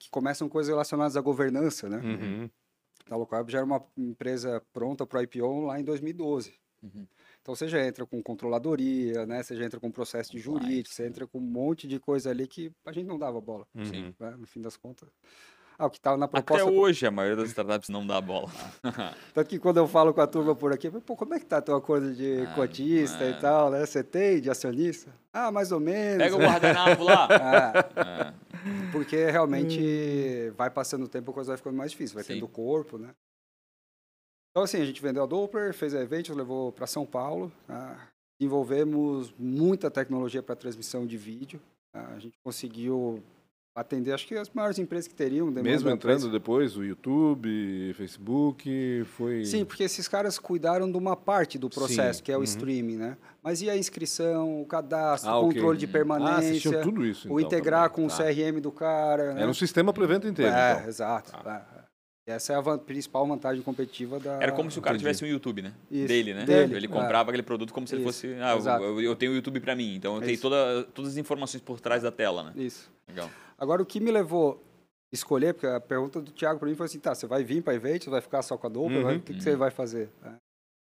que 0.00 0.10
começam 0.10 0.48
coisas 0.48 0.68
relacionadas 0.68 1.16
à 1.16 1.20
governança, 1.20 1.88
né? 1.88 1.98
Uhum. 1.98 2.50
A 3.08 3.16
Localweb 3.16 3.50
já 3.50 3.58
era 3.58 3.64
uma 3.66 3.84
empresa 3.96 4.62
pronta 4.72 5.06
para 5.06 5.18
o 5.20 5.22
IPO 5.22 5.60
lá 5.66 5.80
em 5.80 5.84
2012. 5.84 6.54
Uhum. 6.82 7.06
Então 7.42 7.54
você 7.54 7.68
já 7.68 7.84
entra 7.86 8.06
com 8.06 8.22
controladoria, 8.22 9.26
né? 9.26 9.42
Você 9.42 9.54
já 9.56 9.64
entra 9.64 9.78
com 9.80 9.90
processo 9.90 10.32
de 10.32 10.38
jurídico, 10.38 10.94
você 10.94 11.06
entra 11.06 11.26
com 11.26 11.38
um 11.38 11.42
monte 11.42 11.86
de 11.86 11.98
coisa 11.98 12.30
ali 12.30 12.46
que 12.46 12.72
a 12.86 12.92
gente 12.92 13.06
não 13.06 13.18
dava 13.18 13.40
bola, 13.40 13.66
Uhum. 13.74 14.14
né? 14.18 14.30
no 14.38 14.46
fim 14.46 14.60
das 14.60 14.76
contas. 14.76 15.08
Ah, 15.82 15.86
o 15.86 15.90
que 15.90 15.96
estava 15.96 16.16
na 16.18 16.26
Até 16.26 16.42
proposta. 16.42 16.70
hoje 16.70 17.06
a 17.06 17.10
maioria 17.10 17.36
das 17.36 17.48
startups 17.48 17.88
não 17.88 18.06
dá 18.06 18.20
bola. 18.20 18.50
Tanto 19.32 19.48
que 19.48 19.58
quando 19.58 19.78
eu 19.78 19.88
falo 19.88 20.12
com 20.12 20.20
a 20.20 20.26
turma 20.26 20.54
por 20.54 20.72
aqui, 20.74 20.90
pô, 20.90 21.16
como 21.16 21.32
é 21.32 21.38
que 21.40 21.46
tá 21.46 21.62
teu 21.62 21.74
acordo 21.74 22.12
de 22.14 22.42
Ah, 22.42 22.54
cotista 22.54 23.24
é. 23.24 23.30
e 23.30 23.40
tal, 23.40 23.70
né? 23.70 23.86
Você 23.86 24.04
tem 24.04 24.40
de 24.42 24.50
acionista? 24.50 25.10
Ah, 25.32 25.50
mais 25.50 25.72
ou 25.72 25.80
menos. 25.80 26.18
Pega 26.22 26.36
o 26.36 26.38
guardanapo 26.38 27.02
lá. 27.04 27.28
Ah, 27.30 28.34
É. 28.60 28.92
porque 28.92 29.16
realmente 29.30 30.50
vai 30.54 30.68
passando 30.68 31.04
o 31.04 31.08
tempo, 31.08 31.30
a 31.30 31.34
coisa 31.34 31.48
vai 31.52 31.56
ficando 31.56 31.76
mais 31.78 31.92
difícil, 31.92 32.14
vai 32.14 32.24
Sim. 32.24 32.34
tendo 32.34 32.46
corpo, 32.46 32.98
né? 32.98 33.08
Então, 34.50 34.64
assim, 34.64 34.82
a 34.82 34.84
gente 34.84 35.00
vendeu 35.00 35.22
a 35.22 35.26
Doppler, 35.26 35.72
fez 35.72 35.94
a 35.94 36.00
eventos, 36.02 36.36
levou 36.36 36.72
para 36.72 36.86
São 36.86 37.06
Paulo. 37.06 37.50
tá? 37.66 38.08
Desenvolvemos 38.38 39.32
muita 39.38 39.90
tecnologia 39.90 40.42
para 40.42 40.56
transmissão 40.56 41.06
de 41.06 41.16
vídeo. 41.16 41.60
tá? 41.94 42.06
A 42.14 42.18
gente 42.18 42.34
conseguiu 42.44 43.22
atender, 43.74 44.12
acho 44.12 44.26
que 44.26 44.34
as 44.34 44.50
maiores 44.50 44.78
empresas 44.78 45.06
que 45.08 45.14
teriam. 45.14 45.46
Mesmo 45.50 45.88
entrando 45.90 46.30
depois, 46.30 46.76
o 46.76 46.84
YouTube, 46.84 47.94
Facebook, 47.96 49.04
foi... 49.16 49.44
Sim, 49.44 49.64
porque 49.64 49.84
esses 49.84 50.06
caras 50.08 50.38
cuidaram 50.38 50.90
de 50.90 50.96
uma 50.98 51.16
parte 51.16 51.58
do 51.58 51.70
processo, 51.70 52.18
Sim, 52.18 52.24
que 52.24 52.32
é 52.32 52.36
o 52.36 52.38
uhum. 52.38 52.44
streaming, 52.44 52.96
né? 52.96 53.16
Mas 53.42 53.62
e 53.62 53.70
a 53.70 53.76
inscrição, 53.76 54.60
o 54.60 54.66
cadastro, 54.66 55.30
Ah, 55.30 55.38
o 55.38 55.44
controle 55.46 55.78
de 55.78 55.86
Ah, 55.86 55.88
permanência, 55.88 56.82
tudo 56.82 57.04
isso, 57.06 57.28
o 57.32 57.38
então, 57.40 57.46
integrar 57.46 57.90
também. 57.90 58.08
com 58.08 58.14
Tá. 58.16 58.22
o 58.22 58.26
CRM 58.26 58.60
do 58.60 58.72
cara, 58.72 59.34
né? 59.34 59.42
Era 59.42 59.50
um 59.50 59.54
sistema 59.54 59.92
para 59.92 60.00
o 60.02 60.04
evento 60.04 60.26
inteiro, 60.26 60.52
É, 60.52 60.72
então. 60.74 60.88
exato. 60.88 61.32
é. 61.48 61.80
E 62.28 62.32
Essa 62.32 62.52
é 62.52 62.56
a 62.56 62.60
van- 62.60 62.78
principal 62.78 63.26
vantagem 63.26 63.62
competitiva 63.62 64.20
da... 64.20 64.34
Era 64.42 64.52
como 64.52 64.70
se 64.70 64.78
o 64.78 64.82
cara 64.82 64.94
Entendi. 64.94 65.04
tivesse 65.08 65.24
um 65.24 65.28
YouTube, 65.28 65.62
né? 65.62 65.72
Isso, 65.90 66.06
dele, 66.06 66.34
né? 66.34 66.44
dele, 66.44 66.76
Ele 66.76 66.86
é. 66.86 66.88
comprava 66.88 67.30
aquele 67.30 67.42
produto 67.42 67.72
como 67.72 67.88
se 67.88 67.94
ele 67.94 68.02
Isso, 68.02 68.12
fosse. 68.12 68.34
Ah, 68.40 68.78
eu, 68.78 69.00
eu 69.00 69.16
tenho 69.16 69.32
o 69.32 69.34
YouTube 69.34 69.58
pra 69.58 69.74
mim, 69.74 69.94
então 69.96 70.14
eu 70.16 70.20
tenho 70.20 70.32
Isso. 70.34 70.42
toda, 70.42 70.84
todas 70.94 71.12
as 71.12 71.16
informações 71.16 71.62
por 71.62 71.80
trás 71.80 72.02
da 72.02 72.12
tela, 72.12 72.42
né? 72.44 72.52
Isso. 72.56 72.90
Legal. 73.08 73.28
Agora, 73.60 73.82
o 73.82 73.86
que 73.86 74.00
me 74.00 74.10
levou 74.10 74.54
a 74.54 75.14
escolher, 75.14 75.52
porque 75.54 75.66
a 75.66 75.80
pergunta 75.80 76.20
do 76.20 76.32
Thiago 76.32 76.58
para 76.58 76.68
mim 76.68 76.74
foi 76.74 76.86
assim, 76.86 76.98
tá, 76.98 77.14
você 77.14 77.26
vai 77.26 77.44
vir 77.44 77.62
para 77.62 77.74
evento, 77.74 78.04
você 78.04 78.10
vai 78.10 78.20
ficar 78.22 78.42
só 78.42 78.56
com 78.56 78.66
a 78.66 78.70
Doppler, 78.70 79.04
Uhum. 79.06 79.16
o 79.16 79.20
que, 79.22 79.34
que 79.34 79.42
você 79.42 79.54
vai 79.54 79.70
fazer? 79.70 80.08
É. 80.24 80.34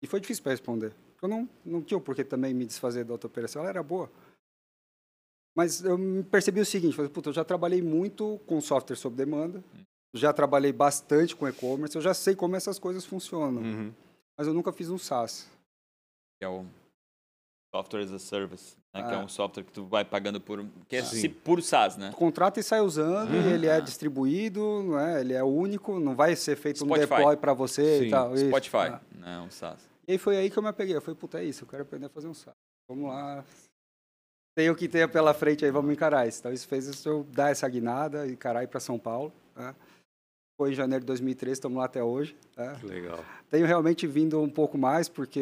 E 0.04 0.08
foi 0.08 0.20
difícil 0.20 0.44
para 0.44 0.52
responder. 0.52 0.94
Eu 1.22 1.28
não, 1.30 1.50
não 1.66 1.82
tinha 1.82 2.00
por 2.00 2.14
que 2.14 2.24
também 2.24 2.54
me 2.54 2.66
desfazer 2.66 3.06
da 3.06 3.14
outra 3.14 3.28
operação, 3.28 3.62
ela 3.62 3.70
era 3.70 3.82
boa. 3.82 4.12
Mas 5.56 5.84
eu 5.84 5.98
percebi 6.30 6.60
o 6.60 6.66
seguinte, 6.66 6.96
falei, 6.96 7.10
puta, 7.10 7.30
eu 7.30 7.34
já 7.34 7.46
trabalhei 7.46 7.82
muito 7.82 8.40
com 8.46 8.60
software 8.60 8.98
sob 8.98 9.16
demanda, 9.16 9.64
já 10.14 10.34
trabalhei 10.34 10.74
bastante 10.74 11.36
com 11.36 11.48
e-commerce, 11.48 11.96
eu 11.96 12.02
já 12.02 12.14
sei 12.14 12.36
como 12.36 12.56
essas 12.56 12.78
coisas 12.78 13.06
funcionam, 13.06 13.62
Uhum. 13.62 13.94
mas 14.38 14.48
eu 14.48 14.54
nunca 14.54 14.74
fiz 14.74 14.90
um 14.90 14.98
SaaS. 14.98 15.48
Que 16.40 16.46
é 16.46 16.50
o 16.50 16.66
Software 17.74 18.02
as 18.04 18.12
a 18.12 18.20
Service, 18.20 18.76
né? 18.96 19.04
Que 19.08 19.14
é 19.14 19.18
Ah. 19.18 19.20
um 19.24 19.28
software 19.28 19.64
que 19.64 19.72
tu 19.72 19.86
vai 19.86 20.04
pagando 20.06 20.40
por. 20.42 20.66
Que 20.88 20.96
é 20.98 21.04
Sim. 21.04 21.16
se- 21.22 21.30
por 21.30 21.62
SaaS, 21.62 21.98
né? 21.98 22.10
Tu 22.12 22.18
contrata 22.18 22.60
e 22.60 22.64
sai 22.64 22.82
usando, 22.82 23.34
e 23.34 23.54
ele 23.54 23.68
é 23.68 23.76
Ah. 23.76 23.80
distribuído, 23.80 24.82
não 24.84 25.00
é? 25.00 25.22
ele 25.22 25.34
é 25.34 25.44
único, 25.44 26.00
não 26.00 26.16
vai 26.16 26.36
ser 26.36 26.56
feito 26.56 26.84
um 26.84 26.88
Spotify. 26.88 27.10
deploy 27.16 27.38
para 27.38 27.54
você 27.54 28.00
Sim, 28.00 28.06
e 28.06 28.10
tal. 28.10 28.34
isso. 28.34 28.48
Spotify, 28.48 28.78
Ah. 28.78 29.02
né? 29.14 29.40
Um 29.40 29.52
SaaS. 29.52 29.80
E 30.08 30.14
aí 30.14 30.18
foi 30.18 30.38
aí 30.38 30.50
que 30.50 30.58
eu 30.58 30.64
me 30.64 30.70
apeguei. 30.70 30.96
Eu 30.96 31.02
falei, 31.02 31.18
puta, 31.20 31.40
é 31.40 31.44
isso, 31.44 31.64
eu 31.64 31.68
quero 31.68 31.84
aprender 31.84 32.06
a 32.06 32.10
fazer 32.10 32.28
um 32.28 32.34
SaaS. 32.34 32.56
Vamos 32.90 33.10
lá. 33.10 33.44
Tem 34.58 34.70
o 34.70 34.76
que 34.76 34.88
tenha 34.88 35.08
pela 35.08 35.34
frente 35.34 35.66
aí, 35.66 35.72
vamos 35.72 35.92
encarar 35.92 36.28
isso. 36.28 36.40
Então 36.40 36.54
isso 36.54 36.68
fez 36.68 36.86
isso 36.88 37.10
eu 37.10 37.24
dar 37.32 37.50
essa 37.52 37.68
guinada, 37.68 38.26
encarar 38.28 38.64
ir 38.64 38.68
para 38.68 38.80
São 38.80 38.98
Paulo. 38.98 39.34
Né? 39.56 39.76
Foi 40.58 40.72
em 40.72 40.76
janeiro 40.76 41.02
de 41.02 41.08
2013, 41.08 41.54
estamos 41.54 41.78
lá 41.78 41.86
até 41.86 42.02
hoje. 42.02 42.36
Né? 42.56 42.78
Que 42.80 42.86
legal. 42.86 43.24
Tenho 43.50 43.66
realmente 43.66 44.08
vindo 44.08 44.40
um 44.42 44.50
pouco 44.50 44.78
mais, 44.78 45.10
porque 45.10 45.40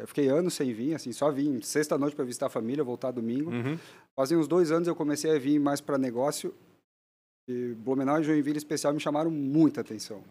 eu 0.00 0.06
fiquei 0.06 0.28
anos 0.28 0.54
sem 0.54 0.72
vir, 0.72 0.94
assim, 0.94 1.12
só 1.12 1.30
vim 1.30 1.60
sexta-noite 1.60 2.16
para 2.16 2.24
visitar 2.24 2.46
a 2.46 2.50
família, 2.50 2.82
voltar 2.82 3.10
domingo. 3.10 3.50
Uhum. 3.50 3.78
Fazem 4.16 4.38
uns 4.38 4.48
dois 4.48 4.70
anos 4.70 4.88
eu 4.88 4.96
comecei 4.96 5.34
a 5.34 5.38
vir 5.38 5.58
mais 5.58 5.80
para 5.80 5.98
negócio. 5.98 6.54
E 7.46 7.74
Blumenau 7.74 8.20
e 8.20 8.24
Joinville 8.24 8.56
especial 8.56 8.94
me 8.94 9.00
chamaram 9.00 9.30
muita 9.30 9.82
atenção. 9.82 10.24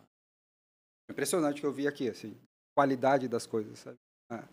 Impressionante 1.10 1.58
o 1.58 1.62
que 1.62 1.68
eu 1.68 1.74
vi 1.74 1.88
aqui, 1.88 2.10
assim, 2.10 2.36
qualidade 2.76 3.28
das 3.28 3.46
coisas, 3.46 3.80
sabe? 3.80 3.98
É. 4.32 4.44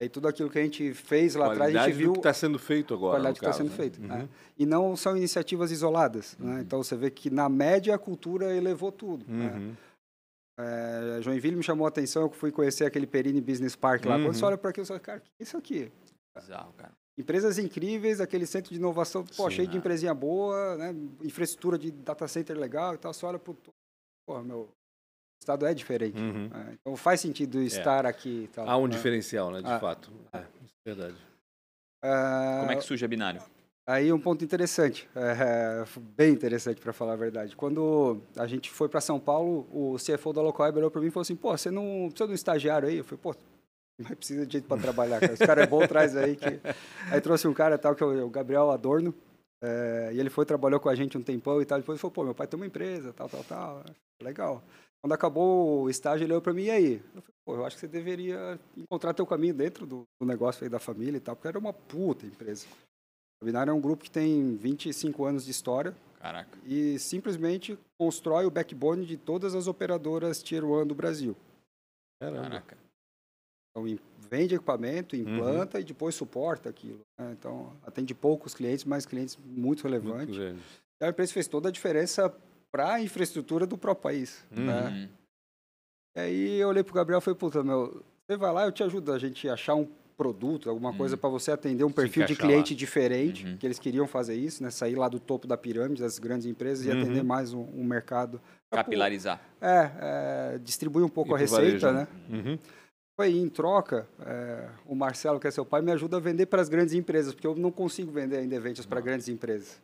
E 0.00 0.04
aí 0.04 0.08
tudo 0.08 0.28
aquilo 0.28 0.48
que 0.48 0.58
a 0.58 0.62
gente 0.62 0.94
fez 0.94 1.34
lá 1.34 1.50
atrás, 1.50 1.74
a 1.74 1.86
gente 1.86 1.96
viu 1.96 2.12
que 2.12 2.18
está 2.18 2.32
sendo 2.32 2.58
feito 2.58 2.94
agora, 2.94 3.14
qualidade 3.14 3.40
que 3.40 3.44
está 3.44 3.52
sendo 3.52 3.70
né? 3.70 3.76
feita. 3.76 4.00
Uhum. 4.00 4.06
né? 4.06 4.28
E 4.56 4.64
não 4.64 4.96
são 4.96 5.16
iniciativas 5.16 5.72
isoladas. 5.72 6.36
Né? 6.38 6.60
Então 6.60 6.82
você 6.82 6.96
vê 6.96 7.10
que 7.10 7.30
na 7.30 7.48
média 7.48 7.94
a 7.94 7.98
cultura 7.98 8.54
elevou 8.54 8.92
tudo. 8.92 9.24
né? 9.28 9.52
Uhum. 9.52 9.74
É, 10.60 11.22
Joinville 11.22 11.56
me 11.56 11.62
chamou 11.62 11.84
a 11.84 11.88
atenção, 11.88 12.22
eu 12.22 12.30
fui 12.30 12.50
conhecer 12.50 12.84
aquele 12.84 13.06
Perini 13.06 13.40
Business 13.40 13.76
Park 13.76 14.04
lá. 14.04 14.16
Uhum. 14.16 14.24
Quando 14.24 14.34
você 14.34 14.44
olha 14.44 14.58
para 14.58 14.70
aquilo, 14.70 14.86
você 14.86 14.92
fala, 14.92 15.00
cara, 15.00 15.18
o 15.18 15.22
que 15.22 15.30
é 15.38 15.42
isso 15.42 15.56
aqui? 15.56 15.90
Bizarro, 16.36 16.72
cara. 16.74 16.92
Empresas 17.16 17.58
incríveis, 17.58 18.20
aquele 18.20 18.46
centro 18.46 18.70
de 18.70 18.76
inovação, 18.76 19.24
pô, 19.24 19.50
Sim, 19.50 19.56
cheio 19.56 19.68
de 19.68 19.76
é. 19.76 19.78
empresinha 19.78 20.14
boa, 20.14 20.76
né? 20.76 20.94
infraestrutura 21.24 21.76
de 21.76 21.90
data 21.90 22.28
center 22.28 22.56
legal 22.56 22.94
e 22.94 22.98
tal. 22.98 23.12
Você 23.12 23.26
olha 23.26 23.38
pro. 23.38 23.56
Pô, 24.24 24.40
meu. 24.42 24.68
O 25.38 25.40
estado 25.40 25.66
é 25.66 25.72
diferente. 25.72 26.20
Uhum. 26.20 26.48
né? 26.48 26.76
Então 26.80 26.96
faz 26.96 27.20
sentido 27.20 27.62
estar 27.62 28.04
aqui 28.04 28.44
e 28.44 28.48
tal. 28.48 28.68
Há 28.68 28.76
um 28.76 28.86
né? 28.86 28.94
diferencial, 28.94 29.50
né, 29.50 29.60
de 29.62 29.70
Ah. 29.70 29.78
fato. 29.78 30.10
É, 30.32 30.38
isso 30.64 30.74
é 30.84 30.94
verdade. 30.94 31.16
Ah, 32.02 32.58
Como 32.60 32.72
é 32.72 32.76
que 32.76 32.82
surge 32.82 33.04
a 33.04 33.08
binário? 33.08 33.40
Aí 33.86 34.12
um 34.12 34.20
ponto 34.20 34.44
interessante, 34.44 35.08
é, 35.16 35.82
bem 36.14 36.30
interessante 36.32 36.78
para 36.78 36.92
falar 36.92 37.14
a 37.14 37.16
verdade. 37.16 37.56
Quando 37.56 38.20
a 38.36 38.46
gente 38.46 38.70
foi 38.70 38.86
para 38.86 39.00
São 39.00 39.18
Paulo, 39.18 39.66
o 39.72 39.96
CFO 39.96 40.32
da 40.34 40.42
Local 40.42 40.70
olhou 40.74 40.90
para 40.90 41.00
mim 41.00 41.06
e 41.06 41.10
falou 41.10 41.22
assim: 41.22 41.34
pô, 41.34 41.56
você 41.56 41.70
não 41.70 42.08
precisa 42.10 42.26
de 42.26 42.32
um 42.32 42.34
estagiário 42.34 42.86
aí? 42.88 42.98
Eu 42.98 43.04
falei: 43.04 43.20
pô, 43.22 43.34
mas 43.98 44.14
precisa 44.14 44.46
de 44.46 44.52
gente 44.58 44.66
para 44.66 44.82
trabalhar, 44.82 45.18
cara. 45.20 45.32
Esse 45.32 45.46
cara 45.46 45.62
é 45.62 45.66
bom, 45.66 45.86
traz 45.86 46.14
aí. 46.14 46.36
Que... 46.36 46.44
Aí 47.10 47.20
trouxe 47.22 47.48
um 47.48 47.54
cara 47.54 47.78
tal, 47.78 47.94
que 47.94 48.02
é 48.02 48.06
o 48.06 48.28
Gabriel 48.28 48.70
Adorno, 48.70 49.14
é, 49.64 50.10
e 50.12 50.20
ele 50.20 50.28
foi, 50.28 50.44
trabalhou 50.44 50.78
com 50.78 50.90
a 50.90 50.94
gente 50.94 51.16
um 51.16 51.22
tempão 51.22 51.60
e 51.62 51.64
tal. 51.64 51.78
Depois 51.78 51.96
ele 51.96 52.00
falou: 52.00 52.12
pô, 52.12 52.24
meu 52.24 52.34
pai 52.34 52.46
tem 52.46 52.60
uma 52.60 52.66
empresa, 52.66 53.14
tal, 53.14 53.28
tal, 53.30 53.42
tal. 53.44 53.84
Legal. 54.22 54.62
Quando 55.02 55.12
acabou 55.12 55.82
o 55.84 55.90
estágio, 55.90 56.24
ele 56.24 56.32
olhou 56.32 56.42
para 56.42 56.52
mim: 56.52 56.64
e 56.64 56.70
aí? 56.70 56.92
Eu 57.14 57.22
falei: 57.22 57.34
pô, 57.46 57.54
eu 57.56 57.64
acho 57.64 57.76
que 57.76 57.80
você 57.80 57.88
deveria 57.88 58.58
encontrar 58.76 59.14
teu 59.14 59.26
caminho 59.26 59.54
dentro 59.54 59.86
do, 59.86 60.02
do 60.20 60.26
negócio 60.26 60.64
aí 60.64 60.68
da 60.70 60.78
família 60.78 61.16
e 61.18 61.20
tal, 61.20 61.36
porque 61.36 61.48
era 61.48 61.58
uma 61.58 61.72
puta 61.72 62.26
empresa. 62.26 62.66
A 63.40 63.44
Binário 63.44 63.70
é 63.70 63.74
um 63.74 63.80
grupo 63.80 64.02
que 64.02 64.10
tem 64.10 64.56
25 64.56 65.24
anos 65.24 65.44
de 65.44 65.52
história 65.52 65.94
Caraca. 66.18 66.58
e 66.66 66.98
simplesmente 66.98 67.78
constrói 67.96 68.44
o 68.46 68.50
backbone 68.50 69.06
de 69.06 69.16
todas 69.16 69.54
as 69.54 69.68
operadoras 69.68 70.42
Tier 70.42 70.64
1 70.64 70.84
do 70.86 70.94
Brasil. 70.94 71.36
Caramba. 72.20 72.42
Caraca. 72.42 72.78
Então, 73.70 73.98
vende 74.28 74.56
equipamento, 74.56 75.14
Uhum. 75.14 75.22
implanta 75.22 75.78
e 75.78 75.84
depois 75.84 76.16
suporta 76.16 76.68
aquilo. 76.68 76.98
né? 77.16 77.30
Então, 77.38 77.72
atende 77.86 78.12
poucos 78.12 78.52
clientes, 78.54 78.84
mas 78.84 79.06
clientes 79.06 79.36
muito 79.36 79.56
Muito 79.56 79.82
relevantes. 79.84 80.36
grande. 80.36 80.60
E 81.00 81.04
a 81.04 81.10
empresa 81.10 81.32
fez 81.32 81.46
toda 81.46 81.68
a 81.68 81.72
diferença 81.72 82.34
para 82.72 82.94
a 82.94 83.00
infraestrutura 83.02 83.66
do 83.66 83.78
próprio 83.78 84.02
país. 84.02 84.44
Uhum. 84.56 84.64
né? 84.66 84.88
Uhum. 84.88 85.08
E 86.16 86.20
aí 86.20 86.60
eu 86.60 86.68
olhei 86.68 86.82
pro 86.82 86.94
Gabriel 86.94 87.18
e 87.18 87.22
falei, 87.22 87.38
puta, 87.38 87.62
meu, 87.62 88.02
você 88.26 88.36
vai 88.36 88.52
lá, 88.52 88.64
eu 88.64 88.72
te 88.72 88.82
ajudo 88.82 89.12
a 89.12 89.18
gente 89.18 89.48
a 89.48 89.54
achar 89.54 89.74
um 89.74 89.88
produto, 90.16 90.68
alguma 90.68 90.92
coisa 90.96 91.16
para 91.16 91.30
você 91.30 91.52
atender 91.52 91.84
um 91.84 91.92
perfil 91.92 92.26
de 92.26 92.34
cliente 92.34 92.74
diferente, 92.74 93.46
Uhum. 93.46 93.56
que 93.56 93.64
eles 93.64 93.78
queriam 93.78 94.04
fazer 94.08 94.34
isso, 94.34 94.60
né? 94.64 94.70
Sair 94.70 94.96
lá 94.96 95.08
do 95.08 95.20
topo 95.20 95.46
da 95.46 95.56
pirâmide 95.56 96.02
das 96.02 96.18
grandes 96.18 96.44
empresas 96.44 96.84
e 96.84 96.90
Uhum. 96.90 97.00
atender 97.00 97.22
mais 97.22 97.52
um, 97.52 97.60
um 97.60 97.84
mercado. 97.84 98.40
Capilarizar. 98.68 99.40
É, 99.60 99.90
é, 100.54 100.58
distribuir 100.58 101.04
um 101.04 101.08
pouco 101.08 101.30
E 101.30 101.34
a 101.34 101.38
receita, 101.38 101.92
varejo, 101.92 101.92
né? 101.92 102.08
Uhum. 102.30 102.58
Aí, 103.20 103.38
em 103.38 103.48
troca, 103.48 104.08
é, 104.20 104.68
o 104.86 104.94
Marcelo, 104.94 105.38
que 105.40 105.46
é 105.46 105.50
seu 105.52 105.64
pai, 105.64 105.82
me 105.82 105.92
ajuda 105.92 106.16
a 106.16 106.20
vender 106.20 106.46
para 106.46 106.60
as 106.62 106.68
grandes 106.68 106.94
empresas, 106.94 107.32
porque 107.32 107.46
eu 107.46 107.54
não 107.54 107.70
consigo 107.70 108.10
vender 108.10 108.38
ainda 108.38 108.54
eventos 108.56 108.86
para 108.86 109.00
grandes 109.00 109.28
empresas. 109.28 109.80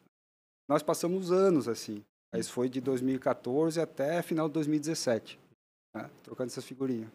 Nós 0.69 0.83
passamos 0.83 1.31
anos 1.31 1.69
assim. 1.69 2.03
Isso 2.39 2.53
foi 2.53 2.69
de 2.69 2.81
2014 2.81 3.81
até 3.81 4.21
final 4.23 4.49
de 4.49 4.55
2017, 4.55 5.39
né? 5.95 6.11
trocando 6.23 6.49
essas 6.49 6.65
figurinhas. 6.65 7.09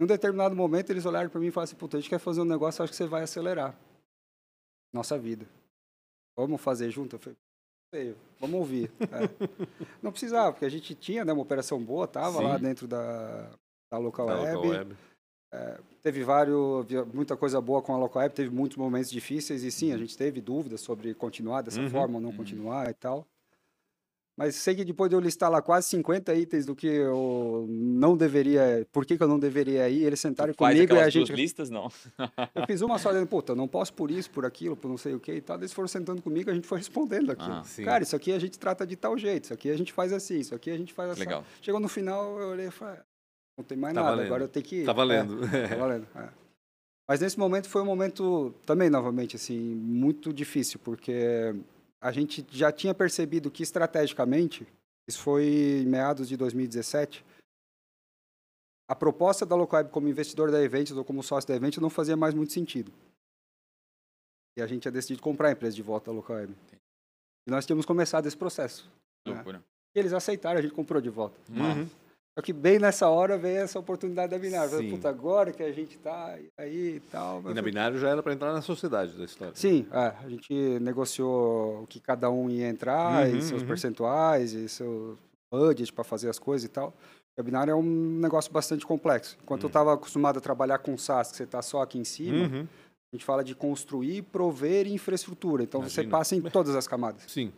Em 0.00 0.04
um 0.04 0.06
determinado 0.06 0.56
momento, 0.56 0.90
eles 0.90 1.06
olharam 1.06 1.28
para 1.30 1.40
mim 1.40 1.46
e 1.46 1.50
falaram 1.50 1.64
assim, 1.64 1.76
puta, 1.76 1.96
a 1.96 2.00
gente 2.00 2.10
quer 2.10 2.18
fazer 2.18 2.40
um 2.40 2.44
negócio, 2.44 2.82
acho 2.82 2.90
que 2.92 2.96
você 2.96 3.06
vai 3.06 3.22
acelerar 3.22 3.78
nossa 4.92 5.18
vida. 5.18 5.46
Vamos 6.36 6.60
fazer 6.60 6.90
junto? 6.90 7.14
Eu 7.16 7.20
falei, 7.20 7.36
sei, 7.94 8.16
vamos 8.40 8.56
ouvir. 8.58 8.90
É. 9.02 9.28
Não 10.02 10.10
precisava, 10.10 10.52
porque 10.52 10.64
a 10.64 10.68
gente 10.70 10.94
tinha 10.94 11.24
né, 11.24 11.32
uma 11.32 11.42
operação 11.42 11.80
boa, 11.82 12.04
estava 12.06 12.40
lá 12.40 12.58
dentro 12.58 12.86
da, 12.88 13.50
da 13.90 13.98
Local 13.98 14.26
Da 14.26 14.40
Web. 14.40 14.54
local 14.56 14.70
web. 14.70 14.96
Teve 16.02 16.24
vários, 16.24 16.84
muita 17.14 17.36
coisa 17.36 17.60
boa 17.60 17.80
com 17.80 17.94
a 17.94 17.98
Local 17.98 18.20
Web, 18.22 18.34
teve 18.34 18.50
muitos 18.50 18.76
momentos 18.76 19.08
difíceis 19.10 19.62
e 19.62 19.70
sim, 19.70 19.92
a 19.92 19.96
gente 19.96 20.18
teve 20.18 20.40
dúvidas 20.40 20.80
sobre 20.80 21.14
continuar 21.14 21.62
dessa 21.62 21.80
Uhum. 21.80 21.90
forma 21.90 22.14
ou 22.16 22.20
não 22.20 22.30
Uhum. 22.30 22.36
continuar 22.36 22.90
e 22.90 22.94
tal. 22.94 23.24
Mas 24.36 24.56
sei 24.56 24.74
que 24.74 24.84
depois 24.84 25.08
de 25.08 25.14
eu 25.14 25.20
listar 25.20 25.48
lá 25.48 25.62
quase 25.62 25.86
50 25.90 26.34
itens 26.34 26.66
do 26.66 26.74
que 26.74 26.88
eu 26.88 27.66
não 27.68 28.16
deveria, 28.16 28.84
por 28.92 29.06
que, 29.06 29.16
que 29.16 29.22
eu 29.22 29.28
não 29.28 29.38
deveria 29.38 29.88
ir, 29.88 30.02
eles 30.02 30.18
sentaram 30.18 30.52
Tu 30.52 30.56
comigo 30.56 30.94
e 30.94 30.98
a 30.98 31.08
gente. 31.08 31.32
listas, 31.32 31.70
não. 31.70 31.88
Eu 32.52 32.66
fiz 32.66 32.80
uma 32.82 32.98
só 32.98 33.10
dizendo, 33.12 33.28
puta, 33.28 33.52
eu 33.52 33.56
não 33.56 33.68
posso 33.68 33.92
por 33.92 34.10
isso, 34.10 34.28
por 34.30 34.44
aquilo, 34.44 34.76
por 34.76 34.88
não 34.88 34.96
sei 34.98 35.14
o 35.14 35.20
que 35.20 35.34
e 35.34 35.40
tal. 35.40 35.56
Eles 35.58 35.72
foram 35.72 35.86
sentando 35.86 36.20
comigo, 36.20 36.50
a 36.50 36.54
gente 36.54 36.66
foi 36.66 36.78
respondendo 36.78 37.30
aquilo. 37.30 37.52
Ah. 37.52 37.64
Cara, 37.84 38.02
isso 38.02 38.16
aqui 38.16 38.32
a 38.32 38.38
gente 38.40 38.58
trata 38.58 38.84
de 38.84 38.96
tal 38.96 39.16
jeito, 39.16 39.44
isso 39.44 39.54
aqui 39.54 39.70
a 39.70 39.76
gente 39.76 39.92
faz 39.92 40.12
assim, 40.12 40.40
isso 40.40 40.52
aqui 40.54 40.68
a 40.70 40.76
gente 40.76 40.92
faz 40.92 41.10
assim. 41.10 41.20
Legal. 41.20 41.44
Chegou 41.62 41.78
no 41.78 41.88
final, 41.88 42.36
eu 42.40 42.48
olhei 42.48 42.66
e 42.66 42.70
falei, 42.72 42.96
"Ah, 42.98 43.04
não 43.56 43.64
tem 43.64 43.78
mais 43.78 43.94
Tá 43.94 44.00
nada, 44.00 44.12
valendo. 44.16 44.26
agora 44.26 44.42
eu 44.44 44.48
tenho 44.48 44.64
que 44.66 44.76
ir. 44.80 44.84
Tá 44.84 44.92
valendo. 44.92 45.44
É, 45.54 45.68
tá 45.68 45.76
valendo. 45.76 46.06
é. 46.16 46.28
Mas 47.08 47.20
nesse 47.20 47.38
momento 47.38 47.68
foi 47.68 47.82
um 47.82 47.84
momento 47.84 48.52
também, 48.66 48.90
novamente, 48.90 49.36
assim, 49.36 49.56
muito 49.60 50.32
difícil, 50.32 50.80
porque 50.82 51.54
a 52.04 52.12
gente 52.12 52.44
já 52.50 52.70
tinha 52.70 52.94
percebido 52.94 53.50
que 53.50 53.62
estrategicamente, 53.62 54.66
isso 55.08 55.20
foi 55.20 55.46
em 55.80 55.86
meados 55.86 56.28
de 56.28 56.36
2017, 56.36 57.24
a 58.86 58.94
proposta 58.94 59.46
da 59.46 59.56
Localweb 59.56 59.90
como 59.90 60.06
investidor 60.06 60.50
da 60.50 60.62
Eventos 60.62 60.94
ou 60.94 61.02
como 61.02 61.22
sócio 61.22 61.48
da 61.48 61.56
Eventos 61.56 61.78
não 61.78 61.88
fazia 61.88 62.14
mais 62.14 62.34
muito 62.34 62.52
sentido. 62.52 62.92
E 64.54 64.60
a 64.60 64.66
gente 64.66 64.82
tinha 64.82 64.92
decidido 64.92 65.22
comprar 65.22 65.48
a 65.48 65.52
empresa 65.52 65.74
de 65.74 65.80
volta 65.80 66.10
da 66.10 66.16
Localweb. 66.16 66.54
E 67.46 67.50
nós 67.50 67.64
tínhamos 67.64 67.86
começado 67.86 68.26
esse 68.26 68.36
processo. 68.36 68.86
É. 69.26 69.30
Loucura. 69.30 69.64
E 69.96 69.98
eles 69.98 70.12
aceitaram, 70.12 70.58
a 70.58 70.62
gente 70.62 70.74
comprou 70.74 71.00
de 71.00 71.08
volta. 71.08 71.40
Uhum. 71.48 71.88
Só 72.36 72.42
que 72.42 72.52
bem 72.52 72.80
nessa 72.80 73.08
hora 73.08 73.38
veio 73.38 73.58
essa 73.58 73.78
oportunidade 73.78 74.32
da 74.32 74.38
Binário. 74.38 74.70
Falei. 74.70 74.90
Puta, 74.90 75.08
agora 75.08 75.52
que 75.52 75.62
a 75.62 75.70
gente 75.72 75.96
tá 75.98 76.36
aí 76.58 76.96
e 76.96 77.00
tal. 77.10 77.40
E 77.48 77.54
na 77.54 77.62
binário 77.62 77.96
já 77.96 78.08
era 78.08 78.22
para 78.22 78.32
entrar 78.32 78.52
na 78.52 78.60
sociedade 78.60 79.12
da 79.16 79.24
história. 79.24 79.54
Sim, 79.54 79.86
é, 79.92 80.12
a 80.24 80.28
gente 80.28 80.52
negociou 80.80 81.82
o 81.82 81.86
que 81.86 82.00
cada 82.00 82.28
um 82.30 82.50
ia 82.50 82.66
entrar, 82.68 83.28
Uhum, 83.28 83.36
e 83.36 83.42
seus 83.42 83.62
uhum. 83.62 83.68
percentuais, 83.68 84.52
e 84.52 84.68
seu 84.68 85.16
budget 85.52 85.92
para 85.92 86.02
fazer 86.02 86.28
as 86.28 86.38
coisas 86.38 86.64
e 86.64 86.68
tal. 86.68 86.92
A 87.38 87.42
binário 87.42 87.70
é 87.70 87.74
um 87.76 87.82
negócio 88.20 88.52
bastante 88.52 88.84
complexo. 88.84 89.36
Enquanto 89.42 89.62
eu 89.64 89.66
estava 89.68 89.94
acostumado 89.94 90.38
a 90.38 90.40
trabalhar 90.40 90.78
com 90.78 90.96
SaaS, 90.98 91.30
que 91.30 91.36
você 91.36 91.44
está 91.44 91.62
só 91.62 91.82
aqui 91.82 91.98
em 91.98 92.04
cima, 92.04 92.46
Uhum. 92.48 92.66
a 93.12 93.16
gente 93.16 93.24
fala 93.24 93.44
de 93.44 93.54
construir, 93.54 94.22
prover 94.22 94.88
infraestrutura. 94.88 95.62
Então 95.62 95.80
você 95.80 96.00
Imagina. 96.00 96.18
passa 96.18 96.34
em 96.34 96.40
todas 96.42 96.74
as 96.74 96.88
camadas. 96.88 97.22
Sim. 97.28 97.52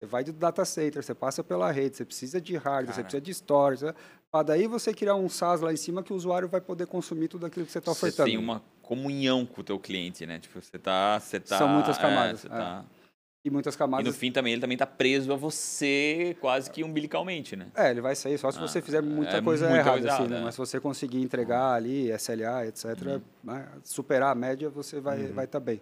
Você 0.00 0.06
vai 0.06 0.24
do 0.24 0.32
data 0.32 0.64
center, 0.64 1.02
você 1.02 1.14
passa 1.14 1.44
pela 1.44 1.70
rede, 1.70 1.94
você 1.98 2.06
precisa 2.06 2.40
de 2.40 2.56
hardware, 2.56 2.86
você 2.86 3.02
Cara. 3.02 3.02
precisa 3.04 3.20
de 3.20 3.30
storage. 3.32 3.84
Para 4.32 4.44
daí 4.44 4.66
você 4.66 4.94
criar 4.94 5.14
um 5.14 5.28
SaaS 5.28 5.60
lá 5.60 5.70
em 5.70 5.76
cima 5.76 6.02
que 6.02 6.10
o 6.10 6.16
usuário 6.16 6.48
vai 6.48 6.60
poder 6.60 6.86
consumir 6.86 7.28
tudo 7.28 7.44
aquilo 7.44 7.66
que 7.66 7.72
você 7.72 7.80
está 7.80 7.92
Você 7.92 8.06
ofertando. 8.06 8.30
tem 8.30 8.38
uma 8.38 8.62
comunhão 8.80 9.44
com 9.44 9.60
o 9.60 9.64
teu 9.64 9.78
cliente, 9.78 10.24
né? 10.24 10.38
Tipo, 10.38 10.58
você 10.62 10.78
tá... 10.78 11.20
Você 11.20 11.38
tá 11.38 11.58
São 11.58 11.68
muitas 11.68 11.98
é, 11.98 12.00
camadas, 12.00 12.40
você 12.40 12.46
é. 12.46 12.50
tá- 12.50 12.84
E 13.44 13.50
muitas 13.50 13.74
E 13.74 13.78
camadas. 13.78 14.06
no 14.06 14.12
fim 14.14 14.32
também, 14.32 14.54
ele 14.54 14.60
também 14.62 14.78
tá 14.78 14.86
preso 14.86 15.30
a 15.34 15.36
você 15.36 16.34
quase 16.40 16.70
que 16.70 16.82
umbilicalmente, 16.82 17.54
né? 17.54 17.70
É, 17.74 17.90
ele 17.90 18.00
vai 18.00 18.16
sair 18.16 18.38
só 18.38 18.50
se 18.50 18.56
Ah, 18.58 18.62
você 18.62 18.80
fizer 18.80 19.02
muita 19.02 19.36
é 19.36 19.42
coisa 19.42 19.66
muita 19.68 19.80
errada, 19.80 19.98
coisa 20.00 20.14
assim, 20.14 20.28
né? 20.28 20.38
é. 20.38 20.44
Mas 20.44 20.54
se 20.54 20.58
você 20.58 20.80
conseguir 20.80 21.20
entregar 21.20 21.72
ali, 21.74 22.10
SLA, 22.12 22.66
etc., 22.66 22.84
Uhum. 23.06 23.20
né? 23.44 23.68
superar 23.84 24.32
a 24.32 24.34
média, 24.34 24.70
você 24.70 24.98
vai 24.98 25.24
Uhum. 25.26 25.32
vai 25.34 25.44
estar 25.44 25.60
bem. 25.60 25.78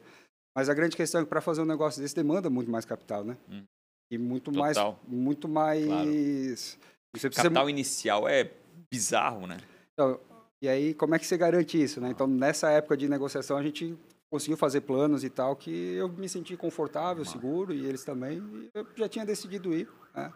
Mas 0.57 0.69
a 0.69 0.75
grande 0.75 0.97
questão 0.97 1.21
é 1.21 1.25
que 1.25 1.31
para 1.31 1.41
fazer 1.41 1.63
um 1.63 1.65
negócio 1.67 2.03
desse 2.03 2.17
demanda 2.17 2.51
muito 2.51 2.69
mais 2.69 2.85
capital, 2.85 3.23
né? 3.25 3.37
Hum. 3.49 3.63
E 4.11 4.17
muito 4.19 4.51
mais, 4.53 4.77
Total. 4.77 4.99
muito 5.07 5.49
mais. 5.49 5.85
Claro. 5.85 6.11
Você 7.15 7.29
precisa 7.29 7.43
Capital 7.45 7.69
inicial 7.71 8.29
é 8.29 8.51
bizarro, 8.91 9.47
né? 9.47 9.59
Então, 9.93 10.19
e 10.63 10.69
aí, 10.69 10.95
como 10.95 11.15
é 11.15 11.19
que 11.19 11.27
você 11.27 11.37
garante 11.37 11.81
isso, 11.83 12.01
né? 12.01 12.11
Então, 12.11 12.27
nessa 12.27 12.71
época 12.71 12.97
de 12.97 13.09
negociação, 13.09 13.57
a 13.57 13.63
gente 13.63 13.97
conseguiu 14.31 14.57
fazer 14.57 14.83
planos 14.83 15.25
e 15.25 15.31
tal, 15.31 15.57
que 15.57 15.71
eu 15.95 16.09
me 16.09 16.29
senti 16.29 16.57
confortável, 16.57 17.25
seguro, 17.25 17.73
e 17.73 17.85
eles 17.87 18.05
também. 18.05 18.39
E 18.39 18.71
eu 18.75 18.87
já 18.97 19.09
tinha 19.09 19.25
decidido 19.27 19.75
ir, 19.75 19.89
né? 20.15 20.33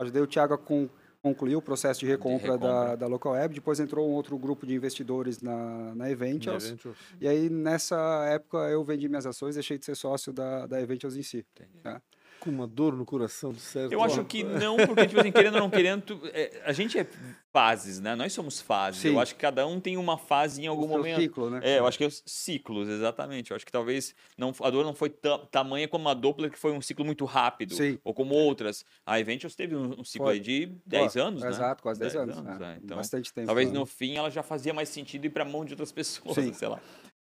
Ajudei 0.00 0.22
o 0.22 0.26
Thiago 0.26 0.54
a 0.54 0.58
con- 0.58 0.88
concluir 1.22 1.54
o 1.56 1.62
processo 1.62 2.00
de 2.00 2.06
recompra, 2.06 2.58
Da, 2.58 2.72
recompra. 2.74 2.96
da 2.96 3.06
Local 3.06 3.32
Web. 3.32 3.54
Depois 3.54 3.78
entrou 3.78 4.08
um 4.08 4.12
outro 4.12 4.36
grupo 4.36 4.66
de 4.66 4.74
investidores 4.74 5.40
na, 5.40 5.94
na 5.94 6.10
Eventials. 6.10 6.74
E 7.20 7.28
aí, 7.28 7.48
nessa 7.48 7.96
época, 8.28 8.58
eu 8.68 8.82
vendi 8.84 9.08
minhas 9.08 9.26
ações, 9.26 9.54
deixei 9.54 9.78
de 9.78 9.84
ser 9.84 9.94
sócio 9.96 10.32
da, 10.32 10.66
da 10.66 10.80
Eventials 10.80 11.16
em 11.16 11.22
si. 11.22 11.44
né? 11.84 12.00
Com 12.42 12.50
uma 12.50 12.66
dor 12.66 12.96
no 12.96 13.04
coração, 13.04 13.54
certo? 13.54 13.92
Eu 13.92 14.02
acho 14.02 14.24
que 14.24 14.42
não, 14.42 14.76
porque, 14.76 15.06
tipo 15.06 15.20
assim, 15.20 15.30
querendo 15.30 15.54
ou 15.54 15.60
não 15.60 15.70
querendo, 15.70 16.02
tu- 16.02 16.20
é, 16.32 16.60
a 16.64 16.72
gente 16.72 16.98
é 16.98 17.06
fases, 17.52 18.00
né? 18.00 18.16
Nós 18.16 18.32
somos 18.32 18.60
fases. 18.60 19.00
Sim. 19.02 19.08
Eu 19.10 19.20
acho 19.20 19.34
que 19.34 19.40
cada 19.40 19.64
um 19.64 19.78
tem 19.78 19.96
uma 19.96 20.18
fase 20.18 20.60
em 20.62 20.66
algum 20.66 20.86
O 20.86 20.88
momento. 20.88 21.20
ciclo, 21.20 21.48
né? 21.50 21.60
É, 21.62 21.78
eu 21.78 21.86
acho 21.86 21.96
que 21.96 22.02
é 22.02 22.06
os 22.08 22.20
ciclos, 22.26 22.88
exatamente. 22.88 23.50
Eu 23.52 23.54
acho 23.56 23.64
que 23.64 23.70
talvez 23.70 24.12
não, 24.36 24.52
a 24.60 24.70
dor 24.70 24.84
não 24.84 24.92
foi 24.92 25.08
ta- 25.08 25.38
tamanha 25.52 25.86
como 25.86 26.08
a 26.08 26.14
Doppler, 26.14 26.50
que 26.50 26.58
foi 26.58 26.72
um 26.72 26.80
ciclo 26.80 27.04
muito 27.04 27.24
rápido. 27.24 27.74
Sim. 27.74 27.96
Ou 28.02 28.12
como 28.12 28.34
outras. 28.34 28.84
A 29.06 29.20
Eventus 29.20 29.54
teve 29.54 29.76
um, 29.76 30.00
um 30.00 30.04
ciclo 30.04 30.26
Foi. 30.26 30.34
aí 30.34 30.40
de 30.40 30.66
10 30.84 31.12
Pô, 31.14 31.20
anos, 31.20 31.42
né? 31.42 31.48
Exato, 31.48 31.80
quase 31.82 32.00
10, 32.00 32.12
10 32.12 32.22
anos. 32.24 32.38
anos, 32.38 32.58
né? 32.58 32.74
é. 32.74 32.80
Então, 32.82 32.96
Bastante 32.96 33.32
tempo. 33.32 33.46
Talvez 33.46 33.70
né? 33.70 33.78
no 33.78 33.86
fim 33.86 34.16
ela 34.16 34.30
já 34.30 34.42
fazia 34.42 34.74
mais 34.74 34.88
sentido 34.88 35.24
ir 35.26 35.30
para 35.30 35.44
mão 35.44 35.64
de 35.64 35.74
outras 35.74 35.92
pessoas, 35.92 36.34
Sim. 36.34 36.52
sei 36.52 36.66
lá. 36.66 36.80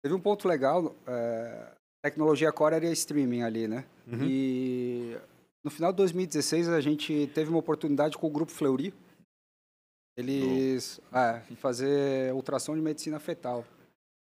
Teve 0.03 0.15
um 0.15 0.21
ponto 0.21 0.49
legal, 0.49 0.97
é, 1.07 1.67
tecnologia 2.03 2.53
core 2.53 2.75
era 2.77 2.87
streaming 2.93 3.43
ali, 3.43 3.69
né? 3.69 3.85
Uhum. 4.07 4.25
E 4.25 5.17
no 5.65 5.71
final 5.71 5.93
de 5.93 5.97
2016 5.99 6.69
a 6.69 6.81
gente 6.81 7.29
teve 7.35 7.49
uma 7.51 7.59
oportunidade 7.59 8.19
com 8.19 8.27
o 8.27 8.31
grupo 8.31 8.51
Fleury. 8.53 8.93
Eles 10.17 11.01
é, 11.13 11.41
fazer 11.57 12.33
ultrassom 12.35 12.75
de 12.75 12.83
medicina 12.83 13.19
fetal. 13.19 13.65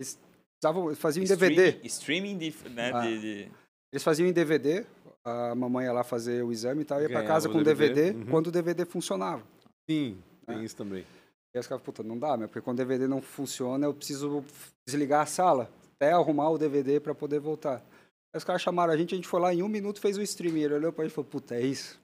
Eles, 0.01 0.19
precisavam, 0.61 0.95
faziam 0.95 1.25
em 1.25 1.27
DVD. 1.27 1.79
Streaming, 1.85 2.39
de, 2.39 2.55
né, 2.71 2.91
Ah. 2.95 3.01
de- 3.03 3.21
de- 3.21 3.53
Eles 3.93 4.03
faziam 4.03 4.27
em 4.29 4.33
DVD. 4.33 4.85
A 5.25 5.55
mamãe 5.55 5.87
ia 5.87 5.93
lá 5.93 6.03
fazer 6.03 6.43
o 6.43 6.51
exame 6.53 6.83
e 6.83 6.85
tal, 6.85 7.01
ia 7.01 7.09
para 7.09 7.25
casa 7.25 7.49
o 7.49 7.53
com 7.53 7.63
DVD, 7.63 7.95
DVD, 8.13 8.19
uhum. 8.19 8.27
quando 8.31 8.47
o 8.49 8.51
DVD 8.51 8.85
funcionava. 8.85 9.43
Sim, 9.89 10.19
tem 10.47 10.59
É. 10.59 10.65
isso 10.65 10.77
também. 10.77 11.01
E 11.55 11.59
aí 11.59 11.61
os 11.61 11.67
caras, 11.67 11.83
puta, 11.85 12.03
não 12.03 12.19
dá, 12.19 12.37
meu, 12.37 12.49
porque 12.49 12.61
quando 12.61 12.77
o 12.79 12.83
DVD 12.83 13.07
não 13.07 13.23
funciona, 13.23 13.87
eu 13.87 13.95
preciso 13.95 14.45
desligar 14.87 15.23
a 15.23 15.27
sala, 15.27 15.71
até 15.95 16.13
arrumar 16.13 16.51
o 16.51 16.59
DVD 16.59 17.01
para 17.01 17.15
poder 17.15 17.41
voltar. 17.41 17.77
Aí 18.33 18.39
os 18.39 18.45
caras 18.45 18.63
chamaram 18.63 18.93
a 18.93 18.97
gente, 18.97 19.15
a 19.15 19.17
gente 19.17 19.29
foi 19.29 19.41
lá 19.41 19.55
em 19.55 19.63
um 19.63 19.69
minuto 19.69 20.01
fez 20.01 20.17
o 20.19 20.23
streaming. 20.23 20.63
Ele 20.63 20.75
olhou 20.75 20.93
pra 20.93 21.05
gente 21.05 21.13
e 21.13 21.15
falou, 21.15 21.31
puta, 21.31 21.55
é 21.55 21.63
isso. 21.63 22.01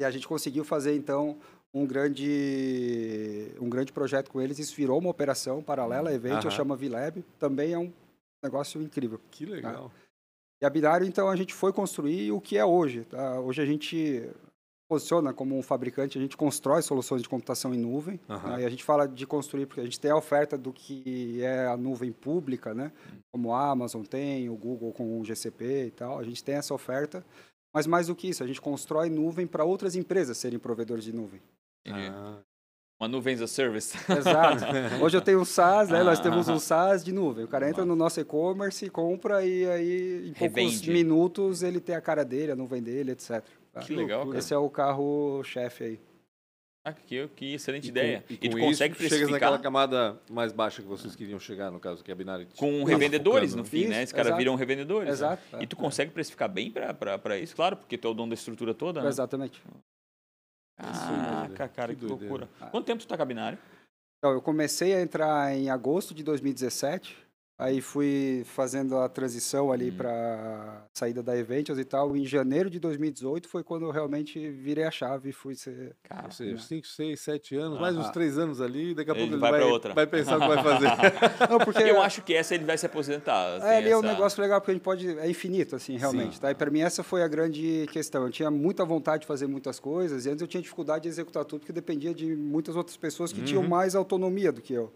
E 0.00 0.04
a 0.04 0.10
gente 0.10 0.28
conseguiu 0.28 0.64
fazer, 0.64 0.94
então, 0.94 1.38
um 1.72 1.86
grande, 1.86 3.50
um 3.60 3.68
grande 3.68 3.92
projeto 3.92 4.30
com 4.30 4.40
eles. 4.40 4.58
Isso 4.58 4.74
virou 4.74 4.98
uma 4.98 5.10
operação 5.10 5.62
paralela, 5.62 6.12
evento, 6.12 6.46
Aham. 6.48 6.50
chama 6.50 6.76
VLab. 6.76 7.24
Também 7.38 7.72
é 7.72 7.78
um 7.78 7.92
negócio 8.42 8.82
incrível. 8.82 9.20
Que 9.30 9.46
legal. 9.46 9.90
E 10.60 10.66
a 10.66 10.70
Binário, 10.70 11.06
então, 11.06 11.28
a 11.28 11.36
gente 11.36 11.54
foi 11.54 11.72
construir 11.72 12.32
o 12.32 12.40
que 12.40 12.56
é 12.58 12.64
hoje. 12.64 13.04
tá? 13.04 13.40
Hoje 13.40 13.62
a 13.62 13.66
gente 13.66 14.28
posiciona 14.88 15.32
como 15.32 15.58
um 15.58 15.62
fabricante, 15.62 16.16
a 16.18 16.20
gente 16.20 16.36
constrói 16.36 16.80
soluções 16.82 17.22
de 17.22 17.28
computação 17.28 17.74
em 17.74 17.78
nuvem. 17.78 18.20
Aham. 18.28 18.56
né? 18.56 18.62
E 18.62 18.64
a 18.66 18.70
gente 18.70 18.84
fala 18.84 19.06
de 19.06 19.26
construir 19.26 19.66
porque 19.66 19.80
a 19.80 19.84
gente 19.84 19.98
tem 20.00 20.10
a 20.10 20.16
oferta 20.16 20.56
do 20.56 20.72
que 20.72 21.42
é 21.42 21.66
a 21.66 21.76
nuvem 21.76 22.12
pública, 22.12 22.72
né? 22.74 22.92
Como 23.32 23.52
a 23.52 23.70
Amazon 23.70 24.02
tem, 24.04 24.48
o 24.48 24.56
Google 24.56 24.92
com 24.92 25.20
o 25.20 25.24
GCP 25.24 25.86
e 25.86 25.90
tal. 25.90 26.18
A 26.18 26.24
gente 26.24 26.42
tem 26.42 26.54
essa 26.54 26.72
oferta. 26.74 27.24
Mas 27.74 27.86
mais 27.86 28.06
do 28.06 28.14
que 28.14 28.28
isso, 28.28 28.42
a 28.42 28.46
gente 28.46 28.60
constrói 28.60 29.10
nuvem 29.10 29.46
para 29.46 29.64
outras 29.64 29.94
empresas 29.94 30.38
serem 30.38 30.58
provedores 30.58 31.04
de 31.04 31.12
nuvem. 31.12 31.40
Ah, 31.88 32.38
uma 32.98 33.06
nuvem 33.08 33.34
as 33.34 33.42
a 33.42 33.46
service. 33.46 33.94
Exato. 34.10 34.64
Hoje 35.04 35.16
eu 35.16 35.20
tenho 35.20 35.40
um 35.40 35.44
SaaS, 35.44 35.90
né? 35.90 36.02
Nós 36.02 36.18
Ah. 36.18 36.22
temos 36.22 36.48
um 36.48 36.58
SaaS 36.58 37.04
de 37.04 37.12
nuvem. 37.12 37.44
O 37.44 37.48
cara 37.48 37.68
entra 37.68 37.84
no 37.84 37.94
nosso 37.94 38.18
e-commerce, 38.18 38.88
compra 38.88 39.44
e 39.44 39.66
aí 39.68 40.28
em 40.28 40.32
poucos 40.32 40.56
Revende. 40.56 40.90
minutos 40.90 41.62
ele 41.62 41.78
tem 41.80 41.94
a 41.94 42.00
cara 42.00 42.24
dele, 42.24 42.52
a 42.52 42.56
nuvem 42.56 42.82
dele, 42.82 43.12
etc. 43.12 43.44
tá? 43.80 43.86
Que 43.86 43.94
legal, 43.94 44.26
cara. 44.26 44.38
Esse 44.38 44.52
é 44.54 44.58
o 44.58 44.68
carro-chefe 44.70 45.84
aí. 45.84 46.00
Ah, 46.84 46.92
que, 46.92 47.26
que 47.34 47.54
excelente 47.54 47.86
e 47.86 47.88
ideia. 47.88 48.20
com- 48.26 48.32
E, 48.34 48.36
com 48.36 48.48
tu 48.48 48.58
isso, 48.58 48.66
consegue 48.68 48.94
chegas 48.94 49.08
precificar 49.08 49.32
naquela 49.32 49.58
camada 49.58 50.20
mais 50.30 50.52
baixa 50.52 50.80
que 50.82 50.86
vocês 50.88 51.16
queriam 51.16 51.38
chegar, 51.40 51.68
no 51.70 51.80
caso, 51.80 52.04
que 52.04 52.10
é 52.10 52.14
a 52.14 52.16
binária. 52.16 52.46
com 52.56 52.84
revendedores 52.84 53.50
focando. 53.50 53.64
no 53.64 53.68
fim, 53.68 53.86
né? 53.86 53.94
Isso, 53.94 54.02
Esses 54.04 54.12
caras 54.12 54.36
viram 54.36 54.54
revendedores. 54.54 55.06
né? 55.08 55.12
Exato. 55.12 55.42
E 55.60 55.66
tu 55.66 55.74
consegue 55.76 56.12
precificar 56.12 56.48
bem 56.48 56.70
para 56.70 57.38
isso, 57.38 57.56
claro, 57.56 57.76
porque 57.76 57.98
tu 57.98 58.06
é 58.06 58.10
o 58.12 58.14
dono 58.14 58.28
da 58.30 58.34
estrutura 58.34 58.72
toda, 58.72 59.02
né? 59.02 59.08
Exatamente. 59.08 59.60
Caraca, 60.78 61.68
cara, 61.68 61.94
Que 61.94 62.00
que, 62.00 62.06
loucura. 62.06 62.48
Quanto 62.70 62.84
tempo 62.86 63.02
tu 63.02 63.08
tá 63.08 63.16
cabinário? 63.16 63.58
Então, 64.18 64.32
eu 64.32 64.40
comecei 64.42 64.94
a 64.94 65.00
entrar 65.00 65.56
em 65.56 65.68
agosto 65.70 66.14
de 66.14 66.22
2017. 66.22 67.16
Aí 67.58 67.80
fui 67.80 68.42
fazendo 68.44 68.98
a 68.98 69.08
transição 69.08 69.72
ali 69.72 69.90
Hum. 69.90 69.96
para 69.96 70.84
saída 70.92 71.22
da 71.22 71.34
Eventials 71.34 71.78
e 71.78 71.84
tal. 71.86 72.14
Em 72.14 72.22
janeiro 72.26 72.68
de 72.68 72.78
2018 72.78 73.48
foi 73.48 73.64
quando 73.64 73.86
eu 73.86 73.90
realmente 73.90 74.50
virei 74.50 74.84
a 74.84 74.90
chave 74.90 75.30
e 75.30 75.32
fui 75.32 75.54
ser. 75.54 75.96
Cara, 76.02 76.26
Ou 76.26 76.30
seja, 76.32 76.58
5, 76.58 76.86
6, 76.86 77.18
7 77.18 77.56
anos, 77.56 77.80
mais 77.80 77.96
uns 77.96 78.08
Ah. 78.08 78.12
3 78.12 78.36
anos 78.36 78.60
ali, 78.60 78.94
daqui 78.94 79.10
a 79.10 79.14
Ele 79.14 79.20
pouco 79.20 79.34
ele 79.34 79.40
vai 79.40 79.50
vai, 79.52 79.62
outra. 79.62 79.94
vai 79.94 80.06
pensar 80.06 80.36
o 80.36 80.40
que 80.40 80.48
vai 80.48 80.62
fazer. 80.62 80.86
Não, 81.50 81.58
porque 81.58 81.82
eu 81.82 82.02
acho 82.02 82.20
que 82.22 82.34
essa 82.34 82.54
ele 82.54 82.64
vai 82.66 82.76
se 82.76 82.84
aposentar. 82.84 83.58
é, 83.62 83.78
ali 83.78 83.88
é 83.88 83.96
um 83.96 84.00
essa- 84.00 84.08
negócio 84.12 84.42
legal 84.42 84.60
porque 84.60 84.72
a 84.72 84.74
gente 84.74 84.82
pode 84.82 85.18
é 85.18 85.30
infinito 85.30 85.74
assim, 85.76 85.96
realmente, 85.96 86.34
Sim. 86.34 86.40
tá? 86.42 86.50
E 86.50 86.54
para 86.54 86.70
mim 86.70 86.80
essa 86.80 87.02
foi 87.02 87.22
a 87.22 87.28
grande 87.28 87.86
questão. 87.90 88.24
Eu 88.24 88.30
tinha 88.30 88.50
muita 88.50 88.84
vontade 88.84 89.22
de 89.22 89.26
fazer 89.26 89.46
muitas 89.46 89.80
coisas 89.80 90.26
e 90.26 90.28
antes 90.28 90.42
eu 90.42 90.46
tinha 90.48 90.62
dificuldade 90.62 91.04
de 91.04 91.08
executar 91.08 91.42
tudo 91.46 91.60
porque 91.60 91.72
dependia 91.72 92.12
de 92.12 92.36
muitas 92.36 92.76
outras 92.76 92.98
pessoas 92.98 93.32
que 93.32 93.40
tinham 93.40 93.62
Uhum. 93.62 93.68
mais 93.68 93.94
autonomia 93.94 94.52
do 94.52 94.60
que 94.60 94.74
eu. 94.74 94.92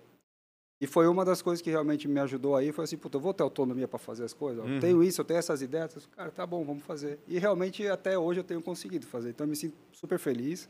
E 0.80 0.86
foi 0.86 1.06
uma 1.06 1.24
das 1.26 1.42
coisas 1.42 1.60
que 1.60 1.68
realmente 1.68 2.08
me 2.08 2.18
ajudou 2.20 2.56
aí, 2.56 2.72
foi 2.72 2.84
assim, 2.84 2.96
puta, 2.96 3.18
eu 3.18 3.20
vou 3.20 3.34
ter 3.34 3.42
autonomia 3.42 3.86
para 3.86 3.98
fazer 3.98 4.24
as 4.24 4.32
coisas, 4.32 4.64
eu 4.64 4.70
Uhum. 4.70 4.80
tenho 4.80 5.02
isso, 5.04 5.20
eu 5.20 5.24
tenho 5.26 5.38
essas 5.38 5.60
ideias, 5.60 5.94
Eu, 5.94 6.02
cara, 6.12 6.30
tá 6.30 6.46
bom, 6.46 6.64
vamos 6.64 6.82
fazer. 6.84 7.18
E 7.28 7.38
realmente 7.38 7.86
até 7.86 8.18
hoje 8.18 8.40
eu 8.40 8.44
tenho 8.44 8.62
conseguido 8.62 9.06
fazer, 9.06 9.30
então 9.30 9.44
eu 9.44 9.48
me 9.50 9.56
sinto 9.56 9.76
super 9.92 10.18
feliz. 10.18 10.68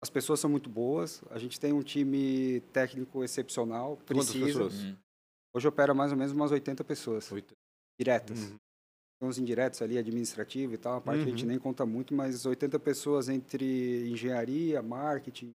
As 0.00 0.08
pessoas 0.10 0.38
são 0.40 0.48
muito 0.50 0.68
boas, 0.70 1.22
a 1.30 1.38
gente 1.38 1.58
tem 1.58 1.72
um 1.72 1.82
time 1.82 2.60
técnico 2.72 3.22
excepcional, 3.24 3.96
Quantas 4.06 4.26
precisa. 4.26 4.46
pessoas? 4.46 4.74
Hum. 4.84 4.96
Hoje 5.54 5.68
opera 5.68 5.92
mais 5.92 6.12
ou 6.12 6.16
menos 6.18 6.32
umas 6.32 6.50
80 6.52 6.82
pessoas, 6.84 7.30
Oito. 7.32 7.52
diretas. 8.00 8.38
Uhum. 8.50 8.56
Tem 9.20 9.28
uns 9.28 9.38
indiretos 9.38 9.82
ali, 9.82 9.98
administrativo 9.98 10.74
e 10.74 10.78
tal, 10.78 10.96
a 10.96 11.00
parte 11.00 11.22
que 11.22 11.28
a 11.28 11.30
gente 11.30 11.42
Uhum. 11.44 11.50
nem 11.50 11.58
conta 11.58 11.84
muito, 11.86 12.14
mas 12.14 12.44
80 12.46 12.78
pessoas 12.80 13.28
entre 13.28 14.08
engenharia, 14.08 14.80
marketing. 14.82 15.50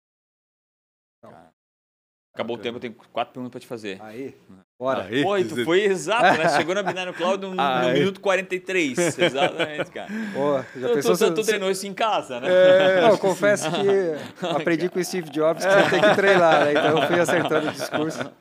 Acabou 2.38 2.56
o 2.56 2.60
tempo, 2.60 2.76
eu 2.78 2.80
tenho 2.80 2.94
quatro 3.12 3.34
perguntas 3.34 3.50
pra 3.52 3.60
te 3.60 3.66
fazer. 3.66 3.98
Aí, 4.00 4.36
bora. 4.80 5.06
Aí, 5.06 5.24
Pô, 5.24 5.36
tu 5.44 5.66
foi 5.66 5.86
exato, 5.86 6.38
né? 6.38 6.50
Chegou 6.56 6.76
na 6.76 6.84
Binário 6.84 7.12
Cloud 7.16 7.42
no, 7.44 7.56
no 7.56 7.90
minuto 7.94 8.22
43. 8.22 8.96
Exatamente, 9.18 9.90
cara. 9.90 10.08
Pô, 10.36 10.58
já 10.80 10.88
Tu, 10.90 10.94
pensou 10.94 11.12
tu, 11.14 11.18
se- 11.18 11.32
tu 11.32 11.44
treinou 11.44 11.72
isso 11.72 11.88
em 11.88 11.96
casa, 11.96 12.40
né? 12.40 12.48
É. 12.48 13.02
Não, 13.02 13.10
eu 13.10 13.18
confesso 13.18 13.68
que 13.72 14.46
aprendi 14.46 14.88
com 14.88 15.00
o 15.00 15.04
Steve 15.04 15.32
Jobs 15.32 15.66
que 15.66 15.72
você 15.72 15.90
tem 15.90 16.02
que 16.02 16.16
treinar, 16.16 16.66
né? 16.66 16.72
Então 16.74 17.02
eu 17.02 17.08
fui 17.08 17.20
acertando 17.20 17.70
o 17.70 17.72
discurso. 17.72 18.32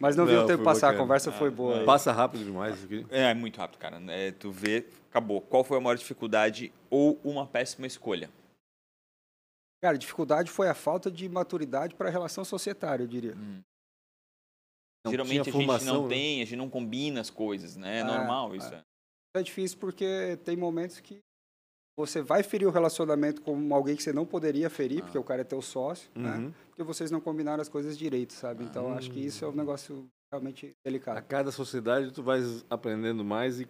Mas 0.00 0.16
não, 0.16 0.24
vi 0.24 0.32
Não, 0.32 0.44
o 0.44 0.46
tempo 0.46 0.64
passar, 0.64 0.86
bacana. 0.86 0.98
a 0.98 1.02
conversa 1.04 1.32
foi 1.32 1.50
boa. 1.50 1.80
aí. 1.80 1.84
Passa 1.84 2.12
rápido 2.12 2.44
demais 2.44 2.74
isso 2.76 2.86
aqui. 2.86 3.06
É, 3.10 3.32
muito 3.34 3.58
rápido, 3.58 3.78
cara. 3.78 4.00
É, 4.08 4.32
tu 4.32 4.50
vê, 4.50 4.86
acabou. 5.10 5.40
Qual 5.42 5.62
foi 5.62 5.76
a 5.76 5.80
maior 5.80 5.96
dificuldade 5.96 6.72
ou 6.90 7.20
uma 7.22 7.46
péssima 7.46 7.86
escolha? 7.86 8.30
Cara, 9.84 9.96
a 9.96 9.98
dificuldade 9.98 10.50
foi 10.50 10.66
a 10.66 10.72
falta 10.74 11.10
de 11.10 11.28
maturidade 11.28 11.94
para 11.94 12.08
a 12.08 12.10
relação 12.10 12.42
societária, 12.42 13.02
eu 13.02 13.06
diria. 13.06 13.34
Não 13.34 15.10
Geralmente 15.10 15.40
a 15.42 15.44
gente 15.44 15.52
formação, 15.52 15.94
não 15.94 16.02
né? 16.04 16.08
tem, 16.08 16.40
a 16.40 16.44
gente 16.46 16.56
não 16.56 16.70
combina 16.70 17.20
as 17.20 17.28
coisas, 17.28 17.76
né? 17.76 17.98
É 17.98 18.00
Ah, 18.00 18.04
normal 18.06 18.56
isso. 18.56 18.72
é. 18.72 18.82
É 19.36 19.42
difícil 19.42 19.76
porque 19.76 20.38
tem 20.42 20.56
momentos 20.56 21.00
que 21.00 21.18
você 21.98 22.22
vai 22.22 22.42
ferir 22.42 22.66
o 22.66 22.70
relacionamento 22.70 23.42
com 23.42 23.74
alguém 23.74 23.94
que 23.94 24.02
você 24.02 24.10
não 24.10 24.24
poderia 24.24 24.70
ferir, 24.70 25.02
porque 25.02 25.18
o 25.18 25.22
cara 25.22 25.42
é 25.42 25.44
teu 25.44 25.60
sócio, 25.60 26.10
né? 26.14 26.38
Uhum. 26.38 26.52
Porque 26.68 26.82
vocês 26.82 27.10
não 27.10 27.20
combinaram 27.20 27.60
as 27.60 27.68
coisas 27.68 27.98
direito, 27.98 28.32
sabe? 28.32 28.64
Então 28.64 28.90
acho 28.94 29.10
que 29.10 29.20
isso 29.20 29.44
é 29.44 29.48
um 29.48 29.52
negócio 29.52 30.08
realmente 30.32 30.68
A 30.70 30.88
delicado. 30.88 31.22
cada 31.26 31.52
sociedade 31.52 32.10
tu 32.10 32.22
vais 32.22 32.64
aprendendo 32.70 33.22
mais 33.22 33.60
e 33.60 33.68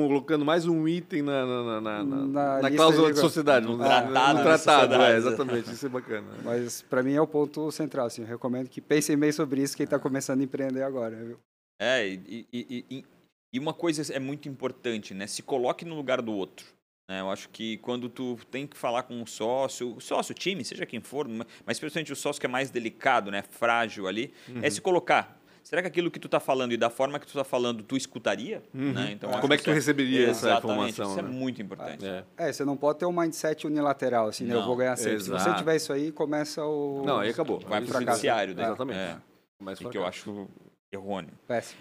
colocando 0.00 0.44
mais 0.44 0.66
um 0.66 0.86
item 0.86 1.22
na, 1.22 1.44
na, 1.44 1.62
na, 1.62 1.80
na, 1.80 2.04
na- 2.04 2.04
Na 2.04 2.26
na 2.26 2.68
lista 2.68 2.76
cláusula 2.76 3.08
de- 3.08 3.14
de 3.14 3.20
sociedade. 3.20 3.66
No 3.66 3.76
tratado 3.78 4.38
no 4.38 4.44
tratado, 4.44 4.94
é, 4.94 5.16
exatamente. 5.16 5.72
Isso 5.72 5.86
é 5.86 5.88
bacana. 5.88 6.26
Mas 6.44 6.82
para 6.82 7.02
mim 7.02 7.14
é 7.14 7.20
o 7.20 7.26
ponto 7.26 7.70
central, 7.72 8.06
assim. 8.06 8.22
Eu 8.22 8.28
recomendo 8.28 8.68
que 8.68 8.80
pensem 8.80 9.16
meio 9.16 9.32
sobre 9.32 9.62
isso 9.62 9.76
quem 9.76 9.84
está 9.84 9.98
começando 9.98 10.40
a 10.40 10.44
empreender 10.44 10.82
agora, 10.82 11.16
viu? 11.16 11.38
É, 11.80 12.06
e, 12.06 12.46
e, 12.52 12.84
e- 12.90 13.04
e- 13.52 13.58
uma 13.58 13.74
coisa 13.74 14.12
é 14.14 14.18
muito 14.20 14.48
importante, 14.48 15.12
né? 15.12 15.26
Se 15.26 15.42
coloque 15.42 15.84
no 15.84 15.96
lugar 15.96 16.22
do 16.22 16.32
outro. 16.32 16.66
né? 17.08 17.20
Eu 17.20 17.30
acho 17.30 17.48
que 17.48 17.78
quando 17.78 18.08
tu 18.08 18.38
tem 18.50 18.66
que 18.68 18.76
falar 18.76 19.02
com 19.02 19.14
um 19.20 19.26
sócio, 19.26 19.96
o 19.96 20.00
sócio, 20.00 20.30
o 20.32 20.34
time, 20.38 20.64
seja 20.64 20.86
quem 20.86 21.00
for, 21.00 21.26
mas 21.26 21.46
mas 21.66 21.78
principalmente 21.80 22.12
o 22.12 22.16
sócio 22.16 22.38
que 22.38 22.46
é 22.46 22.48
mais 22.48 22.70
delicado, 22.70 23.30
né? 23.32 23.42
Frágil 23.42 24.06
ali, 24.06 24.32
Uhum. 24.48 24.60
é 24.62 24.70
se 24.70 24.80
colocar. 24.80 25.39
Será 25.62 25.82
que 25.82 25.88
aquilo 25.88 26.10
que 26.10 26.18
tu 26.18 26.28
tá 26.28 26.40
falando 26.40 26.72
e 26.72 26.76
da 26.76 26.90
forma 26.90 27.18
que 27.20 27.26
tu 27.26 27.32
tá 27.34 27.44
falando, 27.44 27.82
tu 27.82 27.96
escutaria? 27.96 28.62
Uhum. 28.74 28.92
Né? 28.92 29.12
Então, 29.12 29.30
acho 29.30 29.40
Como 29.40 29.52
é 29.52 29.56
que 29.56 29.62
tu 29.62 29.70
isso 29.70 29.74
receberia 29.74 30.28
essa 30.30 30.54
informação? 30.58 31.10
Isso 31.10 31.18
é 31.18 31.22
né? 31.22 31.28
muito 31.28 31.62
importante. 31.62 32.04
É. 32.06 32.24
É, 32.36 32.52
você 32.52 32.64
não 32.64 32.76
pode 32.76 32.98
ter 32.98 33.06
um 33.06 33.12
mindset 33.12 33.66
unilateral, 33.66 34.28
assim, 34.28 34.44
né? 34.44 34.54
Eu 34.54 34.64
vou 34.64 34.74
ganhar 34.76 34.96
sempre. 34.96 35.20
Se 35.20 35.28
você 35.28 35.36
exato. 35.44 35.58
tiver 35.58 35.76
isso 35.76 35.92
aí, 35.92 36.10
começa 36.10 36.64
o... 36.64 37.04
Não, 37.04 37.18
aí 37.20 37.30
acabou. 37.30 37.60
Vai 37.60 37.80
pro 37.80 37.88
fracasso. 37.90 38.10
judiciário 38.18 38.54
daí. 38.54 38.64
Exatamente. 38.66 38.98
É. 38.98 39.20
Começa 39.58 39.84
E 39.84 39.88
que 39.90 39.98
eu 39.98 40.04
acho 40.06 40.48
errôneo. 40.92 41.32
Péssimo. 41.46 41.80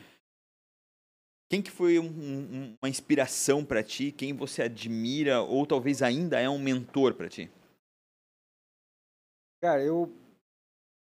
Quem 1.52 1.62
que 1.64 1.72
foi 1.72 1.98
um- 1.98 2.06
um- 2.06 2.76
uma 2.80 2.90
inspiração 2.90 3.66
pra 3.66 3.82
ti? 3.82 4.12
Quem 4.12 4.34
você 4.34 4.62
admira 4.62 5.42
ou 5.42 5.66
talvez 5.66 6.04
ainda 6.04 6.40
é 6.40 6.48
um 6.48 6.60
mentor 6.60 7.16
pra 7.16 7.28
ti? 7.28 7.50
Cara, 9.62 9.82
eu, 9.84 10.14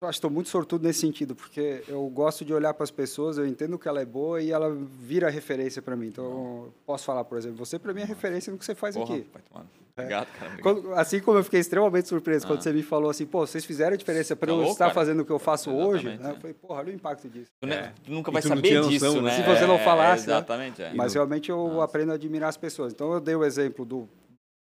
eu 0.00 0.08
acho 0.08 0.16
que 0.16 0.18
estou 0.18 0.30
muito 0.30 0.48
sortudo 0.48 0.84
nesse 0.86 1.00
sentido, 1.00 1.34
porque 1.34 1.82
eu 1.88 2.08
gosto 2.08 2.44
de 2.44 2.54
olhar 2.54 2.72
para 2.72 2.84
as 2.84 2.90
pessoas, 2.90 3.36
eu 3.36 3.44
entendo 3.46 3.76
que 3.78 3.88
ela 3.88 4.00
é 4.00 4.04
boa 4.04 4.40
e 4.40 4.52
ela 4.52 4.72
vira 4.72 5.28
referência 5.28 5.82
para 5.82 5.96
mim. 5.96 6.06
Então, 6.06 6.72
posso 6.86 7.04
falar, 7.04 7.24
por 7.24 7.36
exemplo, 7.36 7.56
você 7.58 7.78
para 7.80 7.92
mim 7.92 8.02
é 8.02 8.04
referência 8.04 8.52
no 8.52 8.58
que 8.58 8.64
você 8.64 8.76
faz 8.76 8.94
Porra, 8.96 9.16
aqui. 9.16 9.26
vai 9.32 9.42
tomar. 9.42 9.66
Obrigado, 9.96 10.28
cara. 10.38 10.52
Obrigado. 10.52 10.62
Quando- 10.82 10.94
assim 10.94 11.18
como 11.18 11.38
eu 11.38 11.42
fiquei 11.44 11.58
extremamente 11.58 12.06
surpreso 12.06 12.46
quando 12.46 12.60
Ah. 12.60 12.62
você 12.62 12.72
me 12.72 12.84
falou 12.84 13.10
assim, 13.10 13.26
pô, 13.26 13.44
vocês 13.44 13.64
fizeram 13.64 13.94
a 13.94 13.96
diferença 13.96 14.36
para 14.36 14.46
Tá 14.46 14.52
eu 14.52 14.56
louco, 14.58 14.70
estar 14.72 14.84
cara? 14.84 14.94
fazendo 14.94 15.20
o 15.20 15.24
que 15.24 15.32
eu 15.32 15.38
faço 15.40 15.72
hoje, 15.72 16.06
Exatamente, 16.06 16.22
né? 16.22 16.28
é. 16.28 16.32
Eu 16.36 16.40
falei, 16.40 16.54
porra, 16.54 16.78
olha 16.78 16.92
o 16.92 16.94
impacto 16.94 17.28
disso. 17.28 17.50
Tu, 17.60 17.68
É. 17.68 17.92
tu 18.04 18.12
nunca 18.12 18.30
vai 18.30 18.40
tu 18.40 18.46
saber 18.46 18.62
tinha 18.62 18.76
noção, 18.82 18.90
disso, 18.92 19.16
né? 19.16 19.36
né? 19.36 19.36
Se 19.36 19.42
você 19.42 19.66
não 19.66 19.74
É, 19.74 19.84
falasse, 19.84 20.28
né? 20.28 20.34
Exatamente. 20.34 20.80
é. 20.80 20.94
Mas 20.94 21.14
realmente 21.14 21.50
eu 21.50 21.66
Nossa. 21.66 21.82
aprendo 21.84 22.12
a 22.12 22.14
admirar 22.14 22.48
as 22.50 22.56
pessoas. 22.56 22.92
Então 22.92 23.12
eu 23.12 23.20
dei 23.20 23.34
o 23.34 23.44
exemplo 23.44 23.84
do 23.84 24.08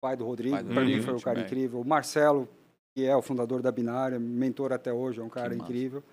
pai 0.02 0.16
do 0.16 0.26
Rodrigo, 0.26 0.56
Pai 0.56 0.64
para 0.64 0.84
mim 0.84 1.00
foi 1.04 1.14
um 1.14 1.20
cara 1.20 1.36
Schubert. 1.42 1.46
incrível. 1.46 1.82
O 1.82 1.86
Marcelo, 1.86 2.50
que 3.00 3.06
é 3.06 3.16
o 3.16 3.22
fundador 3.22 3.62
da 3.62 3.72
Binária, 3.72 4.20
mentor 4.20 4.74
até 4.74 4.92
hoje, 4.92 5.22
é 5.22 5.24
um 5.24 5.30
cara 5.30 5.52
Que 5.52 5.56
massa. 5.56 5.72
incrível. 5.72 6.04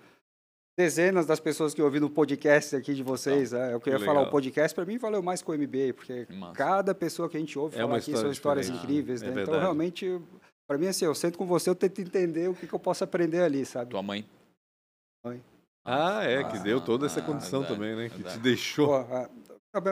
Dezenas 0.79 1.25
das 1.25 1.39
pessoas 1.39 1.73
que 1.73 1.81
eu 1.81 1.85
ouvi 1.85 1.99
no 1.99 2.09
podcast 2.09 2.75
aqui 2.75 2.93
de 2.93 3.03
vocês, 3.03 3.51
é, 3.51 3.73
eu 3.73 3.79
queria 3.81 3.99
Que 3.99 4.05
falar, 4.05 4.21
o 4.21 4.29
podcast 4.29 4.73
para 4.73 4.85
mim 4.85 4.97
valeu 4.97 5.21
mais 5.21 5.41
que 5.41 5.49
o 5.51 5.53
MBA, 5.57 5.93
porque 5.95 6.27
massa. 6.29 6.53
cada 6.53 6.95
pessoa 6.95 7.27
que 7.27 7.35
a 7.35 7.39
gente 7.39 7.57
ouve 7.59 7.75
É 7.75 7.81
falar 7.81 7.97
aqui 7.97 8.15
são 8.15 8.31
histórias 8.31 8.67
diferente, 8.67 8.85
incríveis, 8.85 9.21
é 9.21 9.25
né? 9.25 9.31
Então 9.31 9.43
verdade. 9.45 9.61
realmente, 9.63 10.21
para 10.67 10.77
mim 10.77 10.87
assim, 10.87 11.03
eu 11.03 11.15
sento 11.15 11.37
com 11.37 11.45
você, 11.45 11.69
eu 11.69 11.75
tento 11.75 11.99
entender 11.99 12.47
o 12.47 12.53
que, 12.53 12.67
que 12.67 12.73
eu 12.73 12.79
posso 12.79 13.03
aprender 13.03 13.41
ali, 13.41 13.65
sabe? 13.65 13.91
Tua 13.91 14.03
mãe. 14.03 14.25
Ah, 15.83 16.23
é, 16.23 16.43
que 16.43 16.57
Ah, 16.57 16.61
deu 16.61 16.79
toda 16.79 17.05
essa 17.07 17.19
ah, 17.19 17.23
condição 17.23 17.61
verdade, 17.61 17.81
também, 17.81 17.95
né? 17.95 18.09
Que 18.09 18.23
te 18.23 18.37
deixou. 18.39 19.03
Pô, 19.03 19.29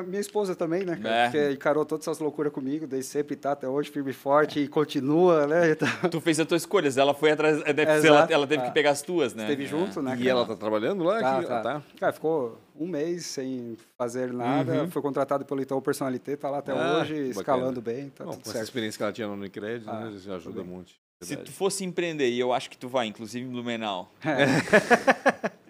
minha 0.04 0.20
esposa 0.22 0.56
também, 0.56 0.84
né? 0.84 0.96
cara? 1.02 1.16
É. 1.16 1.24
Porque 1.30 1.52
encarou 1.54 1.86
todas 1.86 2.06
essas 2.08 2.20
loucuras 2.20 2.52
comigo, 2.54 2.86
desde 2.88 3.10
sempre 3.10 3.36
tá 3.36 3.52
até 3.54 3.68
hoje, 3.68 3.90
firme 3.90 4.12
e 4.12 4.14
forte, 4.14 4.60
e 4.60 4.68
continua, 4.68 5.46
né? 5.48 5.72
Então, 5.76 6.10
Tu 6.10 6.22
fez 6.22 6.40
as 6.40 6.48
tuas 6.48 6.62
escolhas, 6.62 6.98
ela 6.98 7.14
foi 7.14 7.32
atrás. 7.32 7.62
Deve 7.64 7.84
É, 7.84 8.02
ser, 8.02 8.08
ela, 8.08 8.28
ela 8.30 8.48
teve 8.48 8.64
que 8.64 8.70
Ah. 8.70 8.74
pegar 8.74 8.92
as 8.92 9.02
tuas, 9.02 9.34
né? 9.34 9.44
esteve 9.44 9.64
É. 9.64 9.68
junto, 9.68 10.02
né? 10.02 10.14
E 10.14 10.18
cara? 10.18 10.30
ela 10.30 10.46
tá 10.46 10.56
trabalhando 10.56 11.04
lá? 11.04 11.20
Tá, 11.20 11.44
tá. 11.44 11.60
Ah, 11.60 11.62
tá. 11.62 11.82
Cara, 12.00 12.14
ficou 12.14 12.58
um 12.80 12.88
mês 12.88 13.26
sem 13.26 13.78
fazer 13.98 14.32
nada, 14.34 14.82
Uhum. 14.84 14.92
foi 14.92 15.02
contratado 15.02 15.46
pelo 15.46 15.62
Itaú 15.62 15.82
Personalité, 15.82 16.36
tá 16.36 16.50
lá 16.50 16.58
até 16.60 16.72
Ah, 16.72 17.00
hoje, 17.00 17.14
bacana. 17.14 17.30
escalando 17.30 17.82
bem, 17.82 18.10
tá 18.10 18.24
Bom, 18.26 18.32
tudo 18.32 18.42
com 18.44 18.50
essa 18.50 18.54
certo. 18.54 18.64
experiência 18.66 18.98
que 18.98 19.04
ela 19.04 19.14
tinha 19.14 19.28
no 19.28 19.34
Unicred, 19.34 19.84
Ah, 19.88 20.06
né? 20.06 20.18
Já 20.18 20.36
ajuda 20.36 20.64
muito. 20.64 20.92
Se 21.22 21.38
tu 21.38 21.52
fosse 21.52 21.84
empreender, 21.86 22.30
e 22.30 22.40
eu 22.40 22.52
acho 22.54 22.70
que 22.70 22.78
tu 22.78 22.88
vai, 22.90 23.08
inclusive 23.08 23.44
em 23.46 23.50
Blumenau, 23.50 24.12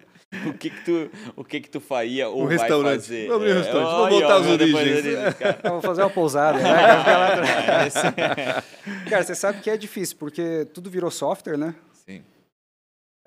o 0.49 0.53
que 0.57 0.69
que 0.69 0.83
tu, 0.85 1.11
o 1.35 1.43
que 1.43 1.59
que 1.61 1.69
tu 1.69 1.79
faria 1.79 2.29
ou 2.29 2.43
Um 2.43 2.47
vai 2.47 2.57
restaurante. 2.57 3.01
fazer? 3.01 3.27
Vamos 3.27 3.35
abrir 3.41 3.53
um 3.53 3.55
É, 3.55 3.61
restaurante, 3.61 3.91
vamos 3.91 4.09
voltar 4.19 4.35
às 4.35 4.47
origens. 4.47 4.75
origens, 4.75 5.33
cara. 5.35 5.59
Vou 5.69 5.81
fazer 5.81 6.01
uma 6.01 6.09
pousada, 6.09 6.59
né? 6.63 6.69
É, 9.05 9.09
Cara, 9.09 9.23
você 9.23 9.35
sabe 9.35 9.61
que 9.61 9.69
é 9.69 9.77
difícil, 9.77 10.17
porque 10.17 10.65
tudo 10.73 10.89
virou 10.89 11.09
software, 11.11 11.57
né? 11.57 11.75
Sim. 12.05 12.23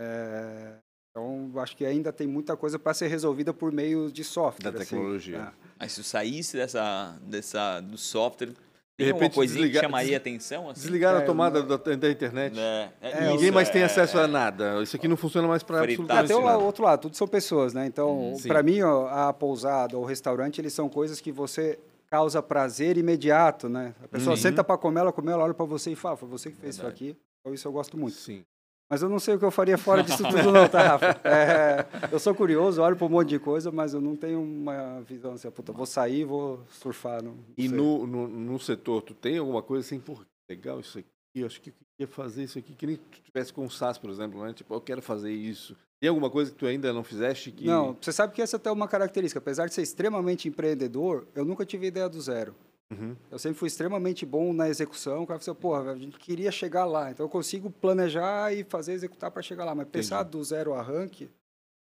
É, 0.01 0.73
Então, 1.11 1.51
acho 1.61 1.77
que 1.77 1.85
ainda 1.85 2.13
tem 2.13 2.27
muita 2.27 2.57
coisa 2.57 2.79
para 2.79 2.95
ser 2.95 3.09
resolvida 3.09 3.53
por 3.53 3.73
meio 3.73 4.11
de 4.11 4.23
software. 4.23 4.71
Da 4.71 4.79
assim, 4.79 4.91
tecnologia. 4.97 5.39
né? 5.39 5.53
Mas 5.79 5.93
se 5.93 6.03
tu 6.03 6.07
saísse 6.07 6.57
dessa, 6.57 7.17
dessa, 7.23 7.81
do 7.81 7.99
software, 7.99 8.53
tem 8.99 9.07
De 9.07 9.13
repente 9.13 9.35
coisinha 9.37 9.61
desligar- 9.61 9.85
que 9.85 9.87
chamaria 9.89 10.17
atenção? 10.17 10.69
Assim? 10.69 10.81
Desligaram 10.81 11.21
É, 11.21 11.23
a 11.23 11.25
tomada 11.25 11.61
não- 11.61 11.69
da, 11.69 11.77
da 11.77 12.11
internet. 12.11 12.59
É, 12.59 12.89
é, 13.01 13.11
É, 13.11 13.21
Ninguém 13.31 13.45
isso, 13.45 13.53
mais 13.55 13.71
tem 13.71 13.83
é, 13.83 13.85
acesso 13.85 14.19
é. 14.19 14.25
a 14.25 14.27
nada. 14.27 14.83
Isso 14.83 14.97
aqui 14.97 15.07
não 15.07 15.17
funciona 15.17 15.47
mais 15.47 15.63
para. 15.63 15.79
Ah, 15.79 15.83
absolutamente 15.85 16.27
tem 16.27 16.37
o 16.37 16.65
outro 16.65 16.83
lado, 16.83 17.03
tudo 17.03 17.17
são 17.17 17.29
pessoas, 17.29 17.73
né? 17.73 17.87
Então, 17.87 18.33
Hum, 18.33 18.37
para 18.49 18.61
mim, 18.61 18.83
ó, 18.83 19.07
a 19.07 19.33
pousada 19.33 19.97
ou 19.97 20.03
o 20.03 20.07
restaurante, 20.07 20.61
eles 20.61 20.73
são 20.73 20.89
coisas 20.89 21.21
que 21.21 21.31
você 21.31 21.79
causa 22.11 22.43
prazer 22.43 22.97
imediato, 22.99 23.69
né? 23.69 23.95
A 24.03 24.09
pessoa 24.09 24.35
Uhum. 24.35 24.43
senta 24.43 24.65
para 24.65 24.77
comer, 24.77 25.01
ela 25.01 25.13
come, 25.13 25.31
ela 25.31 25.45
olha 25.45 25.55
para 25.55 25.65
você 25.67 25.93
e 25.93 25.95
fala, 25.97 26.17
foi 26.17 26.29
você 26.29 26.51
que 26.51 26.57
fez 26.57 26.77
Verdade. 26.77 26.97
isso 27.05 27.11
aqui. 27.13 27.17
Então, 27.41 27.55
isso 27.55 27.69
eu 27.69 27.73
gosto 27.73 27.97
muito. 27.97 28.17
Sim. 28.17 28.43
Mas 28.91 29.03
eu 29.03 29.09
não 29.09 29.19
sei 29.19 29.35
o 29.35 29.39
que 29.39 29.45
eu 29.45 29.51
faria 29.51 29.77
fora 29.77 30.03
disso 30.03 30.23
tudo 30.29 30.51
não, 30.51 30.67
tá, 30.69 30.97
Rafa? 30.97 31.21
É, 31.25 31.87
eu 32.11 32.19
sou 32.19 32.35
curioso, 32.35 32.81
olho 32.81 32.97
para 32.97 33.07
um 33.07 33.11
monte 33.11 33.29
de 33.29 33.39
coisa, 33.39 33.71
mas 33.71 33.93
eu 33.93 34.01
não 34.01 34.17
tenho 34.17 34.41
uma 34.41 35.03
visão 35.03 35.33
assim, 35.33 35.51
puta, 35.51 35.73
vou 35.73 35.85
sair, 35.85 36.25
vou 36.25 36.65
surfar. 36.71 37.23
Não, 37.23 37.33
não 37.33 37.45
E 37.57 37.69
no, 37.69 38.07
no, 38.07 38.27
no 38.27 38.59
setor, 38.59 39.03
tu 39.03 39.13
tem 39.13 39.37
alguma 39.39 39.63
coisa 39.63 39.87
assim, 39.87 40.01
pô, 40.01 40.19
legal 40.49 40.81
isso 40.81 40.99
aqui, 40.99 41.09
eu 41.35 41.47
acho 41.47 41.61
que 41.61 41.71
eu 41.71 41.75
queria 41.99 42.15
fazer 42.15 42.45
isso 42.45 42.59
aqui, 42.59 42.73
que 42.73 42.87
nem 42.87 42.97
tu 42.97 43.21
tivesse 43.23 43.53
com 43.53 43.67
o 43.67 43.71
SAS, 43.71 43.99
por 43.99 44.09
exemplo, 44.09 44.43
né? 44.43 44.53
Tipo, 44.55 44.75
eu 44.75 44.81
quero 44.81 45.03
fazer 45.03 45.33
isso. 45.33 45.77
Tem 46.01 46.09
alguma 46.09 46.31
coisa 46.31 46.51
que 46.51 46.57
tu 46.57 46.65
ainda 46.65 46.93
não 46.93 47.03
fizeste 47.03 47.51
que... 47.51 47.67
Não, 47.67 47.97
você 48.01 48.13
sabe 48.13 48.33
que 48.33 48.41
essa 48.41 48.57
até 48.57 48.71
é 48.71 48.73
uma 48.73 48.87
característica. 48.87 49.39
Apesar 49.39 49.67
de 49.67 49.75
ser 49.75 49.83
extremamente 49.83 50.49
empreendedor, 50.49 51.27
eu 51.35 51.45
nunca 51.45 51.67
tive 51.67 51.89
ideia 51.89 52.09
do 52.09 52.21
zero. 52.21 52.55
Uhum. 52.91 53.15
Eu 53.31 53.39
sempre 53.39 53.59
fui 53.59 53.67
extremamente 53.67 54.25
bom 54.25 54.53
na 54.53 54.69
execução. 54.69 55.23
O 55.23 55.27
cara 55.27 55.39
falou, 55.41 55.55
porra, 55.61 55.93
a 55.93 55.97
gente 55.97 56.19
queria 56.19 56.51
chegar 56.51 56.85
lá. 56.87 57.11
Então 57.11 57.27
eu 57.27 57.31
consigo 57.31 57.71
planejar 57.71 58.53
e 58.55 58.65
fazer 58.65 58.93
executar 58.93 59.31
para 59.31 59.43
chegar 59.43 59.65
lá. 59.65 59.75
Mas 59.75 59.89
pensar 59.89 60.23
do 60.23 60.43
zero 60.43 60.73
arranque, 60.75 61.31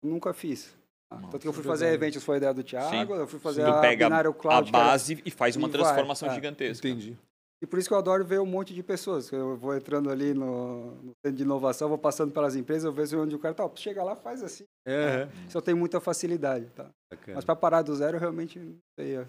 eu 0.02 0.10
nunca 0.10 0.32
fiz. 0.34 0.74
Ah, 1.08 1.16
Nossa, 1.16 1.30
Tanto 1.32 1.42
que 1.42 1.48
eu 1.48 1.52
fui 1.52 1.62
é 1.62 1.66
fazer 1.66 1.86
a. 1.86 1.92
Eventos, 1.92 2.24
foi 2.24 2.34
a 2.34 2.38
ideia 2.38 2.52
do 2.54 2.64
Thiago. 2.64 2.90
Sim. 2.90 3.20
Eu 3.20 3.28
fui 3.28 3.38
fazer 3.38 3.64
Tu 3.64 3.70
a 3.70 3.80
pega 3.80 4.06
Binário 4.06 4.30
a 4.30 4.34
Cloud. 4.34 4.68
era- 4.68 4.78
base 4.84 5.22
e 5.24 5.30
faz 5.30 5.54
uma 5.54 5.68
e 5.68 5.70
vai, 5.70 5.80
transformação 5.80 6.28
é. 6.28 6.34
gigantesca. 6.34 6.88
Entendi. 6.88 7.16
E 7.62 7.66
por 7.66 7.78
isso 7.78 7.88
que 7.88 7.94
eu 7.94 7.98
adoro 7.98 8.22
ver 8.24 8.38
um 8.40 8.44
monte 8.44 8.74
de 8.74 8.82
pessoas. 8.82 9.30
Eu 9.32 9.56
vou 9.56 9.74
entrando 9.74 10.10
ali 10.10 10.34
no, 10.34 10.90
no 10.96 11.12
centro 11.24 11.36
de 11.38 11.42
inovação, 11.42 11.88
vou 11.88 11.96
passando 11.96 12.30
pelas 12.32 12.54
empresas, 12.54 12.84
eu 12.84 12.92
vejo 12.92 13.18
onde 13.18 13.34
o 13.34 13.38
cara 13.38 13.54
tá, 13.54 13.68
chega 13.76 14.02
lá, 14.04 14.14
faz 14.14 14.42
assim. 14.42 14.64
É, 14.86 15.26
Isso 15.48 15.56
eu 15.56 15.62
tenho 15.62 15.76
muita 15.76 15.98
facilidade, 15.98 16.66
tá? 16.74 16.90
bacana. 17.10 17.36
Mas 17.36 17.44
para 17.46 17.56
parar 17.56 17.80
do 17.82 17.94
zero, 17.96 18.16
eu 18.16 18.20
realmente 18.20 18.58
não 18.58 18.76
sei. 18.98 19.24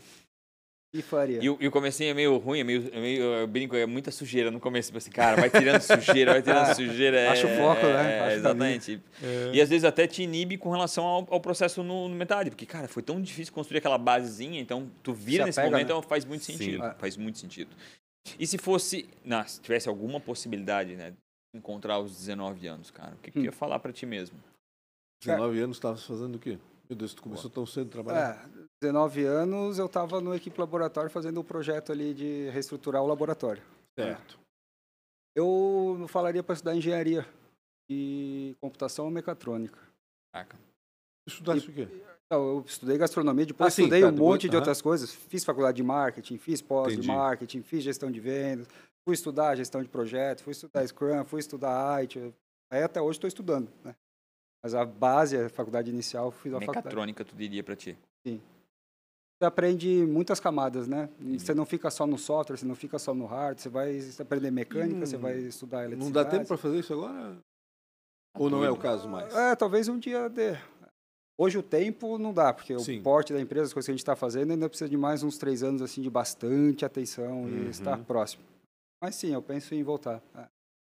Que 0.92 1.02
faria? 1.02 1.40
E 1.44 1.50
o, 1.50 1.58
e 1.60 1.68
o 1.68 1.72
comecinho 1.72 2.10
é 2.10 2.14
meio 2.14 2.38
ruim, 2.38 2.60
é 2.60 2.64
meio, 2.64 2.90
é 2.94 3.00
meio 3.00 3.24
eu 3.24 3.48
brinco, 3.48 3.76
é 3.76 3.86
muita 3.86 4.10
sujeira 4.12 4.50
no 4.50 4.60
começo. 4.60 4.88
Tipo 4.90 4.98
assim, 4.98 5.12
cara, 5.12 5.36
vai 5.40 5.50
tirando 5.50 5.82
sujeira, 5.82 6.34
vai 6.34 6.42
tirando 6.42 6.74
sujeira. 6.76 7.20
é- 7.20 7.28
Acha 7.28 7.46
o 7.48 7.56
foco, 7.58 7.86
né? 7.86 8.32
é, 8.32 8.36
exatamente. 8.36 9.02
E 9.54 9.62
às 9.62 9.70
vezes 9.70 9.84
até 9.84 10.08
te 10.08 10.24
inibe 10.24 10.58
com 10.58 10.70
relação 10.70 11.06
ao, 11.06 11.28
ao 11.30 11.42
processo 11.42 11.84
no, 11.84 12.08
no 12.08 12.16
metade. 12.16 12.50
Porque, 12.50 12.66
cara, 12.66 12.88
foi 12.88 13.04
tão 13.04 13.22
difícil 13.22 13.54
construir 13.54 13.80
aquela 13.80 13.98
basezinha, 13.98 14.60
então 14.60 14.90
tu 15.04 15.14
vira 15.14 15.44
Se 15.44 15.48
nesse 15.48 15.60
apega, 15.60 15.72
momento, 15.76 15.88
né? 15.90 15.94
então 15.98 16.02
faz 16.10 16.26
muito 16.26 16.44
Sim. 16.46 16.54
sentido. 16.58 16.84
É. 16.84 16.94
Faz 16.96 17.18
muito 17.18 17.38
sentido. 17.38 17.76
E 18.40 18.46
se 18.48 18.58
fosse, 18.58 19.08
não, 19.24 19.46
se 19.48 19.62
tivesse 19.62 19.88
alguma 19.88 20.20
possibilidade, 20.20 20.96
né? 20.96 21.12
de 21.12 21.18
Encontrar 21.58 22.00
os 22.00 22.12
19 22.18 22.68
anos, 22.68 22.92
cara. 22.92 23.14
O 23.16 23.18
que, 23.20 23.32
que 23.32 23.40
ia 23.40 23.52
falar 23.52 23.80
pra 23.80 23.92
ti 23.94 24.06
mesmo? 24.06 24.38
19 25.24 25.60
anos, 25.60 25.78
estavas 25.78 26.04
fazendo 26.04 26.36
o 26.36 26.40
quê? 26.40 26.58
Meu 26.90 26.98
Deus, 26.98 27.14
tu 27.14 27.22
começou 27.24 27.50
tão 27.50 27.66
cedo 27.66 27.88
a 27.88 27.92
trabalhar. 27.92 28.50
É, 28.56 28.67
19 28.82 29.24
anos, 29.26 29.80
eu 29.80 29.88
estava 29.88 30.22
no 30.22 30.36
equipe 30.36 30.60
laboratório 30.60 31.10
fazendo 31.10 31.40
um 31.42 31.44
projeto 31.44 31.92
ali 31.92 32.14
de 32.14 32.50
reestruturar 32.50 33.02
o 33.02 33.08
laboratório. 33.08 33.64
Certo. 33.98 34.40
Eu 35.36 35.96
não 36.00 36.08
falaria 36.08 36.44
para 36.44 36.54
estudar 36.54 36.76
engenharia 36.76 37.28
de 37.90 38.56
computação 38.62 39.06
ou 39.06 39.12
mecatrônica. 39.12 39.80
Saca? 40.36 40.58
Estudaste 41.28 41.70
o 41.70 41.74
quê? 41.74 41.88
Não, 42.32 42.48
eu 42.58 42.64
estudei 42.66 42.98
gastronomia, 42.98 43.46
depois 43.46 43.68
Ah, 43.74 43.76
sim, 43.76 43.84
estudei 43.84 44.02
tá, 44.02 44.08
um 44.08 44.12
depois- 44.12 44.30
monte 44.32 44.50
de 44.50 44.56
outras 44.56 44.82
coisas. 44.82 45.12
Fiz 45.14 45.44
faculdade 45.44 45.78
de 45.78 45.84
marketing, 45.84 46.38
fiz 46.38 46.62
pós 46.62 46.90
de 46.94 47.00
Entendi. 47.00 47.08
marketing, 47.08 47.62
fiz 47.64 47.84
gestão 47.84 48.12
de 48.12 48.20
vendas, 48.20 48.68
fui 49.08 49.14
estudar 49.14 49.56
gestão 49.56 49.82
de 49.82 49.90
projetos, 49.90 50.44
fui 50.44 50.52
estudar 50.52 50.86
Scrum, 50.86 51.24
fui 51.26 51.40
estudar 51.40 51.96
IT. 52.04 52.34
Aí 52.72 52.84
até 52.84 53.02
hoje 53.02 53.18
estou 53.18 53.28
estudando, 53.28 53.72
né? 53.84 53.96
Mas 54.64 54.74
a 54.76 54.84
base, 54.86 55.38
a 55.38 55.50
faculdade 55.50 55.90
inicial, 55.90 56.30
fiz 56.32 56.52
a 56.54 56.60
faculdade. 56.60 56.78
Mecatrônica, 56.86 57.24
tu 57.24 57.36
diria 57.36 57.64
pra 57.64 57.76
ti. 57.76 57.98
Você 58.26 58.40
aprende 59.42 60.06
muitas 60.06 60.40
camadas, 60.40 60.88
né? 60.88 61.10
Você 61.38 61.54
não 61.54 61.66
fica 61.66 61.90
só 61.92 62.08
no 62.08 62.18
software, 62.18 62.58
você 62.58 62.66
não 62.66 62.76
fica 62.76 62.98
só 62.98 63.14
no 63.14 63.26
hardware, 63.26 63.60
você 63.60 63.70
vai 63.70 64.00
aprender 64.20 64.52
mecânica, 64.52 65.06
você 65.06 65.16
Hum, 65.18 65.20
vai 65.20 65.38
estudar 65.38 65.86
eletricidade. 65.86 66.14
Não 66.14 66.24
dá 66.24 66.26
tempo 66.30 66.48
para 66.48 66.58
fazer 66.58 66.80
isso 66.80 66.94
agora? 66.94 67.38
Ou 68.38 68.50
não 68.50 68.64
é 68.64 68.70
o 68.72 68.78
caso 68.78 69.08
mais? 69.08 69.34
É, 69.36 69.56
talvez 69.56 69.88
um 69.88 69.98
dia 70.00 70.30
dê. 70.30 70.58
Hoje 71.40 71.58
o 71.58 71.64
tempo 71.64 72.18
não 72.18 72.34
dá, 72.34 72.52
porque 72.52 72.78
Sim. 72.80 73.00
o 73.00 73.04
porte 73.04 73.32
da 73.32 73.40
empresa, 73.40 73.68
as 73.68 73.74
coisas 73.74 73.86
que 73.86 73.92
a 73.92 73.94
gente 73.94 74.02
está 74.02 74.16
fazendo, 74.16 74.52
ainda 74.52 74.68
precisa 74.68 74.90
de 74.90 74.98
mais 74.98 75.22
uns 75.22 75.38
três 75.38 75.62
anos 75.62 75.82
assim 75.84 76.02
de 76.02 76.10
bastante 76.10 76.84
atenção 76.84 77.44
Uhum. 77.44 77.50
e 77.68 77.70
estar 77.70 77.98
próximo. 78.06 78.44
Mas 79.02 79.16
sim, 79.16 79.34
eu 79.34 79.42
penso 79.42 79.76
em 79.76 79.84
voltar. 79.84 80.22
É. 80.36 80.46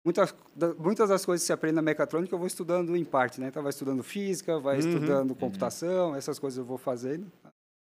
Muitas, 0.06 0.36
da- 0.56 0.76
muitas 0.76 1.10
das 1.10 1.26
coisas 1.26 1.44
que 1.44 1.48
você 1.48 1.54
aprende 1.54 1.76
na 1.76 1.82
mecatrônica 1.82 2.32
eu 2.34 2.38
vou 2.38 2.46
estudando 2.46 2.96
em 2.96 3.04
parte, 3.04 3.42
né? 3.42 3.48
Então 3.48 3.64
vai 3.64 3.72
estudando 3.72 4.04
física, 4.04 4.60
vai 4.60 4.76
Uhum. 4.80 4.88
estudando 4.88 5.36
computação, 5.36 6.16
essas 6.16 6.38
coisas 6.38 6.60
eu 6.60 6.66
vou 6.66 6.78
fazendo. 6.78 7.26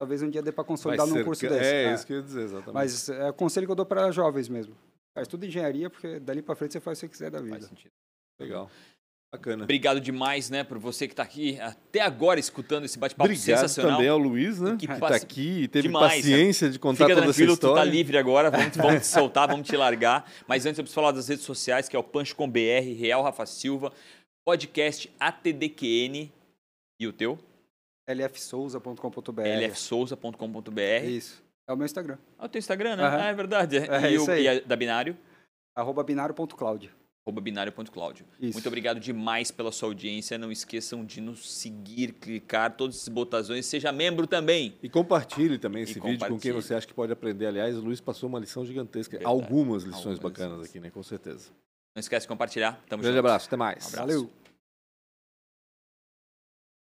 Talvez 0.00 0.22
um 0.22 0.30
dia 0.30 0.40
dê 0.42 0.50
para 0.50 0.64
consolidar 0.64 1.06
num 1.06 1.22
curso 1.22 1.44
é, 1.44 1.48
desse. 1.50 1.64
É, 1.70 1.84
É. 1.84 1.94
isso 1.94 2.06
que 2.06 2.12
eu 2.14 2.16
ia 2.16 2.22
dizer, 2.22 2.42
exatamente. 2.42 2.72
Mas 2.74 3.08
é 3.10 3.28
o 3.28 3.34
conselho 3.34 3.66
que 3.66 3.70
eu 3.72 3.76
dou 3.76 3.84
para 3.84 4.10
jovens 4.10 4.48
mesmo. 4.48 4.74
Faz 5.14 5.28
tudo 5.28 5.44
engenharia, 5.44 5.90
porque 5.90 6.18
dali 6.18 6.40
para 6.40 6.54
frente 6.54 6.72
você 6.72 6.80
faz 6.80 6.96
o 6.98 7.00
que 7.02 7.06
você 7.06 7.10
quiser 7.12 7.30
da 7.30 7.38
Faz 7.38 7.50
vida. 7.50 7.66
sentido. 7.66 7.90
Legal. 8.40 8.70
Bacana. 9.32 9.62
Obrigado 9.62 10.00
demais, 10.00 10.50
né, 10.50 10.64
por 10.64 10.76
você 10.78 11.06
que 11.06 11.14
tá 11.14 11.22
aqui 11.22 11.60
até 11.60 12.00
agora 12.00 12.40
escutando 12.40 12.84
esse 12.84 12.98
bate-papo 12.98 13.30
Obrigado 13.30 13.72
também 13.76 14.08
ao 14.08 14.18
Luiz, 14.18 14.58
né? 14.60 14.72
Que 14.72 14.88
Que, 14.88 14.98
passe- 14.98 15.00
tá 15.08 15.14
aqui 15.16 15.62
e 15.64 15.68
teve 15.68 15.86
Demais, 15.86 16.14
paciência 16.16 16.68
de 16.70 16.78
contar 16.80 17.04
Fica 17.04 17.14
toda 17.14 17.26
tranquilo, 17.26 17.52
essa 17.52 17.60
tu 17.60 17.66
tá 17.66 17.68
história. 17.74 17.90
livre 17.90 18.18
agora, 18.18 18.50
vamos, 18.50 18.76
vamos 18.76 19.00
te 19.02 19.06
soltar, 19.06 19.46
vamos 19.48 19.68
te 19.68 19.76
largar. 19.76 20.28
Mas 20.48 20.66
antes 20.66 20.78
eu 20.78 20.82
preciso 20.84 20.94
falar 21.00 21.12
das 21.12 21.28
redes 21.28 21.44
sociais, 21.44 21.88
que 21.88 21.94
é 21.94 21.98
o 21.98 22.02
Punch 22.02 22.34
com 22.34 22.50
BR, 22.50 22.92
Real 22.98 23.22
Rafa 23.22 23.46
Silva, 23.46 23.92
podcast 24.44 25.08
ATDQN 25.20 26.32
e 27.00 27.06
o 27.06 27.12
teu, 27.12 27.38
lfsouza.com.br. 28.14 29.42
lfsouza.com.br. 29.68 30.80
Isso. 31.08 31.42
É 31.68 31.72
o 31.72 31.76
meu 31.76 31.84
Instagram. 31.86 32.18
É 32.38 32.44
o 32.44 32.48
teu 32.48 32.58
Instagram, 32.58 32.96
né? 32.96 33.04
Aham. 33.04 33.16
Ah, 33.18 33.26
é 33.28 33.34
verdade. 33.34 33.76
É 33.78 34.10
e, 34.10 34.14
isso 34.16 34.28
o, 34.28 34.32
aí. 34.32 34.42
e 34.44 34.48
a 34.48 34.60
da 34.60 34.76
Binário, 34.76 35.16
Arroba 35.74 36.02
binário.cloud. 36.02 36.90
arroba 37.24 37.40
binário.cláudio. 37.40 38.26
Isso. 38.40 38.54
Muito 38.54 38.66
obrigado 38.66 38.98
demais 38.98 39.52
pela 39.52 39.70
sua 39.70 39.88
audiência. 39.88 40.36
Não 40.36 40.50
esqueçam 40.50 41.04
de 41.04 41.20
nos 41.20 41.48
seguir, 41.48 42.12
clicar 42.14 42.74
todos 42.76 42.96
esses 42.96 43.08
botões. 43.08 43.64
Seja 43.66 43.92
membro 43.92 44.26
também. 44.26 44.76
E 44.82 44.88
compartilhe 44.88 45.58
também 45.58 45.82
E 45.82 45.84
esse 45.84 46.00
vídeo 46.00 46.26
com 46.28 46.38
quem 46.40 46.50
você 46.50 46.74
acha 46.74 46.86
que 46.86 46.92
pode 46.94 47.12
aprender. 47.12 47.46
Aliás, 47.46 47.76
o 47.78 47.80
Luiz 47.80 48.00
passou 48.00 48.28
uma 48.28 48.40
lição 48.40 48.66
gigantesca. 48.66 49.16
Verdade. 49.16 49.32
Algumas 49.32 49.84
lições 49.84 50.06
Algumas 50.06 50.18
bacanas 50.18 50.52
lições. 50.52 50.70
aqui, 50.70 50.80
né? 50.80 50.90
Com 50.90 51.02
certeza. 51.04 51.50
Não 51.94 52.00
esquece 52.00 52.24
de 52.24 52.28
compartilhar. 52.28 52.80
Tamo 52.88 53.00
Um 53.00 53.02
grande 53.04 53.16
junto. 53.16 53.26
abraço, 53.26 53.46
até 53.46 53.56
mais. 53.56 53.86
Abraço. 53.86 53.96
Valeu. 53.96 54.39